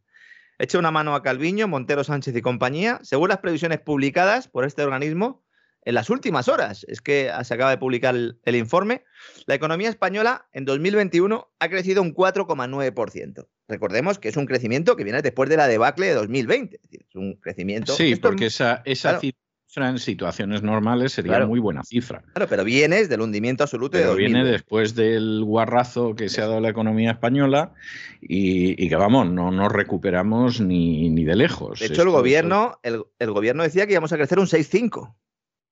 Echa 0.59 0.77
una 0.77 0.91
mano 0.91 1.15
a 1.15 1.23
Calviño, 1.23 1.69
Montero 1.69 2.03
Sánchez 2.03 2.35
y 2.35 2.41
compañía. 2.41 2.99
Según 3.03 3.29
las 3.29 3.39
previsiones 3.39 3.79
publicadas 3.79 4.49
por 4.49 4.65
este 4.65 4.83
organismo, 4.83 5.44
en 5.85 5.93
las 5.93 6.09
últimas 6.09 6.49
horas. 6.49 6.85
Es 6.89 7.01
que 7.01 7.31
se 7.43 7.53
acaba 7.53 7.69
de 7.69 7.77
publicar 7.77 8.15
el, 8.15 8.55
informe. 8.55 9.03
La 9.45 9.55
economía 9.55 9.89
española 9.89 10.47
en 10.51 10.65
2021 10.65 11.47
ha 11.59 11.69
crecido 11.69 12.01
un 12.01 12.13
4,9%. 12.13 13.47
Recordemos 13.67 14.19
que 14.19 14.29
es 14.29 14.37
un 14.37 14.47
crecimiento 14.47 14.95
que 14.95 15.03
viene 15.03 15.21
después 15.21 15.49
de 15.49 15.57
la 15.57 15.67
debacle 15.67 16.07
de 16.07 16.15
2020. 16.15 16.79
Es, 16.91 17.15
un 17.15 17.35
crecimiento. 17.35 17.93
Sí, 17.93 18.15
porque 18.15 18.47
esa, 18.47 18.81
esa 18.85 19.19
cifra 19.19 19.89
en 19.89 19.99
situaciones 19.99 20.63
normales 20.63 21.13
sería 21.13 21.45
muy 21.45 21.59
buena 21.59 21.83
cifra. 21.83 22.23
Claro, 22.33 22.47
pero 22.49 22.63
vienes 22.63 23.09
del 23.09 23.21
hundimiento 23.21 23.63
absoluto 23.63 23.97
pero 23.97 24.15
viene 24.15 24.43
después 24.43 24.95
del 24.95 25.43
guarrazo 25.43 26.15
que 26.15 26.29
se 26.29 26.41
ha 26.41 26.47
dado 26.47 26.61
la 26.61 26.69
economía 26.69 27.11
española 27.11 27.73
y, 28.21 28.87
que 28.87 28.95
vamos, 28.95 29.29
no 29.29 29.51
nos 29.51 29.71
recuperamos 29.71 30.61
ni, 30.61 31.09
ni 31.09 31.25
de 31.25 31.35
lejos. 31.35 31.79
De 31.79 31.87
hecho, 31.87 32.03
el 32.03 32.09
gobierno, 32.09 32.79
el, 32.83 33.03
el, 33.19 33.31
gobierno 33.31 33.63
decía 33.63 33.85
que 33.85 33.93
íbamos 33.93 34.13
a 34.13 34.17
crecer 34.17 34.39
un 34.39 34.45
6,5. 34.45 35.13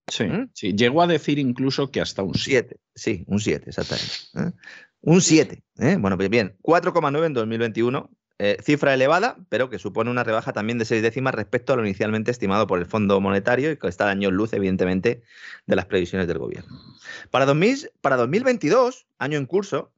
Sí, 0.07 0.25
¿Mm? 0.25 0.49
sí, 0.53 0.73
llegó 0.73 1.01
a 1.01 1.07
decir 1.07 1.39
incluso 1.39 1.91
que 1.91 2.01
hasta 2.01 2.23
un 2.23 2.35
7. 2.35 2.77
Sí, 2.93 3.23
un 3.27 3.39
7, 3.39 3.69
exactamente. 3.69 4.13
¿eh? 4.35 4.51
Un 5.01 5.21
7. 5.21 5.63
¿eh? 5.79 5.97
Bueno, 5.99 6.17
pues 6.17 6.29
bien, 6.29 6.57
4,9 6.61 7.25
en 7.25 7.33
2021. 7.33 8.09
Eh, 8.39 8.57
cifra 8.61 8.93
elevada, 8.93 9.37
pero 9.47 9.69
que 9.69 9.77
supone 9.79 10.09
una 10.09 10.23
rebaja 10.23 10.53
también 10.53 10.79
de 10.79 10.85
seis 10.85 11.03
décimas 11.03 11.35
respecto 11.35 11.71
a 11.71 11.75
lo 11.77 11.85
inicialmente 11.85 12.31
estimado 12.31 12.65
por 12.65 12.79
el 12.79 12.87
Fondo 12.87 13.21
Monetario 13.21 13.71
y 13.71 13.77
que 13.77 13.87
está 13.87 14.09
año 14.09 14.31
luz, 14.31 14.53
evidentemente, 14.53 15.21
de 15.67 15.75
las 15.75 15.85
previsiones 15.85 16.27
del 16.27 16.39
gobierno. 16.39 16.77
Para, 17.29 17.45
2000, 17.45 17.91
para 18.01 18.17
2022, 18.17 19.05
año 19.19 19.37
en 19.37 19.45
curso, 19.45 19.92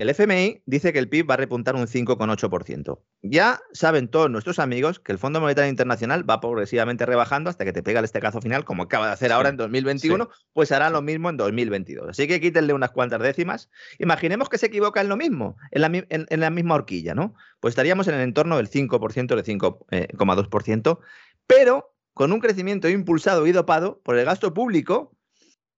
el 0.00 0.08
FMI 0.08 0.62
dice 0.64 0.94
que 0.94 0.98
el 0.98 1.10
PIB 1.10 1.28
va 1.28 1.34
a 1.34 1.36
repuntar 1.36 1.74
un 1.74 1.86
5,8%. 1.86 3.00
Ya 3.20 3.60
saben 3.74 4.08
todos 4.08 4.30
nuestros 4.30 4.58
amigos 4.58 4.98
que 4.98 5.12
el 5.12 5.18
Fondo 5.18 5.42
Monetario 5.42 5.68
Internacional 5.68 6.28
va 6.28 6.40
progresivamente 6.40 7.04
rebajando 7.04 7.50
hasta 7.50 7.66
que 7.66 7.74
te 7.74 7.82
pega 7.82 7.98
el 7.98 8.06
estecazo 8.06 8.40
final, 8.40 8.64
como 8.64 8.84
acaba 8.84 9.08
de 9.08 9.12
hacer 9.12 9.30
ahora 9.30 9.50
en 9.50 9.58
2021, 9.58 10.30
pues 10.54 10.72
hará 10.72 10.88
lo 10.88 11.02
mismo 11.02 11.28
en 11.28 11.36
2022. 11.36 12.08
Así 12.08 12.26
que 12.26 12.40
quítenle 12.40 12.72
unas 12.72 12.92
cuantas 12.92 13.20
décimas. 13.20 13.68
Imaginemos 13.98 14.48
que 14.48 14.56
se 14.56 14.66
equivoca 14.66 15.02
en 15.02 15.10
lo 15.10 15.18
mismo, 15.18 15.58
en 15.70 15.82
la, 15.82 15.90
en 16.08 16.40
la 16.40 16.48
misma 16.48 16.76
horquilla, 16.76 17.14
¿no? 17.14 17.34
Pues 17.60 17.72
estaríamos 17.72 18.08
en 18.08 18.14
el 18.14 18.22
entorno 18.22 18.56
del 18.56 18.70
5%, 18.70 19.26
del 19.26 19.44
5,2%, 19.44 20.98
eh, 20.98 21.04
pero 21.46 21.94
con 22.14 22.32
un 22.32 22.40
crecimiento 22.40 22.88
impulsado 22.88 23.46
y 23.46 23.52
dopado 23.52 24.00
por 24.02 24.18
el 24.18 24.24
gasto 24.24 24.54
público 24.54 25.14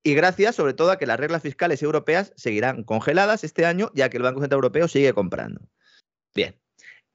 y 0.02 0.14
gracias 0.14 0.56
sobre 0.56 0.74
todo 0.74 0.90
a 0.90 0.98
que 0.98 1.06
las 1.06 1.18
reglas 1.18 1.42
fiscales 1.42 1.82
europeas 1.82 2.32
seguirán 2.36 2.84
congeladas 2.84 3.44
este 3.44 3.66
año, 3.66 3.90
ya 3.94 4.08
que 4.08 4.16
el 4.16 4.22
Banco 4.22 4.40
Central 4.40 4.58
Europeo 4.58 4.88
sigue 4.88 5.12
comprando. 5.12 5.60
Bien, 6.34 6.56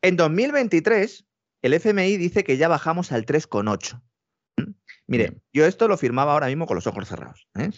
en 0.01 0.15
2023 0.15 1.25
el 1.61 1.73
FMI 1.73 2.17
dice 2.17 2.43
que 2.43 2.57
ya 2.57 2.67
bajamos 2.67 3.11
al 3.11 3.25
3,8. 3.25 4.01
¿Mm? 4.57 4.71
Mire, 5.07 5.41
yo 5.53 5.65
esto 5.65 5.87
lo 5.87 5.97
firmaba 5.97 6.33
ahora 6.33 6.47
mismo 6.47 6.65
con 6.65 6.75
los 6.75 6.87
ojos 6.87 7.07
cerrados. 7.07 7.47
¿eh? 7.55 7.69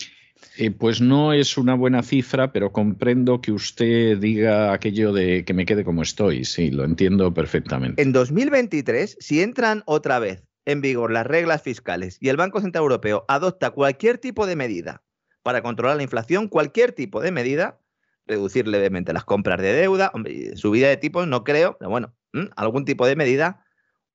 Eh, 0.58 0.72
pues 0.72 1.02
no 1.02 1.34
es 1.34 1.58
una 1.58 1.76
buena 1.76 2.04
cifra, 2.04 2.52
pero 2.52 2.72
comprendo 2.72 3.42
que 3.42 3.52
usted 3.52 4.18
diga 4.18 4.74
aquello 4.74 5.14
de 5.14 5.44
que 5.46 5.54
me 5.54 5.66
quede 5.66 5.84
como 5.84 6.02
estoy. 6.02 6.46
Sí, 6.46 6.72
lo 6.72 6.84
entiendo 6.84 7.34
perfectamente. 7.34 8.02
En 8.02 8.12
2023, 8.12 9.18
si 9.20 9.42
entran 9.42 9.84
otra 9.86 10.20
vez 10.20 10.44
en 10.70 10.82
vigor 10.82 11.12
las 11.12 11.26
reglas 11.26 11.64
fiscales 11.64 12.18
y 12.22 12.30
el 12.30 12.38
Banco 12.38 12.62
Central 12.62 12.84
Europeo 12.84 13.26
adopta 13.28 13.72
cualquier 13.72 14.20
tipo 14.20 14.46
de 14.46 14.56
medida 14.56 15.04
para 15.42 15.64
controlar 15.64 15.98
la 15.98 16.04
inflación, 16.04 16.48
cualquier 16.48 16.92
tipo 16.92 17.22
de 17.22 17.32
medida, 17.32 17.80
reducir 18.28 18.68
levemente 18.68 19.12
las 19.12 19.26
compras 19.26 19.60
de 19.60 19.74
deuda, 19.74 20.12
subida 20.56 20.88
de 20.88 20.98
tipos, 20.98 21.28
no 21.28 21.44
creo, 21.44 21.78
pero 21.80 21.90
bueno, 21.90 22.14
algún 22.56 22.86
tipo 22.86 23.08
de 23.08 23.16
medida, 23.16 23.66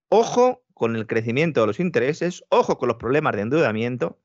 ojo 0.09 0.65
con 0.75 0.95
el 0.95 1.07
crecimiento 1.09 1.63
de 1.63 1.67
los 1.67 1.81
intereses, 1.81 2.45
ojo 2.51 2.79
con 2.79 2.89
los 2.89 2.99
problemas 2.99 3.35
de 3.35 3.43
endeudamiento 3.43 4.21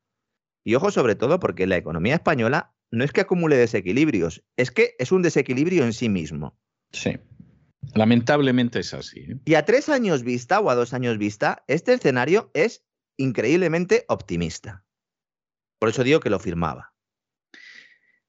y 0.64 0.76
ojo 0.76 0.92
sobre 0.92 1.16
todo 1.16 1.40
porque 1.40 1.66
la 1.66 1.78
economía 1.78 2.16
española 2.16 2.74
no 2.92 3.04
es 3.04 3.12
que 3.12 3.22
acumule 3.22 3.56
desequilibrios, 3.56 4.44
es 4.56 4.70
que 4.70 4.96
es 5.00 5.12
un 5.12 5.24
desequilibrio 5.24 5.84
en 5.84 5.94
sí 5.94 6.10
mismo. 6.10 6.56
Sí. 6.92 7.18
Lamentablemente 7.96 8.80
es 8.80 8.94
así. 8.94 9.22
¿eh? 9.22 9.40
Y 9.46 9.56
a 9.56 9.66
tres 9.66 9.90
años 9.90 10.24
vista 10.24 10.60
o 10.60 10.70
a 10.70 10.76
dos 10.76 10.94
años 10.94 11.18
vista, 11.18 11.64
este 11.68 11.94
escenario 11.94 12.52
es 12.54 12.84
increíblemente 13.18 14.06
optimista. 14.08 14.86
Por 15.80 15.90
eso 15.90 16.04
digo 16.04 16.20
que 16.20 16.30
lo 16.30 16.40
firmaba. 16.40 16.94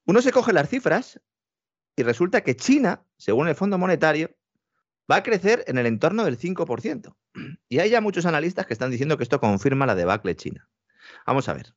Uno 0.06 0.22
se 0.22 0.32
coge 0.32 0.52
las 0.52 0.68
cifras 0.68 1.20
y 1.96 2.02
resulta 2.02 2.42
que 2.42 2.56
China, 2.56 3.04
según 3.16 3.48
el 3.48 3.54
Fondo 3.54 3.78
Monetario, 3.78 4.36
va 5.10 5.16
a 5.16 5.22
crecer 5.22 5.64
en 5.66 5.78
el 5.78 5.86
entorno 5.86 6.24
del 6.24 6.38
5%. 6.38 7.16
Y 7.68 7.78
hay 7.78 7.90
ya 7.90 8.00
muchos 8.00 8.26
analistas 8.26 8.66
que 8.66 8.72
están 8.72 8.90
diciendo 8.90 9.16
que 9.16 9.22
esto 9.22 9.40
confirma 9.40 9.86
la 9.86 9.94
debacle 9.94 10.34
china. 10.34 10.68
Vamos 11.26 11.48
a 11.48 11.54
ver. 11.54 11.74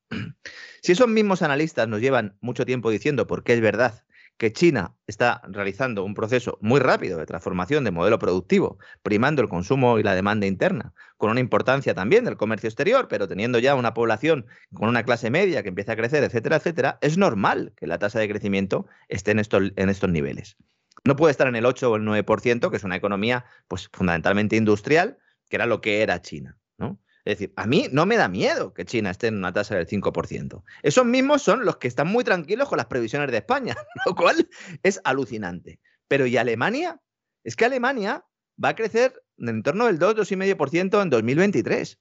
Si 0.81 0.91
esos 0.91 1.07
mismos 1.07 1.41
analistas 1.41 1.87
nos 1.87 2.01
llevan 2.01 2.37
mucho 2.41 2.65
tiempo 2.65 2.89
diciendo, 2.89 3.27
porque 3.27 3.53
es 3.53 3.61
verdad, 3.61 4.03
que 4.37 4.51
China 4.51 4.95
está 5.07 5.41
realizando 5.47 6.03
un 6.03 6.13
proceso 6.13 6.57
muy 6.61 6.79
rápido 6.79 7.17
de 7.17 7.25
transformación 7.25 7.83
de 7.83 7.91
modelo 7.91 8.19
productivo, 8.19 8.77
primando 9.01 9.41
el 9.41 9.49
consumo 9.49 9.99
y 9.99 10.03
la 10.03 10.15
demanda 10.15 10.47
interna, 10.47 10.93
con 11.17 11.29
una 11.29 11.39
importancia 11.39 11.93
también 11.93 12.25
del 12.25 12.37
comercio 12.37 12.67
exterior, 12.67 13.07
pero 13.07 13.27
teniendo 13.27 13.59
ya 13.59 13.75
una 13.75 13.93
población 13.93 14.45
con 14.73 14.89
una 14.89 15.03
clase 15.03 15.29
media 15.29 15.63
que 15.63 15.69
empieza 15.69 15.93
a 15.93 15.95
crecer, 15.95 16.23
etcétera, 16.23 16.57
etcétera, 16.57 16.97
es 17.01 17.17
normal 17.17 17.73
que 17.77 17.87
la 17.87 17.99
tasa 17.99 18.19
de 18.19 18.29
crecimiento 18.29 18.87
esté 19.07 19.31
en 19.31 19.39
estos, 19.39 20.09
niveles. 20.09 20.57
No 21.05 21.15
puede 21.15 21.31
estar 21.31 21.47
en 21.47 21.55
el 21.55 21.65
8 21.65 21.91
o 21.91 21.95
el 21.95 22.03
9%, 22.03 22.69
que 22.69 22.77
es 22.77 22.83
una 22.83 22.95
economía 22.95 23.45
pues, 23.67 23.89
fundamentalmente 23.91 24.55
industrial, 24.55 25.17
que 25.49 25.57
era 25.57 25.65
lo 25.65 25.81
que 25.81 26.01
era 26.01 26.21
China. 26.21 26.57
¿no? 26.77 26.99
Es 27.25 27.37
decir, 27.37 27.53
a 27.55 27.65
mí 27.65 27.87
no 27.91 28.05
me 28.05 28.17
da 28.17 28.27
miedo 28.27 28.73
que 28.73 28.85
China 28.85 29.09
esté 29.09 29.27
en 29.27 29.37
una 29.37 29.53
tasa 29.53 29.75
del 29.75 29.87
5%. 29.87 30.63
Esos 30.81 31.05
mismos 31.05 31.41
son 31.41 31.63
los 31.63 31.77
que 31.77 31.87
están 31.87 32.07
muy 32.07 32.23
tranquilos 32.23 32.67
con 32.67 32.77
las 32.77 32.87
previsiones 32.87 33.31
de 33.31 33.37
España, 33.37 33.75
lo 34.05 34.15
cual 34.15 34.49
es 34.83 34.99
alucinante. 35.05 35.79
Pero 36.09 36.25
¿y 36.25 36.35
Alemania? 36.35 37.01
Es 37.43 37.55
que 37.55 37.65
Alemania 37.65 38.25
va 38.61 38.69
a 38.69 38.75
crecer 38.75 39.23
en 39.37 39.63
torno 39.63 39.85
del 39.85 39.99
2-2,5% 39.99 41.01
en 41.01 41.09
2023. 41.09 41.99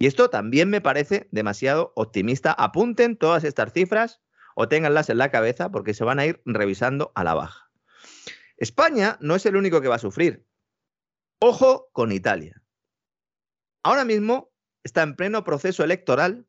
Y 0.00 0.06
esto 0.06 0.28
también 0.30 0.68
me 0.68 0.80
parece 0.80 1.28
demasiado 1.32 1.92
optimista. 1.96 2.52
Apunten 2.52 3.16
todas 3.16 3.44
estas 3.44 3.72
cifras 3.72 4.20
o 4.54 4.68
ténganlas 4.68 5.08
en 5.08 5.18
la 5.18 5.30
cabeza 5.30 5.70
porque 5.70 5.94
se 5.94 6.04
van 6.04 6.18
a 6.18 6.26
ir 6.26 6.42
revisando 6.44 7.10
a 7.14 7.24
la 7.24 7.34
baja. 7.34 7.70
España 8.58 9.16
no 9.20 9.34
es 9.34 9.46
el 9.46 9.56
único 9.56 9.80
que 9.80 9.88
va 9.88 9.96
a 9.96 10.00
sufrir. 10.00 10.46
Ojo 11.40 11.88
con 11.92 12.12
Italia. 12.12 12.62
Ahora 13.82 14.04
mismo 14.04 14.47
está 14.88 15.02
en 15.02 15.14
pleno 15.14 15.44
proceso 15.44 15.84
electoral 15.84 16.46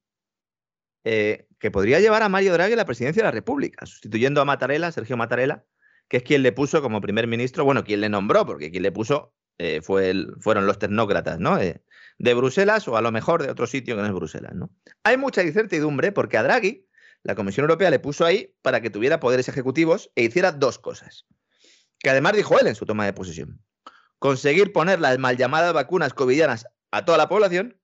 eh, 1.03 1.47
que 1.59 1.71
podría 1.71 1.99
llevar 1.99 2.23
a 2.23 2.29
Mario 2.29 2.53
Draghi 2.53 2.73
a 2.73 2.77
la 2.77 2.85
presidencia 2.85 3.21
de 3.21 3.27
la 3.27 3.31
República, 3.31 3.85
sustituyendo 3.85 4.41
a 4.41 4.45
Mattarella, 4.45 4.91
Sergio 4.91 5.17
Mattarella, 5.17 5.65
que 6.07 6.17
es 6.17 6.23
quien 6.23 6.41
le 6.41 6.51
puso 6.51 6.81
como 6.81 7.01
primer 7.01 7.27
ministro, 7.27 7.63
bueno, 7.63 7.83
quien 7.83 8.01
le 8.01 8.09
nombró, 8.09 8.45
porque 8.45 8.71
quien 8.71 8.83
le 8.83 8.91
puso 8.91 9.33
eh, 9.57 9.81
fue 9.81 10.09
el, 10.09 10.35
fueron 10.39 10.65
los 10.65 10.79
tecnócratas 10.79 11.39
¿no? 11.39 11.59
Eh, 11.59 11.83
de 12.17 12.33
Bruselas 12.33 12.87
o 12.87 12.97
a 12.97 13.01
lo 13.01 13.11
mejor 13.11 13.43
de 13.43 13.51
otro 13.51 13.67
sitio 13.67 13.95
que 13.95 14.01
no 14.01 14.07
es 14.07 14.13
Bruselas. 14.13 14.53
¿no? 14.55 14.71
Hay 15.03 15.17
mucha 15.17 15.43
incertidumbre 15.43 16.11
porque 16.11 16.37
a 16.37 16.43
Draghi 16.43 16.87
la 17.23 17.35
Comisión 17.35 17.65
Europea 17.65 17.89
le 17.89 17.99
puso 17.99 18.25
ahí 18.25 18.55
para 18.61 18.81
que 18.81 18.89
tuviera 18.89 19.19
poderes 19.19 19.49
ejecutivos 19.49 20.11
e 20.15 20.23
hiciera 20.23 20.51
dos 20.51 20.79
cosas, 20.79 21.25
que 21.99 22.09
además 22.09 22.33
dijo 22.33 22.57
él 22.59 22.67
en 22.67 22.75
su 22.75 22.85
toma 22.85 23.05
de 23.05 23.13
posesión. 23.13 23.61
Conseguir 24.19 24.73
poner 24.73 24.99
las 24.99 25.17
mal 25.17 25.37
llamadas 25.37 25.73
vacunas 25.73 26.13
covidianas 26.13 26.65
a 26.91 27.05
toda 27.05 27.17
la 27.17 27.29
población 27.29 27.78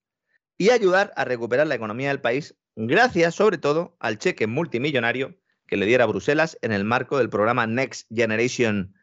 y 0.58 0.70
ayudar 0.70 1.14
a 1.16 1.26
recuperar 1.26 1.68
la 1.68 1.76
economía 1.76 2.10
del 2.10 2.22
país 2.22 2.56
gracias 2.76 3.36
sobre 3.36 3.58
todo 3.58 3.96
al 4.00 4.18
cheque 4.18 4.48
multimillonario 4.48 5.36
que 5.68 5.78
le 5.78 5.86
diera 5.86 6.06
Bruselas 6.06 6.58
en 6.62 6.72
el 6.72 6.84
marco 6.84 7.18
del 7.18 7.30
programa 7.30 7.66
Next 7.68 8.08
Generation 8.14 8.94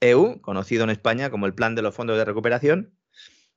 EU, 0.00 0.40
conocido 0.40 0.84
en 0.84 0.90
España 0.90 1.30
como 1.30 1.46
el 1.46 1.54
Plan 1.54 1.74
de 1.74 1.82
los 1.82 1.94
Fondos 1.94 2.16
de 2.16 2.24
Recuperación, 2.24 2.96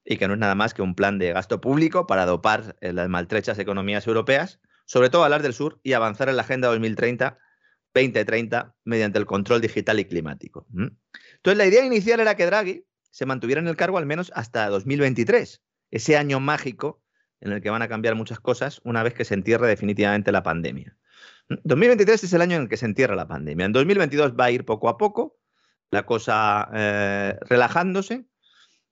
y 0.05 0.17
que 0.17 0.27
no 0.27 0.33
es 0.33 0.39
nada 0.39 0.55
más 0.55 0.73
que 0.73 0.81
un 0.81 0.95
plan 0.95 1.17
de 1.17 1.31
gasto 1.31 1.61
público 1.61 2.05
para 2.07 2.25
dopar 2.25 2.75
las 2.81 3.09
maltrechas 3.09 3.57
economías 3.59 4.05
europeas, 4.05 4.59
sobre 4.85 5.09
todo 5.09 5.23
a 5.23 5.29
las 5.29 5.41
del 5.41 5.53
sur, 5.53 5.79
y 5.83 5.93
avanzar 5.93 6.27
en 6.29 6.35
la 6.35 6.41
Agenda 6.41 6.73
2030-2030 6.75 8.73
mediante 8.83 9.19
el 9.19 9.25
control 9.25 9.61
digital 9.61 9.99
y 9.99 10.05
climático. 10.05 10.67
Entonces, 10.73 11.57
la 11.57 11.65
idea 11.65 11.85
inicial 11.85 12.19
era 12.19 12.35
que 12.35 12.45
Draghi 12.45 12.85
se 13.09 13.25
mantuviera 13.25 13.61
en 13.61 13.67
el 13.67 13.77
cargo 13.77 13.97
al 13.97 14.05
menos 14.05 14.31
hasta 14.35 14.67
2023, 14.67 15.61
ese 15.91 16.17
año 16.17 16.39
mágico 16.39 17.02
en 17.43 17.51
el 17.51 17.61
que 17.61 17.69
van 17.69 17.81
a 17.81 17.89
cambiar 17.89 18.15
muchas 18.15 18.39
cosas 18.39 18.79
una 18.85 19.03
vez 19.03 19.13
que 19.13 19.25
se 19.25 19.33
entierre 19.33 19.67
definitivamente 19.67 20.31
la 20.31 20.43
pandemia. 20.43 20.95
2023 21.49 22.23
es 22.23 22.33
el 22.33 22.41
año 22.41 22.55
en 22.55 22.63
el 22.63 22.69
que 22.69 22.77
se 22.77 22.85
entierra 22.85 23.15
la 23.15 23.27
pandemia. 23.27 23.65
En 23.65 23.73
2022 23.73 24.33
va 24.39 24.45
a 24.45 24.51
ir 24.51 24.63
poco 24.63 24.87
a 24.87 24.97
poco 24.97 25.37
la 25.91 26.05
cosa 26.05 26.69
eh, 26.73 27.37
relajándose, 27.49 28.25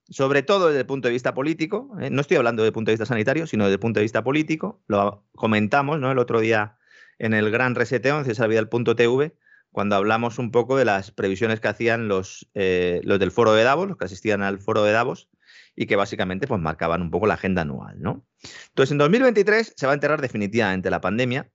sobre 0.09 0.43
todo 0.43 0.67
desde 0.67 0.81
el 0.81 0.85
punto 0.85 1.07
de 1.07 1.13
vista 1.13 1.33
político. 1.33 1.95
¿eh? 2.01 2.09
No 2.09 2.19
estoy 2.19 2.37
hablando 2.37 2.61
desde 2.61 2.69
el 2.69 2.73
punto 2.73 2.91
de 2.91 2.95
vista 2.95 3.05
sanitario, 3.05 3.47
sino 3.47 3.63
desde 3.63 3.75
el 3.75 3.79
punto 3.79 4.01
de 4.01 4.03
vista 4.03 4.23
político. 4.23 4.83
Lo 4.87 5.23
comentamos 5.33 5.99
¿no? 5.99 6.11
el 6.11 6.19
otro 6.19 6.41
día 6.41 6.77
en 7.19 7.33
el 7.33 7.51
gran 7.51 7.75
reseteo 7.75 8.19
en 8.19 8.25
cesarvidal.tv, 8.25 9.33
cuando 9.71 9.95
hablamos 9.95 10.39
un 10.39 10.51
poco 10.51 10.75
de 10.75 10.83
las 10.83 11.11
previsiones 11.11 11.61
que 11.61 11.69
hacían 11.69 12.09
los, 12.09 12.49
eh, 12.53 12.99
los 13.05 13.17
del 13.17 13.31
foro 13.31 13.53
de 13.53 13.63
Davos, 13.63 13.87
los 13.87 13.97
que 13.97 14.05
asistían 14.05 14.41
al 14.41 14.59
foro 14.59 14.83
de 14.83 14.91
Davos, 14.91 15.29
y 15.75 15.85
que 15.85 15.95
básicamente 15.95 16.47
pues, 16.47 16.61
marcaban 16.61 17.01
un 17.01 17.11
poco 17.11 17.27
la 17.27 17.35
agenda 17.35 17.61
anual. 17.61 18.01
¿no? 18.01 18.25
Entonces, 18.69 18.91
en 18.91 18.97
2023 18.97 19.73
se 19.75 19.85
va 19.85 19.93
a 19.93 19.95
enterrar 19.95 20.21
definitivamente 20.21 20.89
la 20.89 21.01
pandemia. 21.01 21.49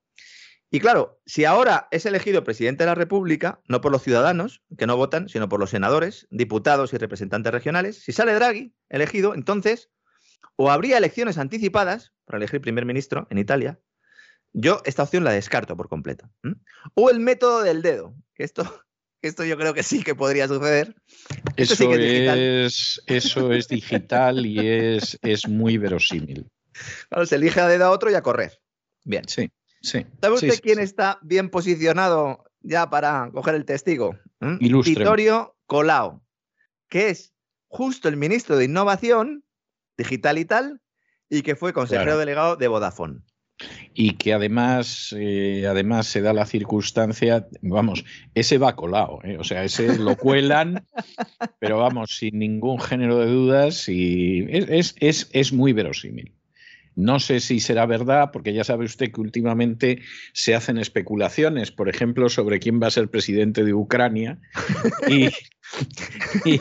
Y 0.70 0.80
claro, 0.80 1.20
si 1.26 1.44
ahora 1.44 1.86
es 1.92 2.06
elegido 2.06 2.42
presidente 2.42 2.82
de 2.82 2.88
la 2.88 2.94
República, 2.96 3.60
no 3.68 3.80
por 3.80 3.92
los 3.92 4.02
ciudadanos, 4.02 4.62
que 4.76 4.86
no 4.86 4.96
votan, 4.96 5.28
sino 5.28 5.48
por 5.48 5.60
los 5.60 5.70
senadores, 5.70 6.26
diputados 6.30 6.92
y 6.92 6.96
representantes 6.96 7.52
regionales, 7.52 8.02
si 8.02 8.12
sale 8.12 8.34
Draghi 8.34 8.74
elegido, 8.88 9.34
entonces 9.34 9.90
o 10.56 10.70
habría 10.70 10.98
elecciones 10.98 11.38
anticipadas 11.38 12.12
para 12.24 12.38
elegir 12.38 12.60
primer 12.60 12.84
ministro 12.86 13.26
en 13.30 13.38
Italia. 13.38 13.78
Yo 14.52 14.80
esta 14.84 15.02
opción 15.02 15.22
la 15.22 15.30
descarto 15.30 15.76
por 15.76 15.88
completo. 15.88 16.30
O 16.94 17.10
el 17.10 17.20
método 17.20 17.62
del 17.62 17.82
dedo, 17.82 18.14
que 18.34 18.44
esto 18.44 18.64
esto 19.26 19.44
yo 19.44 19.56
creo 19.56 19.74
que 19.74 19.82
sí 19.82 20.02
que 20.02 20.14
podría 20.14 20.48
suceder. 20.48 20.94
Eso, 21.56 21.92
es, 21.94 23.02
eso 23.06 23.52
es 23.52 23.68
digital 23.68 24.44
y 24.46 24.58
es, 24.68 25.18
es 25.22 25.48
muy 25.48 25.78
verosímil. 25.78 26.50
se 27.24 27.36
elige 27.36 27.60
a 27.60 27.68
dedo 27.68 27.86
a 27.86 27.90
otro 27.90 28.10
y 28.10 28.14
a 28.14 28.22
correr. 28.22 28.58
Bien. 29.04 29.24
Sí, 29.28 29.50
sí. 29.82 30.06
¿Sabe 30.20 30.34
usted 30.34 30.60
quién 30.60 30.78
está 30.78 31.18
bien 31.22 31.50
posicionado 31.50 32.44
ya 32.60 32.90
para 32.90 33.30
coger 33.32 33.54
el 33.54 33.64
testigo? 33.64 34.18
¿Mm? 34.40 34.58
Vittorio 34.58 35.56
Colao, 35.66 36.22
que 36.88 37.10
es 37.10 37.32
justo 37.68 38.08
el 38.08 38.16
ministro 38.16 38.56
de 38.56 38.64
Innovación 38.64 39.44
Digital 39.96 40.38
y 40.38 40.44
tal, 40.44 40.80
y 41.28 41.42
que 41.42 41.56
fue 41.56 41.72
consejero 41.72 42.18
delegado 42.18 42.56
de 42.56 42.68
Vodafone 42.68 43.20
y 43.94 44.12
que 44.12 44.34
además, 44.34 45.14
eh, 45.18 45.66
además 45.68 46.06
se 46.06 46.20
da 46.20 46.32
la 46.32 46.46
circunstancia, 46.46 47.46
vamos, 47.62 48.04
ese 48.34 48.58
va 48.58 48.76
colado, 48.76 49.20
¿eh? 49.24 49.38
o 49.38 49.44
sea, 49.44 49.64
ese 49.64 49.98
lo 49.98 50.16
cuelan, 50.16 50.84
pero 51.58 51.78
vamos, 51.78 52.16
sin 52.16 52.38
ningún 52.38 52.80
género 52.80 53.18
de 53.18 53.26
dudas 53.26 53.88
y 53.88 54.46
es, 54.48 54.94
es, 55.00 55.30
es 55.32 55.52
muy 55.52 55.72
verosímil. 55.72 56.32
No 56.96 57.20
sé 57.20 57.40
si 57.40 57.60
será 57.60 57.84
verdad, 57.84 58.30
porque 58.32 58.54
ya 58.54 58.64
sabe 58.64 58.86
usted 58.86 59.12
que 59.12 59.20
últimamente 59.20 60.00
se 60.32 60.54
hacen 60.54 60.78
especulaciones, 60.78 61.70
por 61.70 61.90
ejemplo, 61.90 62.30
sobre 62.30 62.58
quién 62.58 62.80
va 62.82 62.86
a 62.86 62.90
ser 62.90 63.10
presidente 63.10 63.64
de 63.64 63.74
Ucrania. 63.74 64.38
y, 65.06 65.26
y, 66.48 66.58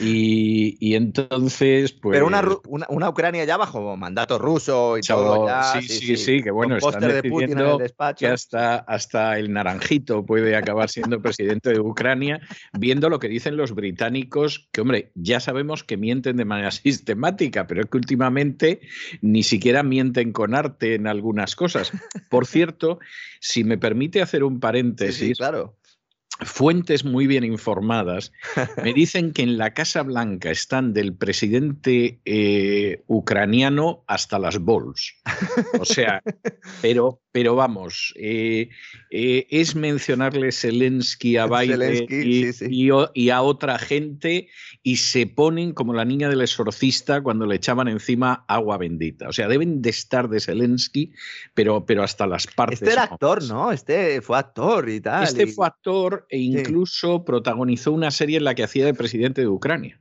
entonces, 0.00 1.92
pues. 1.92 2.14
Pero 2.14 2.26
una, 2.26 3.08
Ucrania 3.08 3.44
ya 3.44 3.56
bajo 3.56 3.96
mandato 3.96 4.38
ruso 4.38 4.98
y 4.98 5.02
todo. 5.02 5.46
sí, 5.72 5.88
sí, 5.88 6.16
sí, 6.16 6.42
que 6.42 6.50
bueno, 6.50 6.76
están 6.76 7.00
decidiendo 7.00 7.80
que 8.16 8.26
hasta, 8.26 8.76
hasta 8.76 9.38
el 9.38 9.52
naranjito 9.52 10.24
puede 10.24 10.56
acabar 10.56 10.88
siendo 10.88 11.20
presidente 11.22 11.70
de 11.70 11.80
Ucrania, 11.80 12.40
viendo 12.72 13.08
lo 13.08 13.18
que 13.18 13.28
dicen 13.28 13.56
los 13.56 13.74
británicos, 13.74 14.68
que 14.72 14.80
hombre, 14.80 15.12
ya 15.14 15.40
sabemos 15.40 15.84
que 15.84 15.96
mienten 15.96 16.36
de 16.36 16.44
manera 16.44 16.70
sistemática, 16.72 17.66
pero 17.66 17.82
es 17.82 17.86
que 17.88 17.96
últimamente 17.96 18.80
ni 19.20 19.42
siquiera 19.42 19.82
mienten 19.82 20.32
con 20.32 20.54
arte 20.54 20.94
en 20.94 21.06
algunas 21.06 21.54
cosas. 21.56 21.92
Por 22.30 22.46
cierto, 22.46 22.98
si 23.40 23.64
me 23.64 23.78
permite 23.78 24.22
hacer 24.22 24.42
un 24.44 24.60
paréntesis. 24.60 25.38
claro 25.38 25.76
fuentes 26.40 27.04
muy 27.04 27.26
bien 27.26 27.44
informadas 27.44 28.32
me 28.82 28.92
dicen 28.92 29.32
que 29.32 29.42
en 29.42 29.56
la 29.56 29.72
Casa 29.72 30.02
Blanca 30.02 30.50
están 30.50 30.92
del 30.92 31.14
presidente 31.14 32.20
eh, 32.24 33.02
ucraniano 33.06 34.04
hasta 34.06 34.38
las 34.38 34.58
bols. 34.58 35.14
O 35.78 35.84
sea, 35.84 36.22
pero, 36.82 37.20
pero 37.34 37.56
vamos, 37.56 38.14
eh, 38.16 38.68
eh, 39.10 39.48
es 39.50 39.74
mencionarle 39.74 40.52
Zelensky 40.52 41.36
a 41.36 41.46
Biden 41.46 42.06
y, 42.08 43.30
a 43.30 43.42
otra 43.42 43.76
gente 43.76 44.46
y 44.84 44.98
se 44.98 45.26
ponen 45.26 45.72
como 45.72 45.94
la 45.94 46.04
niña 46.04 46.28
del 46.28 46.42
exorcista 46.42 47.24
cuando 47.24 47.44
le 47.46 47.56
echaban 47.56 47.88
encima 47.88 48.44
agua 48.46 48.78
bendita. 48.78 49.28
O 49.28 49.32
sea, 49.32 49.48
deben 49.48 49.82
de 49.82 49.90
estar 49.90 50.28
de 50.28 50.38
Zelensky, 50.38 51.10
pero, 51.54 51.84
pero 51.84 52.04
hasta 52.04 52.28
las 52.28 52.46
partes. 52.46 52.80
Este 52.80 52.92
era 52.92 53.02
actor, 53.02 53.42
¿no? 53.42 53.72
Este 53.72 54.22
fue 54.22 54.38
actor 54.38 54.88
y 54.88 55.00
tal. 55.00 55.24
Este 55.24 55.48
fue 55.48 55.66
actor 55.66 56.28
e 56.30 56.38
incluso 56.38 57.24
protagonizó 57.24 57.90
una 57.90 58.12
serie 58.12 58.36
en 58.36 58.44
la 58.44 58.54
que 58.54 58.62
hacía 58.62 58.86
de 58.86 58.94
presidente 58.94 59.40
de 59.40 59.48
Ucrania. 59.48 60.00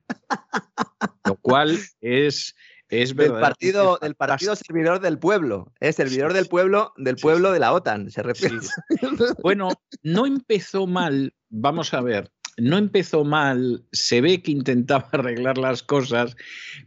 Lo 1.26 1.36
cual 1.38 1.80
es, 2.00 2.56
es 3.02 3.16
del 3.16 3.32
partido, 3.32 3.98
del 4.02 4.16
partido 4.16 4.56
servidor 4.56 5.00
del 5.00 5.18
pueblo. 5.18 5.72
Es 5.80 5.96
servidor 5.96 6.34
del 6.34 6.48
pueblo, 6.48 6.94
del 6.98 7.16
pueblo 7.16 7.52
de 7.52 7.60
la 7.60 7.74
OTAN, 7.74 8.12
se 8.12 8.24
refiere. 8.24 8.58
Bueno, 9.42 9.70
no 10.04 10.26
empezó 10.26 10.88
mal, 10.88 11.34
vamos 11.50 11.94
a 11.94 12.02
ver 12.02 12.32
no 12.58 12.78
empezó 12.78 13.24
mal, 13.24 13.84
se 13.92 14.22
ve 14.22 14.42
que 14.42 14.52
intentaba 14.52 15.08
arreglar 15.12 15.58
las 15.58 15.84
cosas, 15.84 16.36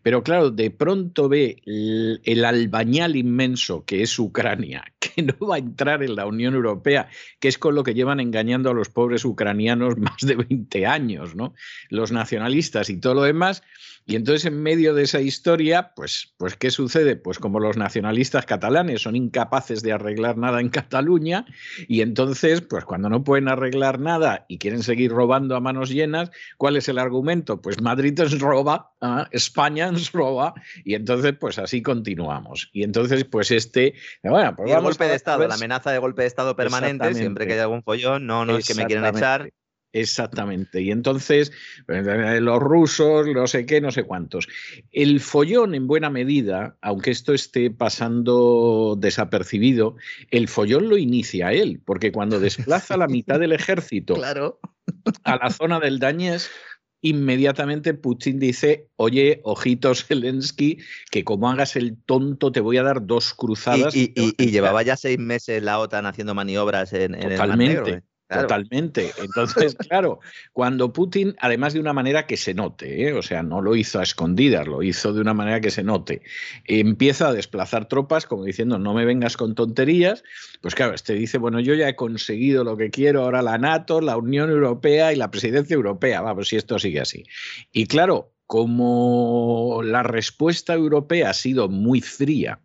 pero 0.02 0.22
claro, 0.22 0.50
de 0.50 0.70
pronto 0.70 1.28
ve 1.28 1.62
el, 1.66 2.44
albañal 2.44 3.16
inmenso 3.16 3.84
que 3.84 4.02
es 4.02 4.18
Ucrania, 4.18 4.84
que 5.00 5.22
no 5.22 5.34
va 5.46 5.56
a 5.56 5.58
entrar 5.58 6.02
en 6.02 6.14
la 6.14 6.26
Unión 6.26 6.54
Europea, 6.54 7.08
que 7.40 7.48
es 7.48 7.58
con 7.58 7.74
lo 7.74 7.82
que 7.82 7.94
llevan 7.94 8.20
engañando 8.20 8.70
a 8.70 8.74
los 8.74 8.88
pobres 8.88 9.24
ucranianos 9.24 9.96
más 9.98 10.20
de 10.20 10.36
20 10.36 10.86
años, 10.86 11.34
¿no? 11.34 11.54
Los 11.88 12.12
nacionalistas 12.12 12.90
y 12.90 12.98
todo 12.98 13.14
lo 13.14 13.22
demás. 13.22 13.62
Y 14.08 14.14
entonces 14.14 14.44
en 14.44 14.62
medio 14.62 14.94
de 14.94 15.02
esa 15.02 15.20
historia, 15.20 15.92
pues, 15.96 16.32
pues 16.38 16.56
¿qué 16.56 16.70
sucede? 16.70 17.16
Pues 17.16 17.40
como 17.40 17.58
los 17.58 17.76
nacionalistas 17.76 18.46
catalanes 18.46 19.02
son 19.02 19.16
incapaces 19.16 19.82
de 19.82 19.92
arreglar 19.92 20.38
nada 20.38 20.60
en 20.60 20.68
Cataluña, 20.68 21.44
y 21.88 22.02
entonces, 22.02 22.60
pues 22.60 22.84
cuando 22.84 23.08
no 23.08 23.24
pueden 23.24 23.48
arreglar 23.48 23.98
nada 23.98 24.46
y 24.48 24.58
quieren 24.58 24.84
seguir 24.84 25.10
robando 25.10 25.56
a 25.56 25.60
manos 25.60 25.90
llenas, 25.90 26.30
¿cuál 26.56 26.76
es 26.76 26.88
el 26.88 26.98
argumento? 26.98 27.60
Pues 27.60 27.82
Madrid 27.82 28.16
nos 28.16 28.38
roba, 28.38 28.92
¿ah? 29.00 29.26
España 29.32 29.90
nos 29.90 30.12
roba, 30.12 30.54
y 30.84 30.94
entonces 30.94 31.34
pues 31.40 31.58
así 31.58 31.82
continuamos. 31.82 32.70
Y 32.72 32.84
entonces 32.84 33.24
pues 33.24 33.50
este, 33.50 33.94
bueno, 34.22 34.54
pues 34.54 34.70
el 34.70 34.82
golpe 34.82 35.08
de 35.08 35.16
Estado, 35.16 35.48
la 35.48 35.56
amenaza 35.56 35.90
de 35.90 35.98
golpe 35.98 36.22
de 36.22 36.28
Estado 36.28 36.54
permanente, 36.54 37.12
siempre 37.14 37.48
que 37.48 37.54
haya 37.54 37.64
algún 37.64 37.82
follón, 37.82 38.24
no, 38.24 38.44
no 38.44 38.56
es 38.56 38.68
que 38.68 38.74
me 38.74 38.86
quieren 38.86 39.04
echar. 39.06 39.50
Exactamente. 39.92 40.82
Y 40.82 40.90
entonces, 40.90 41.52
eh, 41.88 42.40
los 42.40 42.60
rusos, 42.60 43.26
no 43.28 43.46
sé 43.46 43.64
qué, 43.64 43.80
no 43.80 43.90
sé 43.90 44.04
cuántos. 44.04 44.46
El 44.92 45.20
follón, 45.20 45.74
en 45.74 45.86
buena 45.86 46.10
medida, 46.10 46.76
aunque 46.82 47.10
esto 47.10 47.32
esté 47.32 47.70
pasando 47.70 48.96
desapercibido, 48.98 49.96
el 50.30 50.48
follón 50.48 50.88
lo 50.88 50.98
inicia 50.98 51.52
él, 51.52 51.80
porque 51.84 52.12
cuando 52.12 52.40
desplaza 52.40 52.96
la 52.96 53.08
mitad 53.08 53.40
del 53.40 53.52
ejército 53.52 54.16
a 55.24 55.36
la 55.36 55.50
zona 55.50 55.80
del 55.80 55.98
Dañés, 55.98 56.50
inmediatamente 57.00 57.94
Putin 57.94 58.38
dice, 58.38 58.88
oye, 58.96 59.40
ojito 59.44 59.94
Zelensky, 59.94 60.78
que 61.10 61.24
como 61.24 61.48
hagas 61.48 61.76
el 61.76 61.96
tonto 62.04 62.52
te 62.52 62.60
voy 62.60 62.78
a 62.78 62.82
dar 62.82 63.06
dos 63.06 63.32
cruzadas. 63.32 63.94
Y, 63.94 64.12
llevaba 64.50 64.82
ya 64.82 64.96
seis 64.96 65.18
meses 65.18 65.62
la 65.62 65.78
OTAN 65.78 66.06
haciendo 66.06 66.34
maniobras 66.34 66.92
en, 66.92 67.14
el 67.14 67.38
Mar 67.38 67.56
Negro, 67.56 67.86
¿eh? 67.86 68.02
Totalmente. 68.28 69.12
Entonces, 69.18 69.76
claro, 69.88 70.18
cuando 70.52 70.92
Putin, 70.92 71.36
además 71.40 71.74
de 71.74 71.80
una 71.80 71.92
manera 71.92 72.26
que 72.26 72.36
se 72.36 72.54
note, 72.54 73.08
¿eh? 73.08 73.12
o 73.12 73.22
sea, 73.22 73.42
no 73.42 73.62
lo 73.62 73.76
hizo 73.76 74.00
a 74.00 74.02
escondidas, 74.02 74.66
lo 74.66 74.82
hizo 74.82 75.12
de 75.12 75.20
una 75.20 75.34
manera 75.34 75.60
que 75.60 75.70
se 75.70 75.84
note, 75.84 76.22
empieza 76.64 77.28
a 77.28 77.32
desplazar 77.32 77.86
tropas 77.86 78.26
como 78.26 78.44
diciendo, 78.44 78.78
no 78.78 78.94
me 78.94 79.04
vengas 79.04 79.36
con 79.36 79.54
tonterías, 79.54 80.24
pues 80.60 80.74
claro, 80.74 80.94
este 80.94 81.14
dice, 81.14 81.38
bueno, 81.38 81.60
yo 81.60 81.74
ya 81.74 81.88
he 81.88 81.94
conseguido 81.94 82.64
lo 82.64 82.76
que 82.76 82.90
quiero, 82.90 83.22
ahora 83.22 83.42
la 83.42 83.58
NATO, 83.58 84.00
la 84.00 84.16
Unión 84.16 84.50
Europea 84.50 85.12
y 85.12 85.16
la 85.16 85.30
presidencia 85.30 85.74
europea, 85.74 86.20
vamos, 86.20 86.48
si 86.48 86.56
esto 86.56 86.78
sigue 86.80 87.00
así. 87.00 87.24
Y 87.70 87.86
claro, 87.86 88.32
como 88.46 89.82
la 89.84 90.02
respuesta 90.02 90.74
europea 90.74 91.30
ha 91.30 91.34
sido 91.34 91.68
muy 91.68 92.00
fría 92.00 92.60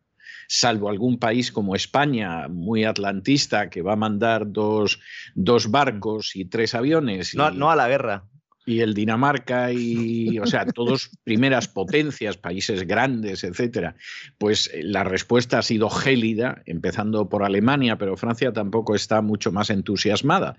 salvo 0.53 0.89
algún 0.89 1.17
país 1.17 1.49
como 1.49 1.75
España, 1.75 2.49
muy 2.49 2.83
atlantista, 2.83 3.69
que 3.69 3.81
va 3.81 3.93
a 3.93 3.95
mandar 3.95 4.51
dos, 4.51 4.99
dos 5.33 5.71
barcos 5.71 6.35
y 6.35 6.43
tres 6.43 6.75
aviones. 6.75 7.33
No, 7.35 7.51
no 7.51 7.71
a 7.71 7.75
la 7.77 7.87
guerra 7.87 8.25
y 8.71 8.81
el 8.81 8.93
Dinamarca 8.93 9.71
y, 9.71 10.39
o 10.39 10.45
sea, 10.45 10.65
todos 10.65 11.09
primeras 11.23 11.67
potencias, 11.67 12.37
países 12.37 12.87
grandes, 12.87 13.43
etcétera, 13.43 13.95
pues 14.37 14.69
eh, 14.73 14.81
la 14.83 15.03
respuesta 15.03 15.59
ha 15.59 15.61
sido 15.61 15.89
gélida, 15.89 16.61
empezando 16.65 17.27
por 17.27 17.43
Alemania, 17.43 17.97
pero 17.97 18.15
Francia 18.15 18.53
tampoco 18.53 18.95
está 18.95 19.21
mucho 19.21 19.51
más 19.51 19.69
entusiasmada. 19.69 20.57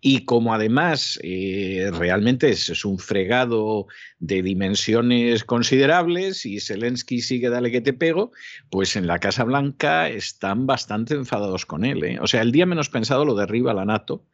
Y 0.00 0.24
como 0.24 0.54
además 0.54 1.18
eh, 1.22 1.90
realmente 1.92 2.50
es, 2.50 2.68
es, 2.68 2.84
un 2.84 2.98
fregado 2.98 3.86
de 4.18 4.42
dimensiones 4.42 5.44
considerables 5.44 6.44
y 6.44 6.60
Zelensky 6.60 7.22
sigue 7.22 7.48
dale 7.48 7.70
que 7.70 7.80
te 7.80 7.92
pego, 7.92 8.32
pues 8.70 8.96
en 8.96 9.06
la 9.06 9.18
Casa 9.18 9.44
Blanca 9.44 10.08
están 10.08 10.66
bastante 10.66 11.14
enfadados 11.14 11.64
con 11.64 11.84
él. 11.84 12.04
¿eh? 12.04 12.18
O 12.20 12.26
sea, 12.26 12.42
el 12.42 12.52
día 12.52 12.66
menos 12.66 12.90
pensado 12.90 13.24
lo 13.24 13.34
derriba 13.34 13.72
la 13.72 13.84
NATO 13.84 14.26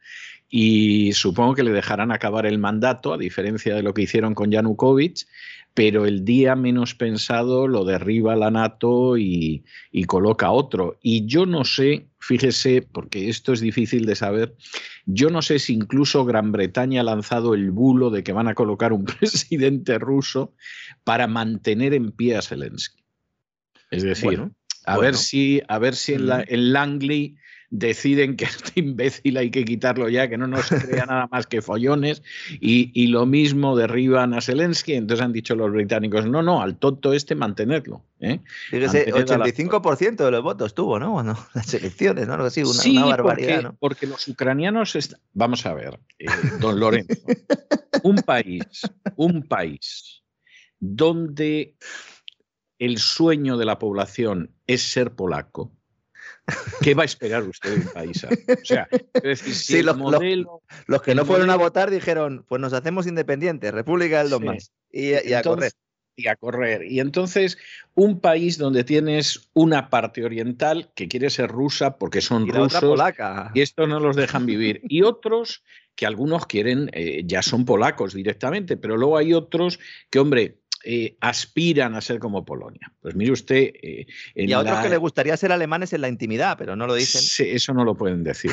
y 0.53 1.13
supongo 1.13 1.55
que 1.55 1.63
le 1.63 1.71
dejarán 1.71 2.11
acabar 2.11 2.45
el 2.45 2.59
mandato, 2.59 3.13
a 3.13 3.17
diferencia 3.17 3.73
de 3.73 3.83
lo 3.83 3.93
que 3.93 4.01
hicieron 4.01 4.35
con 4.35 4.51
Yanukovych, 4.51 5.25
pero 5.73 6.05
el 6.05 6.25
día 6.25 6.57
menos 6.57 6.93
pensado 6.93 7.69
lo 7.69 7.85
derriba 7.85 8.35
la 8.35 8.51
NATO 8.51 9.17
y, 9.17 9.63
coloca 10.07 10.51
otro. 10.51 10.99
Y 11.01 11.25
yo 11.25 11.45
no 11.45 11.63
sé, 11.63 12.07
fíjese, 12.19 12.81
porque 12.81 13.29
esto 13.29 13.53
es 13.53 13.61
difícil 13.61 14.05
de 14.05 14.15
saber, 14.15 14.53
yo 15.05 15.29
no 15.29 15.41
sé 15.41 15.57
si 15.57 15.73
incluso 15.73 16.25
Gran 16.25 16.51
Bretaña 16.51 16.99
ha 16.99 17.05
lanzado 17.05 17.53
el 17.53 17.71
bulo 17.71 18.09
de 18.09 18.21
que 18.21 18.33
van 18.33 18.49
a 18.49 18.53
colocar 18.53 18.91
un 18.91 19.05
presidente 19.19 19.99
ruso 19.99 20.53
para 21.05 21.27
mantener 21.27 21.93
en 21.93 22.11
pie 22.11 22.35
a 22.35 22.41
Zelensky. 22.41 23.01
Es 23.89 24.03
decir, 24.03 24.51
a, 24.85 24.97
Ver 24.97 25.15
si, 25.15 25.61
a 25.69 25.79
ver 25.79 25.95
si 25.95 26.13
en, 26.13 26.27
la, 26.27 26.43
en 26.45 26.73
Langley 26.73 27.37
deciden 27.71 28.35
que 28.35 28.45
este 28.45 28.79
imbécil 28.79 29.37
hay 29.37 29.49
que 29.49 29.65
quitarlo 29.65 30.07
ya, 30.09 30.29
que 30.29 30.37
no 30.37 30.45
nos 30.45 30.67
crea 30.67 31.05
nada 31.07 31.27
más 31.31 31.47
que 31.47 31.63
follones, 31.63 32.21
y, 32.59 33.07
lo 33.07 33.25
mismo 33.25 33.75
derriban 33.75 34.33
a 34.33 34.41
Zelensky, 34.41 34.93
entonces 34.93 35.25
han 35.25 35.33
dicho 35.33 35.55
los 35.55 35.71
británicos, 35.71 36.27
no, 36.27 36.43
no, 36.43 36.61
al 36.61 36.77
tonto 36.77 37.13
este 37.13 37.35
mantenerlo. 37.35 38.03
¿eh? 38.19 38.39
Fíjese, 38.69 39.11
85% 39.11 40.23
de 40.23 40.31
los 40.31 40.43
votos 40.43 40.75
tuvo, 40.75 40.99
¿no? 40.99 41.11
Bueno, 41.11 41.37
las 41.55 41.73
elecciones, 41.73 42.27
¿no? 42.27 42.35
Algo 42.35 42.45
así, 42.45 42.61
una, 42.61 42.73
sí, 42.73 42.97
barbaridad, 42.97 43.55
porque, 43.55 43.63
¿no? 43.63 43.77
porque 43.79 44.07
los 44.07 44.27
ucranianos, 44.27 45.17
vamos 45.33 45.65
a 45.65 45.73
ver, 45.73 45.99
eh, 46.19 46.27
don 46.59 46.79
Lorenzo, 46.79 47.15
un 48.03 48.17
país, 48.17 48.81
un 49.15 49.43
país 49.43 50.21
donde 50.79 51.75
el 52.79 52.97
sueño 52.97 53.57
de 53.57 53.65
la 53.65 53.77
población 53.77 54.55
es 54.67 54.81
ser 54.81 55.15
polaco, 55.15 55.71
¿Qué 56.81 56.93
va 56.93 57.03
a 57.03 57.05
esperar 57.05 57.43
usted 57.43 57.71
de 57.71 57.75
un 57.81 57.87
país? 57.87 58.23
O 58.23 58.65
sea, 58.65 58.87
si 59.35 59.81
los, 59.83 59.97
los, 60.87 61.01
que 61.01 61.15
no 61.15 61.25
fueron 61.25 61.49
a 61.49 61.55
votar 61.55 61.89
dijeron, 61.89 62.45
pues 62.47 62.61
nos 62.61 62.73
hacemos 62.73 63.07
independientes, 63.07 63.73
República 63.73 64.19
del 64.19 64.29
Donbass, 64.29 64.71
y, 64.91 65.13
a 65.33 65.41
correr. 65.41 65.71
Y 66.15 66.27
a 66.27 66.35
correr. 66.35 66.83
Y 66.83 66.99
entonces, 66.99 67.57
un 67.95 68.19
país 68.19 68.57
donde 68.57 68.83
tienes 68.83 69.49
una 69.53 69.89
parte 69.89 70.23
oriental 70.23 70.91
que 70.95 71.07
quiere 71.07 71.29
ser 71.29 71.49
rusa 71.49 71.97
porque 71.97 72.21
son 72.21 72.47
rusos 72.47 72.99
y 73.53 73.61
esto 73.61 73.87
no 73.87 73.99
los 73.99 74.15
dejan 74.15 74.45
vivir. 74.45 74.81
Y 74.83 75.03
otros 75.03 75.63
que 75.95 76.05
algunos 76.05 76.45
quieren, 76.45 76.89
eh, 76.93 77.23
ya 77.25 77.41
son 77.41 77.65
polacos 77.65 78.13
directamente, 78.13 78.77
pero 78.77 78.97
luego 78.97 79.17
hay 79.17 79.33
otros 79.33 79.79
que, 80.09 80.19
hombre, 80.19 80.60
eh, 80.83 81.17
aspiran 81.21 81.95
a 81.95 82.01
ser 82.01 82.19
como 82.19 82.43
Polonia. 82.45 82.91
Pues 83.01 83.15
mire 83.15 83.31
usted. 83.31 83.71
Eh, 83.81 84.07
y 84.35 84.51
a 84.51 84.59
otros 84.59 84.79
que 84.79 84.89
le 84.89 84.97
gustaría 84.97 85.37
ser 85.37 85.51
alemanes 85.51 85.93
en 85.93 86.01
la 86.01 86.09
intimidad, 86.09 86.57
pero 86.57 86.75
no 86.75 86.87
lo 86.87 86.95
dicen. 86.95 87.21
Sí, 87.21 87.43
eso 87.49 87.73
no 87.73 87.83
lo 87.83 87.95
pueden 87.95 88.23
decir. 88.23 88.51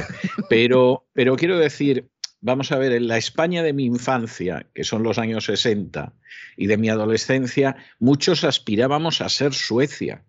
Pero, 0.49 1.07
pero 1.13 1.37
quiero 1.37 1.59
decir, 1.59 2.09
vamos 2.41 2.73
a 2.73 2.79
ver, 2.79 2.93
en 2.93 3.09
la 3.09 3.17
España 3.17 3.63
de 3.63 3.73
mi 3.73 3.85
infancia, 3.85 4.67
que 4.75 4.85
son 4.85 5.03
los 5.03 5.19
años 5.19 5.45
60, 5.45 6.13
y 6.57 6.67
de 6.67 6.77
mi 6.77 6.89
adolescencia, 6.89 7.77
muchos 7.99 8.45
aspirábamos 8.45 9.21
a 9.21 9.29
ser 9.29 9.55
Suecia. 9.55 10.25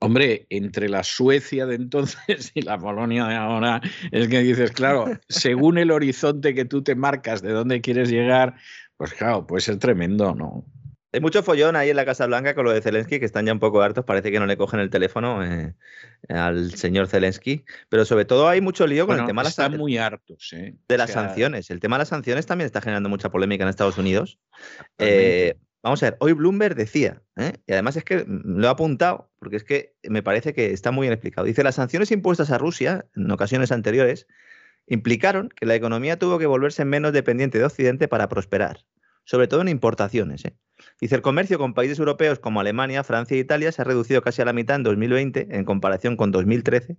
Hombre, 0.00 0.46
entre 0.50 0.88
la 0.88 1.02
Suecia 1.02 1.66
de 1.66 1.74
entonces 1.74 2.52
y 2.54 2.62
la 2.62 2.78
Polonia 2.78 3.26
de 3.26 3.34
ahora, 3.34 3.80
es 4.12 4.28
que 4.28 4.42
dices, 4.42 4.70
claro, 4.70 5.18
según 5.28 5.78
el 5.78 5.90
horizonte 5.90 6.54
que 6.54 6.64
tú 6.64 6.82
te 6.82 6.94
marcas 6.94 7.42
de 7.42 7.52
dónde 7.52 7.80
quieres 7.80 8.10
llegar, 8.10 8.54
pues 8.96 9.12
claro, 9.14 9.46
puede 9.46 9.62
ser 9.62 9.78
tremendo, 9.78 10.34
¿no? 10.34 10.64
Hay 11.18 11.22
mucho 11.22 11.42
follón 11.42 11.74
ahí 11.74 11.90
en 11.90 11.96
la 11.96 12.04
Casa 12.04 12.26
Blanca 12.26 12.54
con 12.54 12.64
lo 12.64 12.70
de 12.70 12.80
Zelensky, 12.80 13.18
que 13.18 13.24
están 13.24 13.44
ya 13.44 13.52
un 13.52 13.58
poco 13.58 13.82
hartos, 13.82 14.04
parece 14.04 14.30
que 14.30 14.38
no 14.38 14.46
le 14.46 14.56
cogen 14.56 14.78
el 14.78 14.88
teléfono 14.88 15.44
eh, 15.44 15.74
al 16.28 16.76
señor 16.76 17.08
Zelensky, 17.08 17.64
pero 17.88 18.04
sobre 18.04 18.24
todo 18.24 18.46
hay 18.46 18.60
mucho 18.60 18.86
lío 18.86 19.04
con 19.08 19.18
el 19.18 19.26
tema 19.26 19.42
de 19.42 19.46
las 19.46 19.58
Están 19.58 19.76
muy 19.76 19.98
hartos, 19.98 20.52
¿eh? 20.52 20.76
De 20.86 20.96
las 20.96 21.10
sanciones. 21.10 21.70
El 21.70 21.80
tema 21.80 21.96
de 21.96 22.02
las 22.02 22.08
sanciones 22.10 22.46
también 22.46 22.66
está 22.66 22.80
generando 22.80 23.08
mucha 23.08 23.30
polémica 23.30 23.64
en 23.64 23.68
Estados 23.68 23.98
Unidos. 23.98 24.38
Eh, 24.98 25.56
vamos 25.82 26.00
a 26.04 26.10
ver, 26.10 26.16
hoy 26.20 26.34
Bloomberg 26.34 26.76
decía, 26.76 27.20
y 27.66 27.72
además 27.72 27.96
es 27.96 28.04
que 28.04 28.24
lo 28.28 28.68
he 28.68 28.70
apuntado, 28.70 29.28
porque 29.40 29.56
es 29.56 29.64
que 29.64 29.96
me 30.04 30.22
parece 30.22 30.54
que 30.54 30.72
está 30.72 30.92
muy 30.92 31.06
bien 31.06 31.14
explicado. 31.14 31.48
Dice, 31.48 31.64
las 31.64 31.74
sanciones 31.74 32.12
impuestas 32.12 32.52
a 32.52 32.58
Rusia 32.58 33.06
en 33.16 33.28
ocasiones 33.32 33.72
anteriores 33.72 34.28
implicaron 34.86 35.48
que 35.48 35.66
la 35.66 35.74
economía 35.74 36.16
tuvo 36.16 36.38
que 36.38 36.46
volverse 36.46 36.84
menos 36.84 37.12
dependiente 37.12 37.58
de 37.58 37.64
Occidente 37.64 38.06
para 38.06 38.28
prosperar, 38.28 38.84
sobre 39.28 39.46
todo 39.46 39.60
en 39.60 39.68
importaciones. 39.68 40.42
¿eh? 40.46 40.56
Dice, 41.02 41.14
el 41.14 41.20
comercio 41.20 41.58
con 41.58 41.74
países 41.74 41.98
europeos 41.98 42.38
como 42.38 42.60
Alemania, 42.60 43.04
Francia 43.04 43.36
e 43.36 43.40
Italia 43.40 43.70
se 43.72 43.82
ha 43.82 43.84
reducido 43.84 44.22
casi 44.22 44.40
a 44.40 44.46
la 44.46 44.54
mitad 44.54 44.76
en 44.76 44.84
2020 44.84 45.48
en 45.50 45.64
comparación 45.66 46.16
con 46.16 46.32
2013 46.32 46.96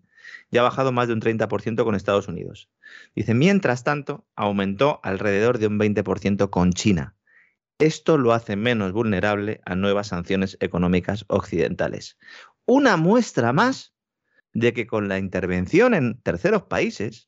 y 0.52 0.58
ha 0.60 0.62
bajado 0.62 0.92
más 0.92 1.08
de 1.08 1.16
un 1.16 1.22
30% 1.22 1.84
con 1.84 1.96
Estados 1.96 2.28
Unidos. 2.28 2.70
Dice, 3.16 3.34
mientras 3.34 3.84
tanto, 3.84 4.28
aumentó 4.36 5.00
alrededor 5.02 5.58
de 5.58 5.66
un 5.66 5.80
20% 5.80 6.52
con 6.52 6.72
China. 6.72 7.16
Esto 7.80 8.20
lo 8.20 8.34
hace 8.34 8.56
menos 8.56 8.92
vulnerable 8.92 9.62
a 9.66 9.74
nuevas 9.74 10.10
sanciones 10.10 10.56
económicas 10.60 11.26
occidentales. 11.30 12.20
Una 12.68 12.96
muestra 12.96 13.54
más 13.54 13.96
de 14.54 14.74
que 14.74 14.86
con 14.86 15.08
la 15.08 15.18
intervención 15.18 15.96
en 15.96 16.22
terceros 16.22 16.62
países 16.64 17.28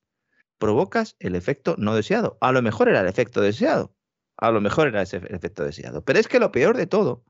provocas 0.60 1.16
el 1.18 1.34
efecto 1.34 1.74
no 1.80 1.96
deseado. 1.96 2.38
A 2.40 2.52
lo 2.52 2.62
mejor 2.62 2.88
era 2.88 3.02
el 3.02 3.08
efecto 3.08 3.42
deseado, 3.42 3.96
a 4.42 4.52
lo 4.52 4.60
mejor 4.60 4.88
era 4.88 5.04
ese 5.04 5.18
efecto 5.18 5.64
deseado. 5.64 6.04
Pero 6.04 6.20
es 6.20 6.28
que 6.28 6.40
lo 6.40 6.52
peor 6.52 6.76
de 6.76 6.88
todo 6.88 7.24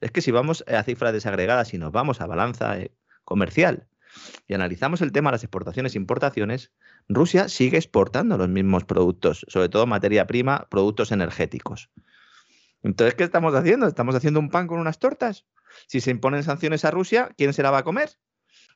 es 0.00 0.10
que 0.12 0.20
si 0.20 0.30
vamos 0.30 0.62
a 0.68 0.82
cifras 0.82 1.12
desagregadas 1.12 1.74
y 1.74 1.78
nos 1.78 1.90
vamos 1.90 2.20
a 2.20 2.26
balanza 2.26 2.78
eh, 2.78 2.92
comercial 3.24 3.88
y 4.46 4.54
analizamos 4.54 5.00
el 5.00 5.10
tema 5.10 5.30
de 5.30 5.36
las 5.36 5.44
exportaciones 5.44 5.94
e 5.94 5.98
importaciones, 5.98 6.70
Rusia 7.08 7.48
sigue 7.48 7.78
exportando 7.78 8.36
los 8.36 8.48
mismos 8.48 8.84
productos, 8.84 9.46
sobre 9.48 9.68
todo 9.68 9.86
materia 9.86 10.26
prima, 10.26 10.66
productos 10.70 11.12
energéticos. 11.12 11.90
Entonces, 12.82 13.14
¿qué 13.14 13.24
estamos 13.24 13.54
haciendo? 13.54 13.86
¿Estamos 13.86 14.14
haciendo 14.14 14.40
un 14.40 14.50
pan 14.50 14.66
con 14.66 14.80
unas 14.80 14.98
tortas? 14.98 15.46
Si 15.86 16.00
se 16.00 16.10
imponen 16.10 16.42
sanciones 16.42 16.84
a 16.84 16.90
Rusia, 16.90 17.30
¿quién 17.36 17.52
se 17.52 17.62
la 17.62 17.70
va 17.70 17.78
a 17.78 17.84
comer? 17.84 18.10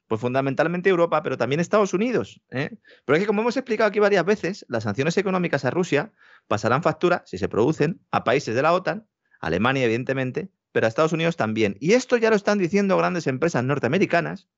Pues 0.06 0.20
fundamentalmente 0.20 0.90
Europa, 0.90 1.22
pero 1.22 1.38
también 1.38 1.60
Estados 1.60 1.94
Unidos. 1.94 2.42
¿eh? 2.50 2.76
Pero 3.04 3.16
es 3.16 3.22
que, 3.22 3.26
como 3.26 3.40
hemos 3.40 3.56
explicado 3.56 3.88
aquí 3.88 4.00
varias 4.00 4.24
veces, 4.24 4.66
las 4.68 4.84
sanciones 4.84 5.16
económicas 5.16 5.64
a 5.64 5.70
Rusia 5.70 6.12
pasarán 6.46 6.82
factura, 6.82 7.22
si 7.26 7.38
se 7.38 7.48
producen, 7.48 8.00
a 8.10 8.24
países 8.24 8.54
de 8.54 8.62
la 8.62 8.72
OTAN, 8.72 9.06
Alemania 9.40 9.84
evidentemente, 9.84 10.50
pero 10.72 10.86
a 10.86 10.88
Estados 10.88 11.12
Unidos 11.12 11.36
también. 11.36 11.76
Y 11.80 11.92
esto 11.92 12.16
ya 12.16 12.30
lo 12.30 12.36
están 12.36 12.58
diciendo 12.58 12.96
grandes 12.96 13.26
empresas 13.26 13.64
norteamericanas, 13.64 14.48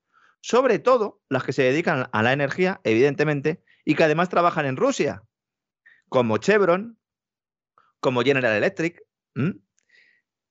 sobre 0.41 0.79
todo 0.79 1.21
las 1.29 1.45
que 1.45 1.53
se 1.53 1.63
dedican 1.63 2.09
a 2.11 2.23
la 2.23 2.33
energía, 2.33 2.81
evidentemente, 2.85 3.63
y 3.85 3.95
que 3.95 4.05
además 4.05 4.29
trabajan 4.29 4.67
en 4.67 4.77
Rusia, 4.77 5.23
como 6.09 6.39
Chevron, 6.39 6.99
como 8.01 8.23
General 8.23 8.57
Electric. 8.57 9.03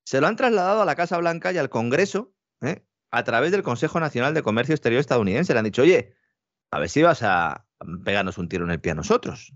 Se 0.04 0.22
lo 0.22 0.28
han 0.28 0.36
trasladado 0.36 0.82
a 0.82 0.86
la 0.86 0.96
Casa 0.96 1.18
Blanca 1.18 1.52
y 1.52 1.58
al 1.58 1.70
Congreso 1.70 2.34
¿eh? 2.62 2.86
A 3.16 3.24
través 3.24 3.52
del 3.52 3.64
Consejo 3.64 4.00
Nacional 4.00 4.34
de 4.34 4.44
Comercio 4.44 4.76
Exterior 4.76 5.00
estadounidense. 5.00 5.54
Le 5.54 5.60
han 5.60 5.66
dicho, 5.66 5.84
oye, 5.84 6.14
a 6.72 6.80
ver 6.80 6.90
si 6.90 7.02
vas 7.02 7.24
a 7.24 7.66
pegarnos 8.04 8.38
un 8.38 8.50
tiro 8.50 8.66
en 8.66 8.72
el 8.72 8.82
pie 8.82 8.92
a 8.92 8.96
nosotros. 8.96 9.54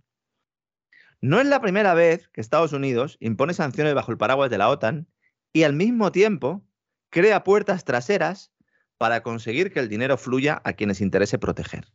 No 1.21 1.41
es 1.41 1.47
la 1.47 1.61
primera 1.61 1.93
vez 1.93 2.29
que 2.29 2.39
Estados 2.39 2.71
Unidos 2.71 3.17
impone 3.19 3.53
sanciones 3.53 3.93
bajo 3.93 4.11
el 4.11 4.17
paraguas 4.17 4.49
de 4.49 4.57
la 4.57 4.69
OTAN 4.69 5.07
y 5.51 5.63
al 5.63 5.73
mismo 5.73 6.13
tiempo 6.13 6.63
crea 7.09 7.43
puertas 7.43 7.83
traseras 7.83 8.53
para 8.97 9.23
conseguir 9.23 9.73
que 9.73 9.81
el 9.81 9.89
dinero 9.89 10.17
fluya 10.17 10.61
a 10.63 10.73
quienes 10.73 11.01
interese 11.01 11.37
proteger. 11.37 11.85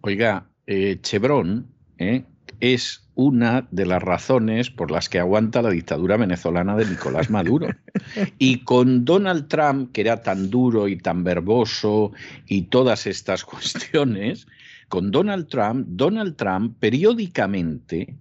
Oiga, 0.00 0.46
eh, 0.66 0.98
Chevron, 1.02 1.70
eh, 1.98 2.24
es 2.60 3.02
una 3.14 3.66
de 3.70 3.84
las 3.84 4.02
razones 4.02 4.70
por 4.70 4.90
las 4.90 5.08
que 5.08 5.18
aguanta 5.18 5.60
la 5.60 5.70
dictadura 5.70 6.16
venezolana 6.16 6.76
de 6.76 6.86
Nicolás 6.86 7.30
Maduro. 7.30 7.68
Y 8.38 8.60
con 8.64 9.04
Donald 9.04 9.48
Trump, 9.48 9.92
que 9.92 10.00
era 10.00 10.22
tan 10.22 10.48
duro 10.48 10.88
y 10.88 10.96
tan 10.96 11.22
verboso 11.24 12.12
y 12.46 12.62
todas 12.62 13.06
estas 13.06 13.44
cuestiones, 13.50 14.46
con 14.88 15.10
Donald 15.10 15.48
Trump, 15.48 15.86
Donald 15.88 16.36
Trump 16.36 16.76
periódicamente 16.80 18.16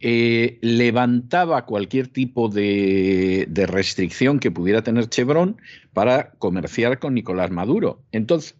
eh, 0.00 0.58
levantaba 0.60 1.64
cualquier 1.64 2.08
tipo 2.08 2.48
de, 2.48 3.46
de, 3.48 3.66
restricción 3.66 4.38
que 4.38 4.50
pudiera 4.50 4.82
tener 4.82 5.08
Chevron 5.08 5.56
para 5.94 6.32
comerciar 6.32 6.98
con 6.98 7.14
Nicolás 7.14 7.50
Maduro. 7.50 8.02
Entonces, 8.12 8.56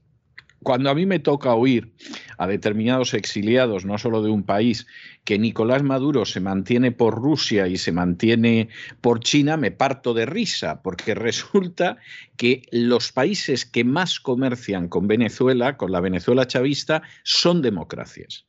cuando 0.62 0.88
a 0.88 0.94
mí 0.94 1.04
me 1.04 1.18
toca 1.18 1.52
oír 1.54 1.92
a 2.38 2.46
determinados 2.46 3.14
exiliados, 3.14 3.84
no 3.84 3.98
solo 3.98 4.22
de 4.22 4.30
un 4.30 4.42
país, 4.42 4.86
que 5.24 5.38
Nicolás 5.38 5.82
Maduro 5.82 6.24
se 6.24 6.40
mantiene 6.40 6.92
por 6.92 7.14
Rusia 7.14 7.66
y 7.68 7.76
se 7.76 7.92
mantiene 7.92 8.68
por 9.00 9.20
China, 9.20 9.56
me 9.56 9.70
parto 9.70 10.14
de 10.14 10.26
risa, 10.26 10.82
porque 10.82 11.14
resulta 11.14 11.96
que 12.36 12.62
los 12.70 13.12
países 13.12 13.64
que 13.64 13.84
más 13.84 14.20
comercian 14.20 14.88
con 14.88 15.06
Venezuela, 15.06 15.76
con 15.76 15.92
la 15.92 16.00
Venezuela 16.00 16.46
chavista, 16.46 17.02
son 17.22 17.62
democracias. 17.62 18.46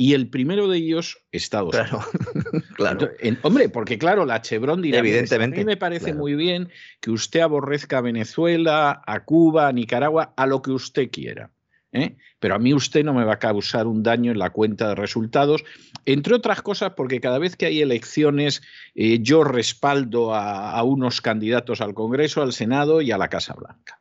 Y 0.00 0.14
el 0.14 0.30
primero 0.30 0.68
de 0.68 0.78
ellos, 0.78 1.18
Estados 1.32 1.72
claro, 1.72 2.00
Unidos. 2.32 2.64
claro. 2.76 3.10
hombre, 3.42 3.68
porque 3.68 3.98
claro, 3.98 4.24
la 4.24 4.40
Chevron 4.40 4.80
dirá, 4.80 5.00
Evidentemente, 5.00 5.56
a 5.56 5.58
mí 5.58 5.64
me 5.64 5.76
parece 5.76 6.06
claro. 6.06 6.20
muy 6.20 6.34
bien 6.36 6.70
que 7.00 7.10
usted 7.10 7.40
aborrezca 7.40 7.98
a 7.98 8.00
Venezuela, 8.00 9.02
a 9.04 9.24
Cuba, 9.24 9.66
a 9.66 9.72
Nicaragua, 9.72 10.34
a 10.36 10.46
lo 10.46 10.62
que 10.62 10.70
usted 10.70 11.10
quiera. 11.10 11.50
¿Eh? 11.92 12.16
Pero 12.38 12.54
a 12.54 12.58
mí 12.58 12.74
usted 12.74 13.04
no 13.04 13.14
me 13.14 13.24
va 13.24 13.34
a 13.34 13.38
causar 13.38 13.86
un 13.86 14.02
daño 14.02 14.32
en 14.32 14.38
la 14.38 14.50
cuenta 14.50 14.88
de 14.88 14.94
resultados, 14.94 15.64
entre 16.04 16.34
otras 16.34 16.62
cosas 16.62 16.92
porque 16.96 17.20
cada 17.20 17.38
vez 17.38 17.56
que 17.56 17.66
hay 17.66 17.80
elecciones 17.80 18.62
eh, 18.94 19.18
yo 19.20 19.44
respaldo 19.44 20.34
a, 20.34 20.72
a 20.72 20.82
unos 20.82 21.20
candidatos 21.20 21.80
al 21.80 21.94
Congreso, 21.94 22.42
al 22.42 22.52
Senado 22.52 23.00
y 23.00 23.10
a 23.10 23.18
la 23.18 23.28
Casa 23.28 23.54
Blanca. 23.54 24.00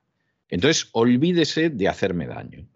Entonces, 0.49 0.89
olvídese 0.93 1.69
de 1.69 1.87
hacerme 1.87 2.27
daño. 2.27 2.67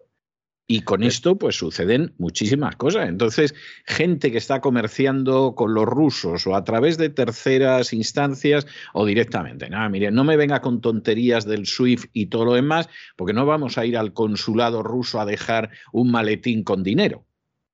Y 0.72 0.80
con 0.80 1.02
esto, 1.02 1.36
pues 1.36 1.56
suceden 1.56 2.14
muchísimas 2.16 2.76
cosas. 2.76 3.06
Entonces, 3.06 3.54
gente 3.84 4.32
que 4.32 4.38
está 4.38 4.62
comerciando 4.62 5.54
con 5.54 5.74
los 5.74 5.84
rusos 5.84 6.46
o 6.46 6.56
a 6.56 6.64
través 6.64 6.96
de 6.96 7.10
terceras 7.10 7.92
instancias 7.92 8.66
o 8.94 9.04
directamente. 9.04 9.68
Nada, 9.68 9.90
mire, 9.90 10.10
no 10.10 10.24
me 10.24 10.38
venga 10.38 10.62
con 10.62 10.80
tonterías 10.80 11.44
del 11.44 11.66
SWIFT 11.66 12.08
y 12.14 12.26
todo 12.28 12.46
lo 12.46 12.54
demás, 12.54 12.88
porque 13.16 13.34
no 13.34 13.44
vamos 13.44 13.76
a 13.76 13.84
ir 13.84 13.98
al 13.98 14.14
consulado 14.14 14.82
ruso 14.82 15.20
a 15.20 15.26
dejar 15.26 15.68
un 15.92 16.10
maletín 16.10 16.64
con 16.64 16.82
dinero. 16.82 17.26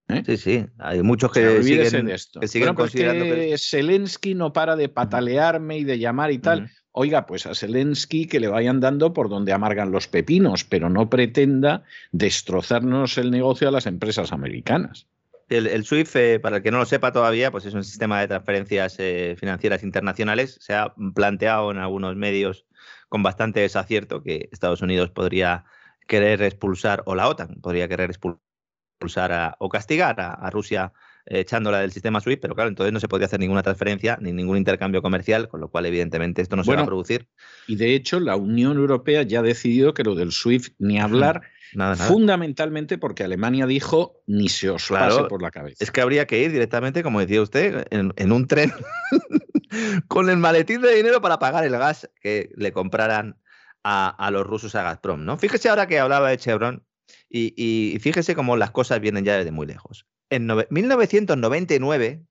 ¿eh? 0.09 0.25
Sí, 0.27 0.37
sí. 0.37 0.67
Hay 0.79 1.01
muchos 1.05 1.31
que 1.31 1.63
siguen, 1.63 2.07
de 2.07 2.15
esto. 2.15 2.41
que 2.41 2.49
siguen 2.49 2.67
Bueno, 2.67 2.79
pues 2.79 2.91
considerando 2.91 3.27
que. 3.27 3.57
Zelensky 3.59 4.35
no 4.35 4.53
para 4.53 4.75
de 4.75 4.89
patalearme 4.89 5.79
y 5.79 5.85
de 5.85 6.01
llamar 6.01 6.33
y 6.33 6.39
tal. 6.39 6.69
Oiga, 7.01 7.27
pues 7.27 7.47
a 7.47 7.55
Zelensky 7.55 8.27
que 8.27 8.41
le 8.41 8.49
vayan 8.49 8.81
dando 8.81 9.13
por 9.13 9.29
donde 9.29 9.53
amargan 9.53 9.93
los 9.93 10.09
pepinos, 10.09 10.65
pero 10.65 10.91
no 10.91 11.09
pretenda 11.09 11.85
destrozarnos 12.11 13.19
el 13.19 13.31
negocio 13.31 13.69
a 13.69 13.71
las 13.71 13.87
empresas 13.87 14.33
americanas. 14.33 15.07
El, 15.49 15.69
el 15.69 15.85
SWIFT, 15.85 16.17
eh, 16.17 16.41
para 16.41 16.57
el 16.57 16.63
que 16.65 16.73
no 16.73 16.79
lo 16.79 16.87
sepa 16.87 17.13
todavía, 17.13 17.53
pues 17.53 17.67
es 17.67 17.75
un 17.75 17.85
sistema 17.85 18.21
de 18.21 18.27
transferencias 18.27 18.97
eh, 18.99 19.37
financieras 19.39 19.85
internacionales. 19.85 20.59
Se 20.61 20.75
ha 20.75 20.93
planteado 21.15 21.71
en 21.71 21.79
algunos 21.79 22.17
medios 22.17 22.67
con 23.09 23.23
bastante 23.23 23.61
desacierto 23.61 24.25
que 24.25 24.49
Estados 24.51 24.83
Unidos 24.83 25.11
podría 25.11 25.67
querer 26.09 26.43
expulsar, 26.43 27.05
o 27.07 27.15
la 27.15 27.29
OTAN 27.29 27.61
podría 27.61 27.87
querer 27.87 28.11
expulsar 28.11 29.55
o 29.61 29.69
castigar 29.69 30.21
a, 30.21 30.51
Rusia 30.51 30.93
echándola 31.31 31.81
del 31.81 31.93
sistema 31.93 32.21
SWIFT, 32.21 32.41
pero 32.43 32.55
claro, 32.55 32.69
entonces 32.69 32.93
no 32.93 33.01
se 33.01 33.09
podría 33.09 33.27
hacer 33.27 33.41
ninguna 33.41 33.63
transferencia 33.63 34.19
ni 34.21 34.33
ningún 34.33 34.57
intercambio 34.57 35.03
comercial, 35.03 35.49
con 35.49 35.61
lo 35.61 35.69
cual 35.69 35.87
evidentemente 35.87 36.43
esto 36.43 36.57
no 36.57 36.65
se 36.65 36.75
va 36.75 36.83
a 36.83 36.87
producir. 36.87 37.29
Y 37.67 37.77
de 37.77 37.95
hecho, 37.95 38.21
la 38.21 38.37
Unión 38.37 38.77
Europea 38.77 39.23
ya 39.23 39.41
ha 39.41 39.43
decidido 39.43 39.95
que 39.95 40.05
lo 40.05 40.15
del 40.15 40.33
SWIFT 40.33 40.75
ni 40.79 40.99
hablar, 41.01 41.43
Nada, 41.75 41.97
nada. 41.97 42.09
fundamentalmente 42.09 42.97
porque 42.97 43.25
Alemania 43.25 43.67
dijo 43.67 44.23
ni 44.27 44.49
se 44.49 44.71
os 44.71 44.87
Claro, 44.87 45.17
pase 45.17 45.29
por 45.29 45.43
la 45.43 45.51
cabeza. 45.51 45.77
Es 45.85 45.91
que 45.91 46.01
habría 46.01 46.27
que 46.27 46.43
ir 46.43 46.51
directamente, 46.51 47.03
como 47.03 47.21
decía 47.21 47.43
usted, 47.43 47.87
en, 47.91 48.13
en 48.17 48.33
un 48.33 48.47
tren 48.47 48.73
con 50.09 50.31
el 50.31 50.39
maletín 50.39 50.81
de 50.81 50.95
dinero 50.95 51.21
para 51.21 51.39
pagar 51.39 51.65
el 51.65 51.73
gas 51.73 52.11
que 52.21 52.51
le 52.57 52.73
compraran 52.73 53.37
a, 53.85 54.09
a 54.09 54.31
los 54.31 54.47
rusos 54.47 54.75
a 54.75 54.83
Gazprom, 54.83 55.25
¿no? 55.25 55.39
Fíjese 55.39 55.69
ahora 55.69 55.87
que 55.87 55.99
hablaba 55.99 56.31
de 56.31 56.39
Chevron 56.39 56.85
y- 57.29 57.55
y 57.95 57.99
fíjese 58.01 58.35
cómo 58.35 58.57
las 58.57 58.71
cosas 58.71 59.01
vienen 59.01 59.25
ya 59.25 59.37
desde 59.37 59.51
muy 59.53 59.67
lejos. 59.67 60.07
En 60.31 60.47
nove- 60.47 60.67
1999, 60.71 62.23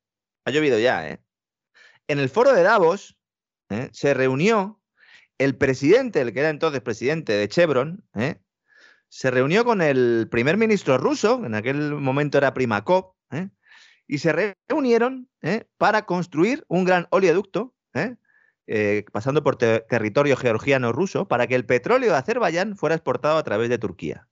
ha 0.46 0.52
llovido 0.52 0.80
ya, 0.80 1.10
¿eh? 1.10 1.20
En 2.08 2.20
el 2.20 2.30
foro 2.30 2.54
de 2.54 2.64
Davos 2.64 3.18
¿eh? 3.70 3.90
se 3.92 4.14
reunió 4.14 4.80
el 5.38 5.56
presidente, 5.58 6.22
el 6.22 6.34
que 6.34 6.40
era 6.40 6.50
entonces 6.50 6.82
presidente 6.82 7.34
de 7.34 7.48
Chevron, 7.50 8.04
¿eh? 8.16 8.40
se 9.10 9.30
reunió 9.32 9.66
con 9.66 9.82
el 9.82 10.28
primer 10.32 10.58
ministro 10.58 10.98
ruso, 10.98 11.46
en 11.46 11.54
aquel 11.56 11.94
momento 11.96 12.38
era 12.38 12.54
Primakov, 12.54 13.14
y 14.08 14.20
se 14.20 14.54
reunieron 14.70 15.30
para 15.78 16.06
construir 16.06 16.64
un 16.70 16.86
gran 16.86 17.08
oleoducto, 17.10 17.74
pasando 19.12 19.44
por 19.44 19.58
te- 19.58 19.82
territorio 19.82 20.36
georgiano-ruso, 20.38 21.28
para 21.28 21.46
que 21.48 21.56
el 21.56 21.66
petróleo 21.66 22.12
de 22.12 22.18
Azerbaiyán 22.18 22.78
fuera 22.78 22.96
exportado 22.96 23.38
a 23.38 23.44
través 23.44 23.70
de 23.70 23.78
Turquía. 23.78 24.28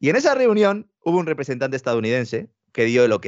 Y 0.00 0.08
en 0.10 0.16
esa 0.16 0.34
reunión 0.34 0.90
hubo 1.02 1.18
un 1.18 1.26
representante 1.26 1.76
estadounidense 1.76 2.48
que 2.78 2.84
dio 2.84 3.04
el 3.04 3.10
ok. 3.10 3.26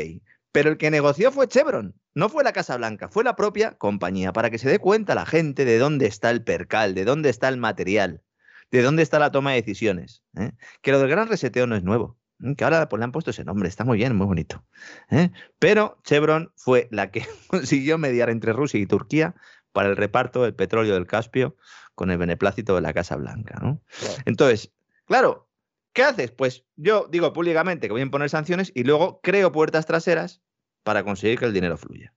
Pero 0.53 0.71
el 0.71 0.79
que 0.79 0.93
negoció 0.93 1.33
fue 1.33 1.49
Chevron, 1.49 1.97
no 2.15 2.29
fue 2.29 2.45
la 2.45 2.53
Casa 2.53 2.77
Blanca, 2.77 3.09
fue 3.09 3.25
la 3.25 3.35
propia 3.35 3.77
compañía, 3.79 4.33
para 4.33 4.49
que 4.49 4.59
se 4.59 4.69
dé 4.69 4.79
cuenta 4.79 5.17
la 5.17 5.27
gente 5.27 5.65
de 5.65 5.77
dónde 5.77 6.07
está 6.07 6.31
el 6.31 6.45
percal, 6.45 6.95
de 6.95 7.05
dónde 7.05 7.31
está 7.31 7.49
el 7.49 7.57
material, 7.57 8.23
de 8.71 8.81
dónde 8.81 9.03
está 9.03 9.19
la 9.19 9.33
toma 9.33 9.51
de 9.51 9.57
decisiones. 9.57 10.23
¿eh? 10.37 10.53
Que 10.83 10.93
lo 10.93 11.01
del 11.01 11.09
gran 11.09 11.27
reseteo 11.27 11.67
no 11.67 11.75
es 11.75 11.83
nuevo, 11.83 12.17
¿eh? 12.45 12.55
que 12.55 12.63
ahora 12.63 12.89
pues, 12.89 13.01
le 13.01 13.05
han 13.07 13.11
puesto 13.11 13.33
ese 13.33 13.45
nombre, 13.45 13.69
está 13.69 13.85
muy 13.85 13.99
bien, 13.99 14.15
muy 14.15 14.29
bonito. 14.29 14.65
¿eh? 15.11 15.33
Pero 15.59 15.99
Chevron 16.05 16.53
fue 16.55 16.87
la 16.93 17.11
que 17.11 17.27
consiguió 17.49 17.99
mediar 17.99 18.31
entre 18.31 18.53
Rusia 18.53 18.79
y 18.79 18.87
Turquía 18.87 19.35
para 19.73 19.89
el 19.89 19.97
reparto 19.97 20.45
del 20.45 20.55
petróleo 20.55 20.95
del 20.95 21.09
Caspio 21.09 21.57
con 21.97 22.13
el 22.13 22.19
beneplácito 22.19 22.77
de 22.77 22.83
la 22.83 22.93
Casa 22.93 23.17
Blanca. 23.17 23.59
¿no? 23.61 23.83
Entonces, 24.27 24.71
claro, 25.07 25.50
¿qué 25.93 26.05
haces? 26.05 26.31
Pues 26.31 26.65
yo 26.77 27.09
digo 27.11 27.33
públicamente 27.33 27.87
que 27.87 27.93
voy 27.93 28.01
a 28.01 28.05
imponer 28.05 28.31
sanciones 28.31 28.73
y 28.75 28.85
luego 28.85 29.21
creo 29.23 29.53
puertas 29.53 29.87
traseras 29.87 30.43
para 30.83 31.05
conseguir 31.05 31.39
que 31.39 31.45
el 31.45 31.53
dinero 31.53 31.77
fluya. 31.77 32.13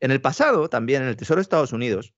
En 0.00 0.10
el 0.10 0.20
pasado, 0.20 0.68
también 0.68 1.02
en 1.02 1.08
el 1.08 1.16
Tesoro 1.16 1.38
de 1.38 1.42
Estados 1.42 1.72
Unidos, 1.72 2.14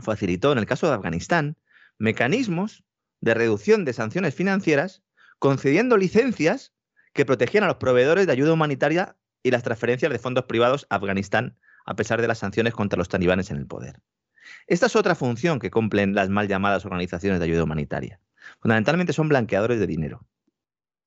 facilitó, 0.00 0.52
en 0.52 0.58
el 0.58 0.66
caso 0.66 0.86
de 0.86 0.94
Afganistán, 0.94 1.56
mecanismos 1.98 2.84
de 3.20 3.34
reducción 3.34 3.84
de 3.84 3.92
sanciones 3.92 4.34
financieras, 4.34 5.02
concediendo 5.38 5.96
licencias 5.96 6.72
que 7.12 7.26
protegían 7.26 7.64
a 7.64 7.68
los 7.68 7.76
proveedores 7.76 8.26
de 8.26 8.32
ayuda 8.32 8.52
humanitaria 8.52 9.16
y 9.42 9.50
las 9.50 9.62
transferencias 9.62 10.12
de 10.12 10.18
fondos 10.18 10.44
privados 10.44 10.86
a 10.90 10.96
Afganistán, 10.96 11.58
a 11.86 11.96
pesar 11.96 12.20
de 12.20 12.28
las 12.28 12.38
sanciones 12.38 12.74
contra 12.74 12.98
los 12.98 13.08
talibanes 13.08 13.50
en 13.50 13.56
el 13.56 13.66
poder. 13.66 14.00
Esta 14.66 14.86
es 14.86 14.96
otra 14.96 15.14
función 15.14 15.58
que 15.58 15.70
cumplen 15.70 16.14
las 16.14 16.28
mal 16.28 16.48
llamadas 16.48 16.84
organizaciones 16.84 17.40
de 17.40 17.46
ayuda 17.46 17.64
humanitaria. 17.64 18.20
Fundamentalmente 18.60 19.12
son 19.12 19.28
blanqueadores 19.28 19.78
de 19.80 19.86
dinero. 19.86 20.26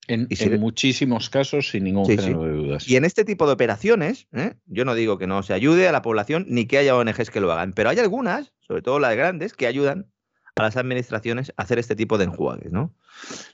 En, 0.08 0.28
y 0.30 0.36
si 0.36 0.46
en 0.46 0.60
muchísimos 0.60 1.30
casos, 1.30 1.70
sin 1.70 1.86
ningún 1.86 2.06
Sí, 2.06 2.18
género 2.18 2.42
sí. 2.42 2.48
de 2.48 2.54
dudas. 2.54 2.88
Y 2.90 2.98
en 2.98 3.06
este 3.06 3.24
tipo 3.24 3.48
de 3.48 3.54
operaciones, 3.54 4.28
¿eh? 4.34 4.56
yo 4.66 4.84
no 4.84 4.96
digo 4.96 5.18
que 5.18 5.28
no 5.28 5.44
se 5.44 5.54
ayude 5.54 5.88
a 5.88 5.94
la 5.94 6.02
población 6.02 6.46
ni 6.50 6.66
que 6.66 6.78
haya 6.78 6.96
ONGs 6.98 7.30
que 7.30 7.40
lo 7.40 7.52
hagan, 7.54 7.72
pero 7.72 7.90
hay 7.90 8.00
algunas, 8.00 8.52
sobre 8.60 8.82
todo 8.82 9.00
las 9.00 9.16
grandes, 9.16 9.54
que 9.54 9.66
ayudan 9.66 10.08
a 10.56 10.64
las 10.64 10.76
administraciones 10.76 11.54
a 11.56 11.64
hacer 11.64 11.80
este 11.80 11.96
tipo 11.96 12.18
de 12.18 12.26
enjuagues. 12.26 12.70
¿no? 12.72 12.94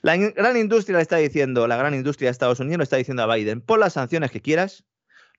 La 0.02 0.16
in- 0.16 0.32
gran 0.34 0.56
industria 0.56 0.96
le 0.96 1.02
está 1.02 1.18
diciendo, 1.18 1.68
la 1.68 1.76
gran 1.76 1.94
industria 1.94 2.26
de 2.26 2.32
Estados 2.32 2.58
Unidos 2.58 2.78
le 2.78 2.84
está 2.84 2.96
diciendo 2.96 3.22
a 3.22 3.32
Biden, 3.32 3.60
pon 3.60 3.78
las 3.78 3.92
sanciones 3.92 4.32
que 4.32 4.40
quieras, 4.40 4.84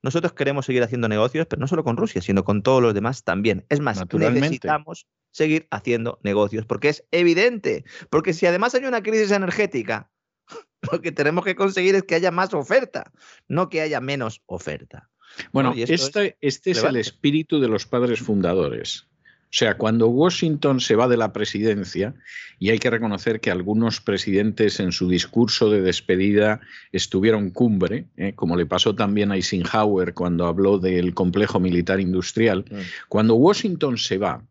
nosotros 0.04 0.34
queremos 0.34 0.66
seguir 0.66 0.84
haciendo 0.84 1.08
negocios, 1.08 1.47
pero 1.47 1.60
no 1.60 1.68
solo 1.68 1.84
con 1.84 1.97
Rusia, 1.97 2.22
sino 2.22 2.43
con 2.43 2.64
todos 2.64 2.82
los 2.82 2.93
demás 2.93 3.24
también. 3.24 3.66
Es 3.70 3.80
más, 3.80 4.04
necesitamos 4.14 5.08
seguir 5.32 5.68
haciendo 5.72 6.20
negocios, 6.24 6.66
porque 6.66 6.89
es 6.89 7.06
evidente, 7.12 7.86
porque 8.10 8.34
si 8.34 8.45
además 8.45 8.76
hay 8.76 8.86
una 8.86 9.04
crisis 9.04 9.32
energética, 9.32 10.12
lo 10.91 11.02
que 11.02 11.12
tenemos 11.12 11.45
que 11.45 11.56
conseguir 11.56 11.95
es 11.95 12.04
que 12.04 12.16
haya 12.16 12.32
más 12.32 12.54
oferta, 12.54 13.12
no 13.47 13.70
que 13.70 13.82
haya 13.82 14.02
menos 14.02 14.41
oferta. 14.45 15.10
Bueno, 15.54 15.74
este, 15.78 16.38
es 16.41 16.84
el 16.84 16.97
espíritu 16.97 17.60
de 17.62 17.70
los 17.70 17.86
padres 17.86 18.20
fundadores. 18.20 19.08
O 19.52 19.54
sea, 19.54 19.78
cuando 19.78 20.08
Washington 20.08 20.80
se 20.80 20.95
va 20.95 21.10
de 21.10 21.18
la 21.18 21.34
presidencia, 21.34 22.16
y 22.58 22.70
hay 22.70 22.80
que 22.80 22.89
reconocer 22.89 23.41
que 23.41 23.52
algunos 23.52 23.99
presidentes 23.99 24.80
en 24.80 24.93
su 24.93 25.10
discurso 25.10 25.70
de 25.70 25.82
despedida 25.82 26.62
estuvieron 26.93 27.49
cumbre, 27.49 28.06
¿eh? 28.16 28.32
como 28.34 28.56
le 28.56 28.66
pasó 28.66 28.95
también 28.95 29.30
a 29.30 29.36
Eisenhower 29.36 30.14
cuando 30.14 30.45
habló 30.45 30.78
del 30.80 31.14
complejo 31.14 31.60
militar 31.60 31.99
industrial, 31.99 32.64
Mm. 32.72 32.76
cuando 33.10 33.36
Washington 33.36 33.97
se 33.97 34.18
va, 34.18 34.41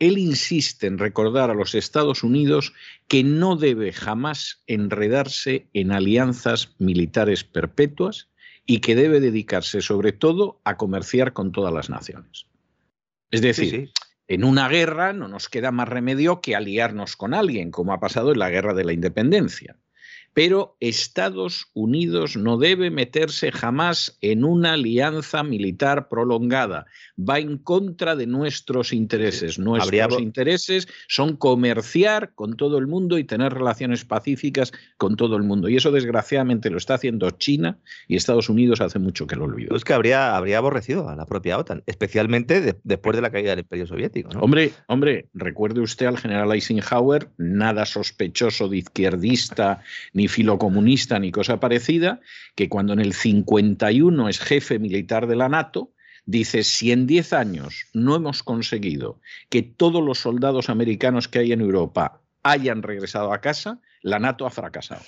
él 0.00 0.18
insiste 0.18 0.88
en 0.88 0.98
recordar 0.98 1.50
a 1.50 1.54
los 1.54 1.76
Estados 1.76 2.24
Unidos 2.24 2.72
que 3.06 3.22
no 3.22 3.54
debe 3.54 3.92
jamás 3.92 4.62
enredarse 4.66 5.68
en 5.72 5.92
alianzas 5.92 6.74
militares 6.78 7.44
perpetuas 7.44 8.28
y 8.66 8.80
que 8.80 8.96
debe 8.96 9.20
dedicarse 9.20 9.80
sobre 9.80 10.10
todo 10.10 10.60
a 10.64 10.76
comerciar 10.76 11.32
con 11.32 11.52
todas 11.52 11.72
las 11.72 11.88
naciones. 11.90 12.46
Es 13.30 13.42
decir, 13.42 13.90
en 14.34 14.44
una 14.44 14.66
guerra 14.66 15.12
no 15.12 15.28
nos 15.28 15.50
queda 15.50 15.72
más 15.72 15.88
remedio 15.88 16.40
que 16.40 16.56
aliarnos 16.56 17.16
con 17.16 17.34
alguien, 17.34 17.70
como 17.70 17.92
ha 17.92 18.00
pasado 18.00 18.32
en 18.32 18.38
la 18.38 18.48
guerra 18.48 18.72
de 18.72 18.84
la 18.84 18.94
independencia. 18.94 19.76
Pero 20.34 20.76
Estados 20.80 21.66
Unidos 21.74 22.36
no 22.36 22.56
debe 22.56 22.90
meterse 22.90 23.52
jamás 23.52 24.16
en 24.20 24.44
una 24.44 24.74
alianza 24.74 25.42
militar 25.42 26.08
prolongada. 26.08 26.86
Va 27.18 27.38
en 27.38 27.58
contra 27.58 28.16
de 28.16 28.26
nuestros 28.26 28.92
intereses. 28.92 29.58
Nuestros 29.58 30.20
intereses 30.20 30.88
son 31.08 31.36
comerciar 31.36 32.34
con 32.34 32.56
todo 32.56 32.78
el 32.78 32.86
mundo 32.86 33.18
y 33.18 33.24
tener 33.24 33.52
relaciones 33.52 34.04
pacíficas 34.04 34.72
con 34.96 35.16
todo 35.16 35.36
el 35.36 35.42
mundo. 35.42 35.68
Y 35.68 35.76
eso 35.76 35.90
desgraciadamente 35.90 36.70
lo 36.70 36.78
está 36.78 36.94
haciendo 36.94 37.30
China 37.30 37.78
y 38.08 38.16
Estados 38.16 38.48
Unidos 38.48 38.80
hace 38.80 38.98
mucho 38.98 39.26
que 39.26 39.36
lo 39.36 39.44
olvidó. 39.44 39.76
Es 39.76 39.84
que 39.84 39.92
habría, 39.92 40.36
habría 40.36 40.58
aborrecido 40.58 41.08
a 41.08 41.16
la 41.16 41.26
propia 41.26 41.58
OTAN, 41.58 41.82
especialmente 41.86 42.76
después 42.82 43.16
de 43.16 43.22
la 43.22 43.30
caída 43.30 43.50
del 43.50 43.60
Imperio 43.60 43.86
Soviético. 43.86 44.30
Hombre, 44.40 44.72
hombre, 44.86 45.28
recuerde 45.34 45.80
usted 45.80 46.06
al 46.06 46.18
general 46.18 46.52
Eisenhower, 46.52 47.30
nada 47.36 47.84
sospechoso 47.84 48.68
de 48.68 48.78
izquierdista 48.78 49.82
ni 50.12 50.21
filocomunista 50.28 51.18
ni 51.18 51.30
cosa 51.30 51.60
parecida, 51.60 52.20
que 52.54 52.68
cuando 52.68 52.92
en 52.92 53.00
el 53.00 53.12
51 53.12 54.28
es 54.28 54.40
jefe 54.40 54.78
militar 54.78 55.26
de 55.26 55.36
la 55.36 55.48
NATO, 55.48 55.92
dice, 56.24 56.62
si 56.62 56.92
en 56.92 57.06
10 57.06 57.32
años 57.32 57.86
no 57.92 58.16
hemos 58.16 58.42
conseguido 58.42 59.20
que 59.48 59.62
todos 59.62 60.02
los 60.02 60.18
soldados 60.18 60.68
americanos 60.68 61.28
que 61.28 61.40
hay 61.40 61.52
en 61.52 61.60
Europa 61.60 62.20
hayan 62.42 62.82
regresado 62.82 63.32
a 63.32 63.40
casa, 63.40 63.80
la 64.02 64.18
NATO 64.18 64.46
ha 64.46 64.50
fracasado. 64.50 65.02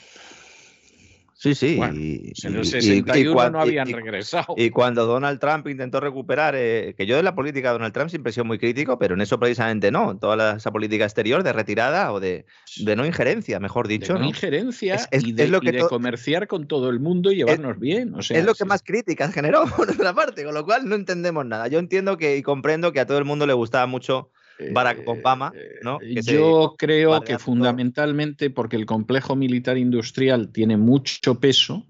Sí, 1.34 1.54
sí. 1.54 1.78
en 1.80 2.56
el 2.56 2.64
61 2.64 3.50
no 3.50 3.60
habían 3.60 3.88
regresado. 3.88 4.54
Y 4.56 4.70
cuando 4.70 5.04
Donald 5.04 5.40
Trump 5.40 5.66
intentó 5.66 6.00
recuperar, 6.00 6.54
eh, 6.56 6.94
que 6.96 7.06
yo 7.06 7.16
de 7.16 7.22
la 7.22 7.34
política 7.34 7.68
de 7.68 7.72
Donald 7.74 7.92
Trump 7.92 8.08
siempre 8.08 8.30
he 8.30 8.32
sido 8.32 8.44
muy 8.44 8.58
crítico, 8.58 8.98
pero 8.98 9.14
en 9.14 9.20
eso 9.20 9.38
precisamente 9.38 9.90
no. 9.90 10.16
Toda 10.16 10.56
esa 10.56 10.70
política 10.70 11.04
exterior 11.04 11.42
de 11.42 11.52
retirada 11.52 12.12
o 12.12 12.20
de, 12.20 12.46
de 12.78 12.96
no 12.96 13.04
injerencia, 13.04 13.58
mejor 13.58 13.88
dicho. 13.88 14.14
De 14.14 14.20
no, 14.20 14.26
injerencia 14.26 15.08
y, 15.10 15.32
de, 15.32 15.48
lo 15.48 15.60
que 15.60 15.76
comerciar 15.80 16.46
con 16.46 16.68
todo 16.68 16.88
el 16.88 17.00
mundo 17.00 17.32
y 17.32 17.36
llevarnos 17.36 17.78
bien. 17.78 18.14
O 18.14 18.22
sea, 18.22 18.38
es 18.38 18.44
lo 18.44 18.54
que 18.54 18.64
más 18.64 18.82
críticas 18.82 19.34
generó 19.34 19.64
por 19.76 19.90
otra 19.90 20.14
parte, 20.14 20.44
con 20.44 20.54
lo 20.54 20.64
cual 20.64 20.88
no 20.88 20.94
entendemos 20.94 21.44
nada. 21.44 21.68
Yo 21.68 21.78
entiendo 21.78 22.16
que 22.16 22.36
y 22.36 22.42
comprendo 22.42 22.92
que 22.92 23.00
a 23.00 23.06
todo 23.06 23.18
el 23.18 23.24
mundo 23.24 23.46
le 23.46 23.52
gustaba 23.52 23.86
mucho 23.86 24.30
Barack 24.72 24.98
eh, 24.98 25.04
Obama, 25.06 25.52
¿no? 25.82 25.98
yo 26.02 26.74
creo 26.78 27.20
que 27.22 27.38
fundamentalmente 27.38 28.50
porque 28.50 28.76
el 28.76 28.86
complejo 28.86 29.36
militar 29.36 29.78
industrial 29.78 30.50
tiene 30.52 30.76
mucho 30.76 31.40
peso 31.40 31.86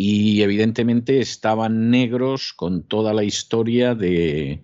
y 0.00 0.42
evidentemente 0.42 1.18
estaban 1.18 1.90
negros 1.90 2.52
con 2.52 2.84
toda 2.84 3.12
la 3.12 3.24
historia 3.24 3.96
de 3.96 4.62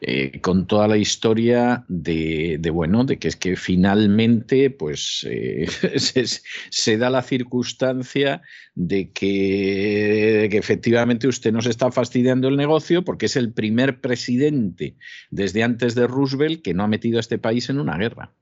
eh, 0.00 0.40
con 0.40 0.66
toda 0.66 0.88
la 0.88 0.96
historia 0.96 1.84
de, 1.86 2.58
bueno 2.72 3.04
de 3.04 3.16
que 3.20 3.28
es 3.28 3.36
que 3.36 3.54
finalmente 3.54 4.70
pues 4.70 5.24
eh, 5.30 5.68
se, 6.70 6.96
da 6.98 7.10
la 7.10 7.22
circunstancia 7.22 8.42
de 8.74 9.12
que, 9.12 10.46
efectivamente 10.46 11.28
usted 11.28 11.52
nos 11.52 11.66
está 11.66 11.92
fastidiando 11.92 12.48
el 12.48 12.56
negocio 12.56 13.04
porque 13.04 13.26
es 13.26 13.36
el 13.36 13.52
primer 13.52 14.00
presidente 14.00 14.96
desde 15.30 15.62
antes 15.62 15.94
de 15.94 16.08
Roosevelt 16.08 16.60
que 16.60 16.74
no 16.74 16.82
ha 16.82 16.88
metido 16.88 17.18
a 17.18 17.20
este 17.20 17.38
país 17.38 17.70
en 17.70 17.78
una 17.78 17.96
guerra. 17.96 18.32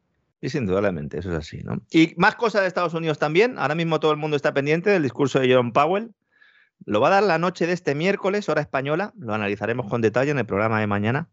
Y 0.41 0.57
indudablemente, 0.57 1.19
eso 1.19 1.31
es 1.33 1.37
así, 1.37 1.59
¿no? 1.63 1.83
Y 1.91 2.15
más 2.17 2.35
cosas 2.35 2.63
de 2.63 2.69
Estados 2.69 2.95
Unidos 2.95 3.19
también. 3.19 3.59
Ahora 3.59 3.75
mismo 3.75 4.01
todo 4.01 4.13
el 4.13 4.17
mundo 4.17 4.37
está 4.37 4.55
pendiente 4.55 4.89
del 4.89 5.03
discurso 5.03 5.39
de 5.39 5.49
Jerome 5.49 5.73
Powell, 5.73 6.15
lo 6.87 7.01
va 7.01 7.09
a 7.09 7.13
dar 7.13 7.23
la 7.23 7.39
noche 7.39 7.67
de 7.67 7.73
este 7.73 7.95
miércoles, 7.95 8.49
hora 8.49 8.61
española. 8.61 9.13
Lo 9.19 9.35
analizaremos 9.35 9.89
con 9.89 10.01
detalle 10.01 10.31
en 10.31 10.39
el 10.39 10.47
programa 10.47 10.81
de 10.81 10.87
mañana. 10.87 11.31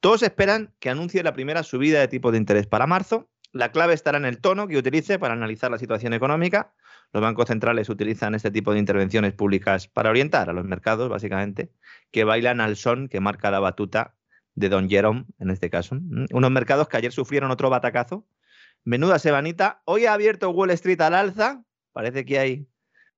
Todos 0.00 0.22
esperan 0.22 0.74
que 0.78 0.90
anuncie 0.90 1.22
la 1.22 1.32
primera 1.32 1.62
subida 1.62 2.00
de 2.00 2.08
tipo 2.08 2.30
de 2.30 2.38
interés 2.38 2.66
para 2.66 2.86
marzo. 2.86 3.28
La 3.52 3.72
clave 3.72 3.94
estará 3.94 4.18
en 4.18 4.26
el 4.26 4.40
tono 4.40 4.68
que 4.68 4.76
utilice 4.76 5.18
para 5.18 5.34
analizar 5.34 5.70
la 5.70 5.78
situación 5.78 6.12
económica. 6.12 6.74
Los 7.12 7.22
bancos 7.22 7.46
centrales 7.46 7.88
utilizan 7.88 8.34
este 8.34 8.50
tipo 8.50 8.72
de 8.72 8.78
intervenciones 8.78 9.32
públicas 9.32 9.88
para 9.88 10.10
orientar 10.10 10.50
a 10.50 10.52
los 10.52 10.64
mercados, 10.64 11.08
básicamente, 11.08 11.70
que 12.10 12.24
bailan 12.24 12.60
al 12.60 12.76
son 12.76 13.08
que 13.08 13.20
marca 13.20 13.50
la 13.50 13.60
batuta 13.60 14.14
de 14.54 14.68
Don 14.68 14.88
Jerome, 14.88 15.24
en 15.38 15.50
este 15.50 15.70
caso. 15.70 15.96
Unos 16.32 16.50
mercados 16.50 16.88
que 16.88 16.96
ayer 16.96 17.12
sufrieron 17.12 17.50
otro 17.50 17.70
batacazo. 17.70 18.26
Menuda 18.84 19.18
sebanita. 19.18 19.82
Hoy 19.84 20.06
ha 20.06 20.12
abierto 20.12 20.50
Wall 20.50 20.70
Street 20.70 21.00
al 21.00 21.14
alza. 21.14 21.64
Parece 21.92 22.24
que 22.24 22.38
hay 22.38 22.68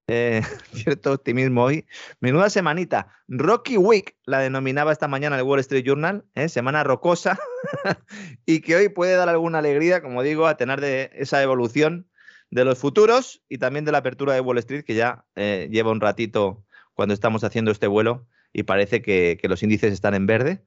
eh, 0.09 0.43
cierto 0.73 1.13
optimismo 1.13 1.63
hoy. 1.65 1.87
Menuda 2.21 2.51
semanita. 2.51 3.09
Rocky 3.29 3.77
Week 3.77 4.17
la 4.25 4.41
denominaba 4.41 4.91
esta 4.91 5.07
mañana 5.07 5.37
el 5.37 5.43
Wall 5.43 5.61
Street 5.61 5.85
Journal, 5.85 6.25
¿eh? 6.35 6.49
semana 6.49 6.83
rocosa, 6.83 7.39
y 8.47 8.61
que 8.61 8.75
hoy 8.75 8.89
puede 8.89 9.15
dar 9.15 9.29
alguna 9.29 9.59
alegría, 9.59 10.03
como 10.03 10.23
digo, 10.23 10.47
a 10.47 10.57
tener 10.57 10.81
de 10.81 11.11
esa 11.15 11.43
evolución 11.43 12.09
de 12.51 12.65
los 12.65 12.79
futuros 12.79 13.43
y 13.49 13.59
también 13.59 13.85
de 13.85 13.93
la 13.93 13.99
apertura 13.99 14.33
de 14.33 14.41
Wall 14.41 14.59
Street, 14.59 14.85
que 14.85 14.95
ya 14.95 15.27
eh, 15.37 15.69
lleva 15.71 15.93
un 15.93 16.01
ratito 16.01 16.65
cuando 16.95 17.15
estamos 17.15 17.45
haciendo 17.45 17.71
este 17.71 17.87
vuelo 17.87 18.27
y 18.53 18.63
parece 18.63 19.03
que, 19.03 19.39
que 19.41 19.49
los 19.49 19.63
índices 19.63 19.93
están 19.93 20.15
en 20.15 20.27
verde. 20.27 20.65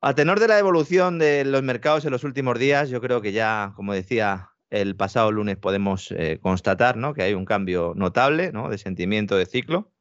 A 0.00 0.14
tenor 0.14 0.40
de 0.40 0.48
la 0.48 0.58
evolución 0.58 1.18
de 1.18 1.44
los 1.44 1.62
mercados 1.62 2.04
en 2.04 2.10
los 2.10 2.24
últimos 2.24 2.58
días, 2.58 2.90
yo 2.90 3.00
creo 3.00 3.22
que 3.22 3.32
ya, 3.32 3.72
como 3.76 3.94
decía 3.94 4.50
el 4.74 4.96
pasado 4.96 5.30
lunes 5.30 5.56
podemos 5.56 6.10
eh, 6.10 6.38
constatar 6.40 6.96
que 7.14 7.22
hay 7.22 7.34
un 7.34 7.44
cambio 7.44 7.92
notable 7.96 8.50
¿no? 8.52 8.68
de 8.68 8.78
sentimiento 8.78 9.36
de 9.36 9.46
ciclo. 9.46 9.92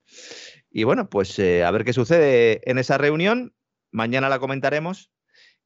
Y 0.71 0.84
bueno, 0.84 1.09
pues 1.09 1.38
eh, 1.38 1.63
a 1.63 1.69
ver 1.71 1.84
qué 1.84 1.93
sucede 1.93 2.61
en 2.69 2.80
esa 2.80 2.97
reunión. 2.97 3.53
Mañana 3.91 4.30
la 4.30 4.39
comentaremos 4.39 5.11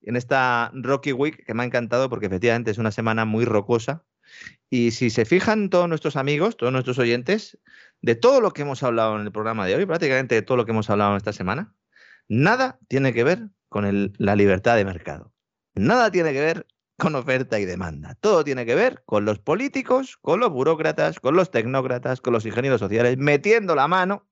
en 0.02 0.18
esta 0.18 0.72
Rocky 0.74 1.14
Week 1.14 1.46
que 1.46 1.54
me 1.54 1.64
ha 1.64 1.66
encantado 1.66 2.10
porque 2.10 2.26
efectivamente 2.26 2.72
es 2.72 2.78
una 2.78 2.92
semana 2.92 3.24
muy 3.24 3.46
rocosa. 3.46 4.04
Y 4.70 4.92
si 4.92 5.10
se 5.10 5.24
fijan 5.24 5.70
todos 5.70 5.88
nuestros 5.88 6.18
amigos, 6.18 6.58
todos 6.58 6.74
nuestros 6.74 7.00
oyentes, 7.00 7.58
de 8.02 8.16
todo 8.16 8.42
lo 8.42 8.52
que 8.52 8.64
hemos 8.64 8.84
hablado 8.84 9.16
en 9.18 9.26
el 9.26 9.32
programa 9.32 9.66
de 9.66 9.76
hoy, 9.76 9.86
prácticamente 9.86 10.36
de 10.36 10.42
todo 10.42 10.58
lo 10.58 10.66
que 10.66 10.72
hemos 10.72 10.90
hablado 10.90 11.12
en 11.12 11.18
esta 11.18 11.32
semana, 11.32 11.74
nada 12.28 12.78
tiene 12.90 13.14
que 13.14 13.24
ver 13.24 13.48
con 13.70 14.14
la 14.18 14.36
libertad 14.36 14.76
de 14.76 14.84
mercado. 14.84 15.34
Nada 15.76 16.12
tiene 16.12 16.34
que 16.34 16.42
ver 16.42 16.68
con 16.98 17.16
oferta 17.16 17.60
y 17.60 17.66
demanda. 17.66 18.16
Todo 18.20 18.44
tiene 18.44 18.66
que 18.66 18.76
ver 18.76 19.04
con 19.06 19.26
los 19.26 19.40
políticos, 19.40 20.18
con 20.22 20.40
los 20.40 20.50
burócratas, 20.50 21.20
con 21.20 21.36
los 21.36 21.52
tecnócratas, 21.52 22.22
con 22.22 22.34
los 22.34 22.46
ingenieros 22.46 22.80
sociales, 22.80 23.18
metiendo 23.18 23.76
la 23.76 23.88
mano. 23.88 24.28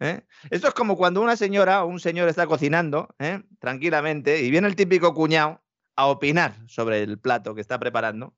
¿eh? 0.00 0.22
Esto 0.50 0.68
es 0.68 0.74
como 0.74 0.96
cuando 0.96 1.20
una 1.20 1.36
señora 1.36 1.84
o 1.84 1.88
un 1.88 2.00
señor 2.00 2.28
está 2.28 2.46
cocinando 2.46 3.14
¿eh? 3.18 3.42
tranquilamente 3.58 4.42
y 4.42 4.50
viene 4.50 4.68
el 4.68 4.76
típico 4.76 5.12
cuñado 5.12 5.60
a 5.96 6.06
opinar 6.06 6.56
sobre 6.66 7.02
el 7.02 7.18
plato 7.18 7.54
que 7.54 7.60
está 7.60 7.78
preparando. 7.78 8.34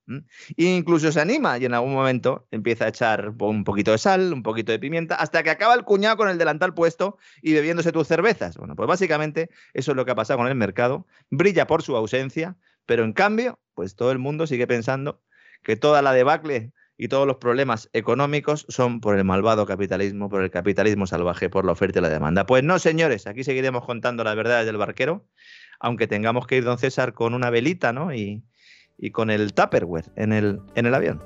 E 0.57 0.65
incluso 0.65 1.11
se 1.13 1.21
anima 1.21 1.59
y 1.59 1.65
en 1.65 1.75
algún 1.75 1.95
momento 1.95 2.47
empieza 2.51 2.85
a 2.85 2.89
echar 2.89 3.33
un 3.39 3.65
poquito 3.65 3.93
de 3.93 3.99
sal, 3.99 4.33
un 4.33 4.43
poquito 4.43 4.73
de 4.73 4.79
pimienta, 4.79 5.15
hasta 5.17 5.43
que 5.43 5.51
acaba 5.51 5.75
el 5.75 5.85
cuñado 5.85 6.17
con 6.19 6.29
el 6.29 6.39
delantal 6.39 6.75
puesto 6.75 7.17
y 7.41 7.55
bebiéndose 7.55 7.93
tus 7.93 8.09
cervezas. 8.09 8.57
Bueno, 8.57 8.77
pues 8.77 8.87
básicamente 8.87 9.51
eso 9.73 9.93
es 9.93 9.97
lo 9.97 10.05
que 10.05 10.11
ha 10.11 10.15
pasado 10.15 10.39
con 10.39 10.49
el 10.49 10.55
mercado. 10.55 11.07
Brilla 11.31 11.67
por 11.67 11.83
su 11.83 11.97
ausencia, 11.97 12.57
pero 12.87 13.05
en 13.05 13.13
cambio, 13.13 13.59
pues 13.75 13.95
todo 13.97 14.13
el 14.13 14.19
mundo 14.19 14.47
sigue 14.47 14.67
pensando 14.67 15.21
que 15.63 15.77
toda 15.77 16.03
la 16.03 16.13
debacle 16.13 16.73
y 16.99 17.09
todos 17.09 17.27
los 17.27 17.37
problemas 17.37 17.91
económicos 17.93 18.67
son 18.69 19.01
por 19.01 19.19
el 19.19 19.25
malvado 19.25 19.67
capitalismo, 19.67 20.29
por 20.29 20.43
el 20.43 20.51
capitalismo 20.51 21.07
salvaje, 21.07 21.51
por 21.51 21.65
la 21.65 21.73
oferta 21.73 21.99
y 21.99 22.03
la 22.03 22.09
demanda. 22.09 22.47
Pues 22.47 22.65
no, 22.65 22.79
señores, 22.79 23.27
aquí 23.27 23.45
seguiremos 23.45 23.85
contando 23.85 24.25
las 24.25 24.35
verdades 24.37 24.67
del 24.67 24.79
barquero, 24.79 25.27
aunque 25.79 26.07
tengamos 26.07 26.47
que 26.47 26.57
ir, 26.57 26.65
don 26.65 26.79
César, 26.79 27.13
con 27.13 27.35
una 27.35 27.51
velita, 27.51 27.93
¿no? 27.93 28.15
Y, 28.15 28.45
con 29.13 29.29
el 29.29 29.53
Tupperware 29.53 30.07
en 30.17 30.33
el, 30.33 30.61
en 30.75 30.87
el 30.87 30.95
avión. 30.95 31.23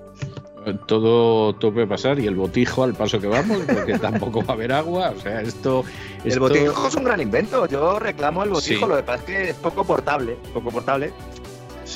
Todo, 0.88 1.54
todo 1.54 1.72
puede 1.72 1.86
pasar 1.86 2.18
y 2.18 2.26
el 2.26 2.34
botijo 2.34 2.82
al 2.82 2.94
paso 2.94 3.20
que 3.20 3.28
vamos, 3.28 3.60
porque 3.72 3.98
tampoco 3.98 4.40
va 4.44 4.48
a 4.48 4.56
haber 4.56 4.72
agua. 4.72 5.14
O 5.16 5.20
sea, 5.20 5.40
esto, 5.40 5.84
El 6.24 6.40
botijo 6.40 6.88
es 6.88 6.94
un 6.96 7.04
gran 7.04 7.20
invento. 7.20 7.66
Yo 7.66 7.98
reclamo 7.98 8.42
el 8.42 8.50
botijo, 8.50 8.88
lo 8.88 8.96
que 8.96 9.02
pasa 9.04 9.18
es 9.18 9.24
que 9.24 9.50
es 9.50 9.56
poco 9.56 9.84
portable. 9.84 10.36
Poco 10.52 10.70
portable. 10.70 11.12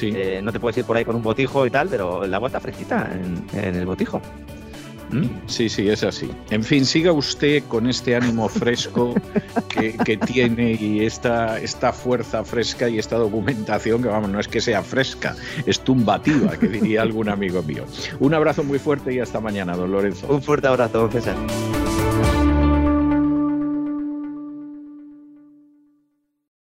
Eh, 0.03 0.41
no 0.43 0.53
te 0.53 0.61
puedes 0.61 0.77
ir 0.79 0.85
por 0.85 0.97
ahí 0.97 1.05
con 1.05 1.17
un 1.17 1.23
botijo 1.23 1.67
y 1.67 1.71
tal, 1.71 1.89
pero 1.89 2.25
el 2.25 2.35
agua 2.35 2.49
está 2.49 2.61
fresquita 2.61 3.11
en, 3.53 3.75
el 3.75 3.87
botijo. 3.87 4.21
¿Mm? 5.11 5.27
Sí, 5.47 5.69
sí, 5.69 5.89
es 5.89 6.03
así. 6.03 6.31
En 6.51 6.65
fin, 6.65 6.85
siga 6.85 7.13
usted 7.13 7.63
con 7.69 7.89
este 7.89 8.17
ánimo 8.17 8.49
fresco 8.49 9.15
que, 9.69 10.17
tiene 10.17 10.73
y 10.73 11.05
esta, 11.05 11.61
esta 11.61 11.93
fuerza 11.93 12.43
fresca 12.45 12.89
y 12.89 12.99
esta 12.99 13.17
documentación 13.17 14.03
que, 14.03 14.09
vamos, 14.09 14.31
no 14.31 14.41
es 14.41 14.49
que 14.49 14.61
sea 14.61 14.83
fresca, 14.83 15.37
es 15.67 15.81
tumbativa, 15.81 16.57
que 16.57 16.69
diría 16.69 17.03
algún 17.03 17.29
amigo 17.29 17.63
mío. 17.63 17.85
Un 18.19 18.35
abrazo 18.35 18.65
muy 18.65 18.79
fuerte 18.79 19.13
y 19.13 19.21
hasta 19.21 19.41
mañana, 19.41 19.77
don 19.77 19.93
Lorenzo. 19.93 20.27
Un 20.29 20.43
fuerte 20.43 20.67
abrazo, 20.67 20.99
don 20.99 21.13
César. 21.13 21.37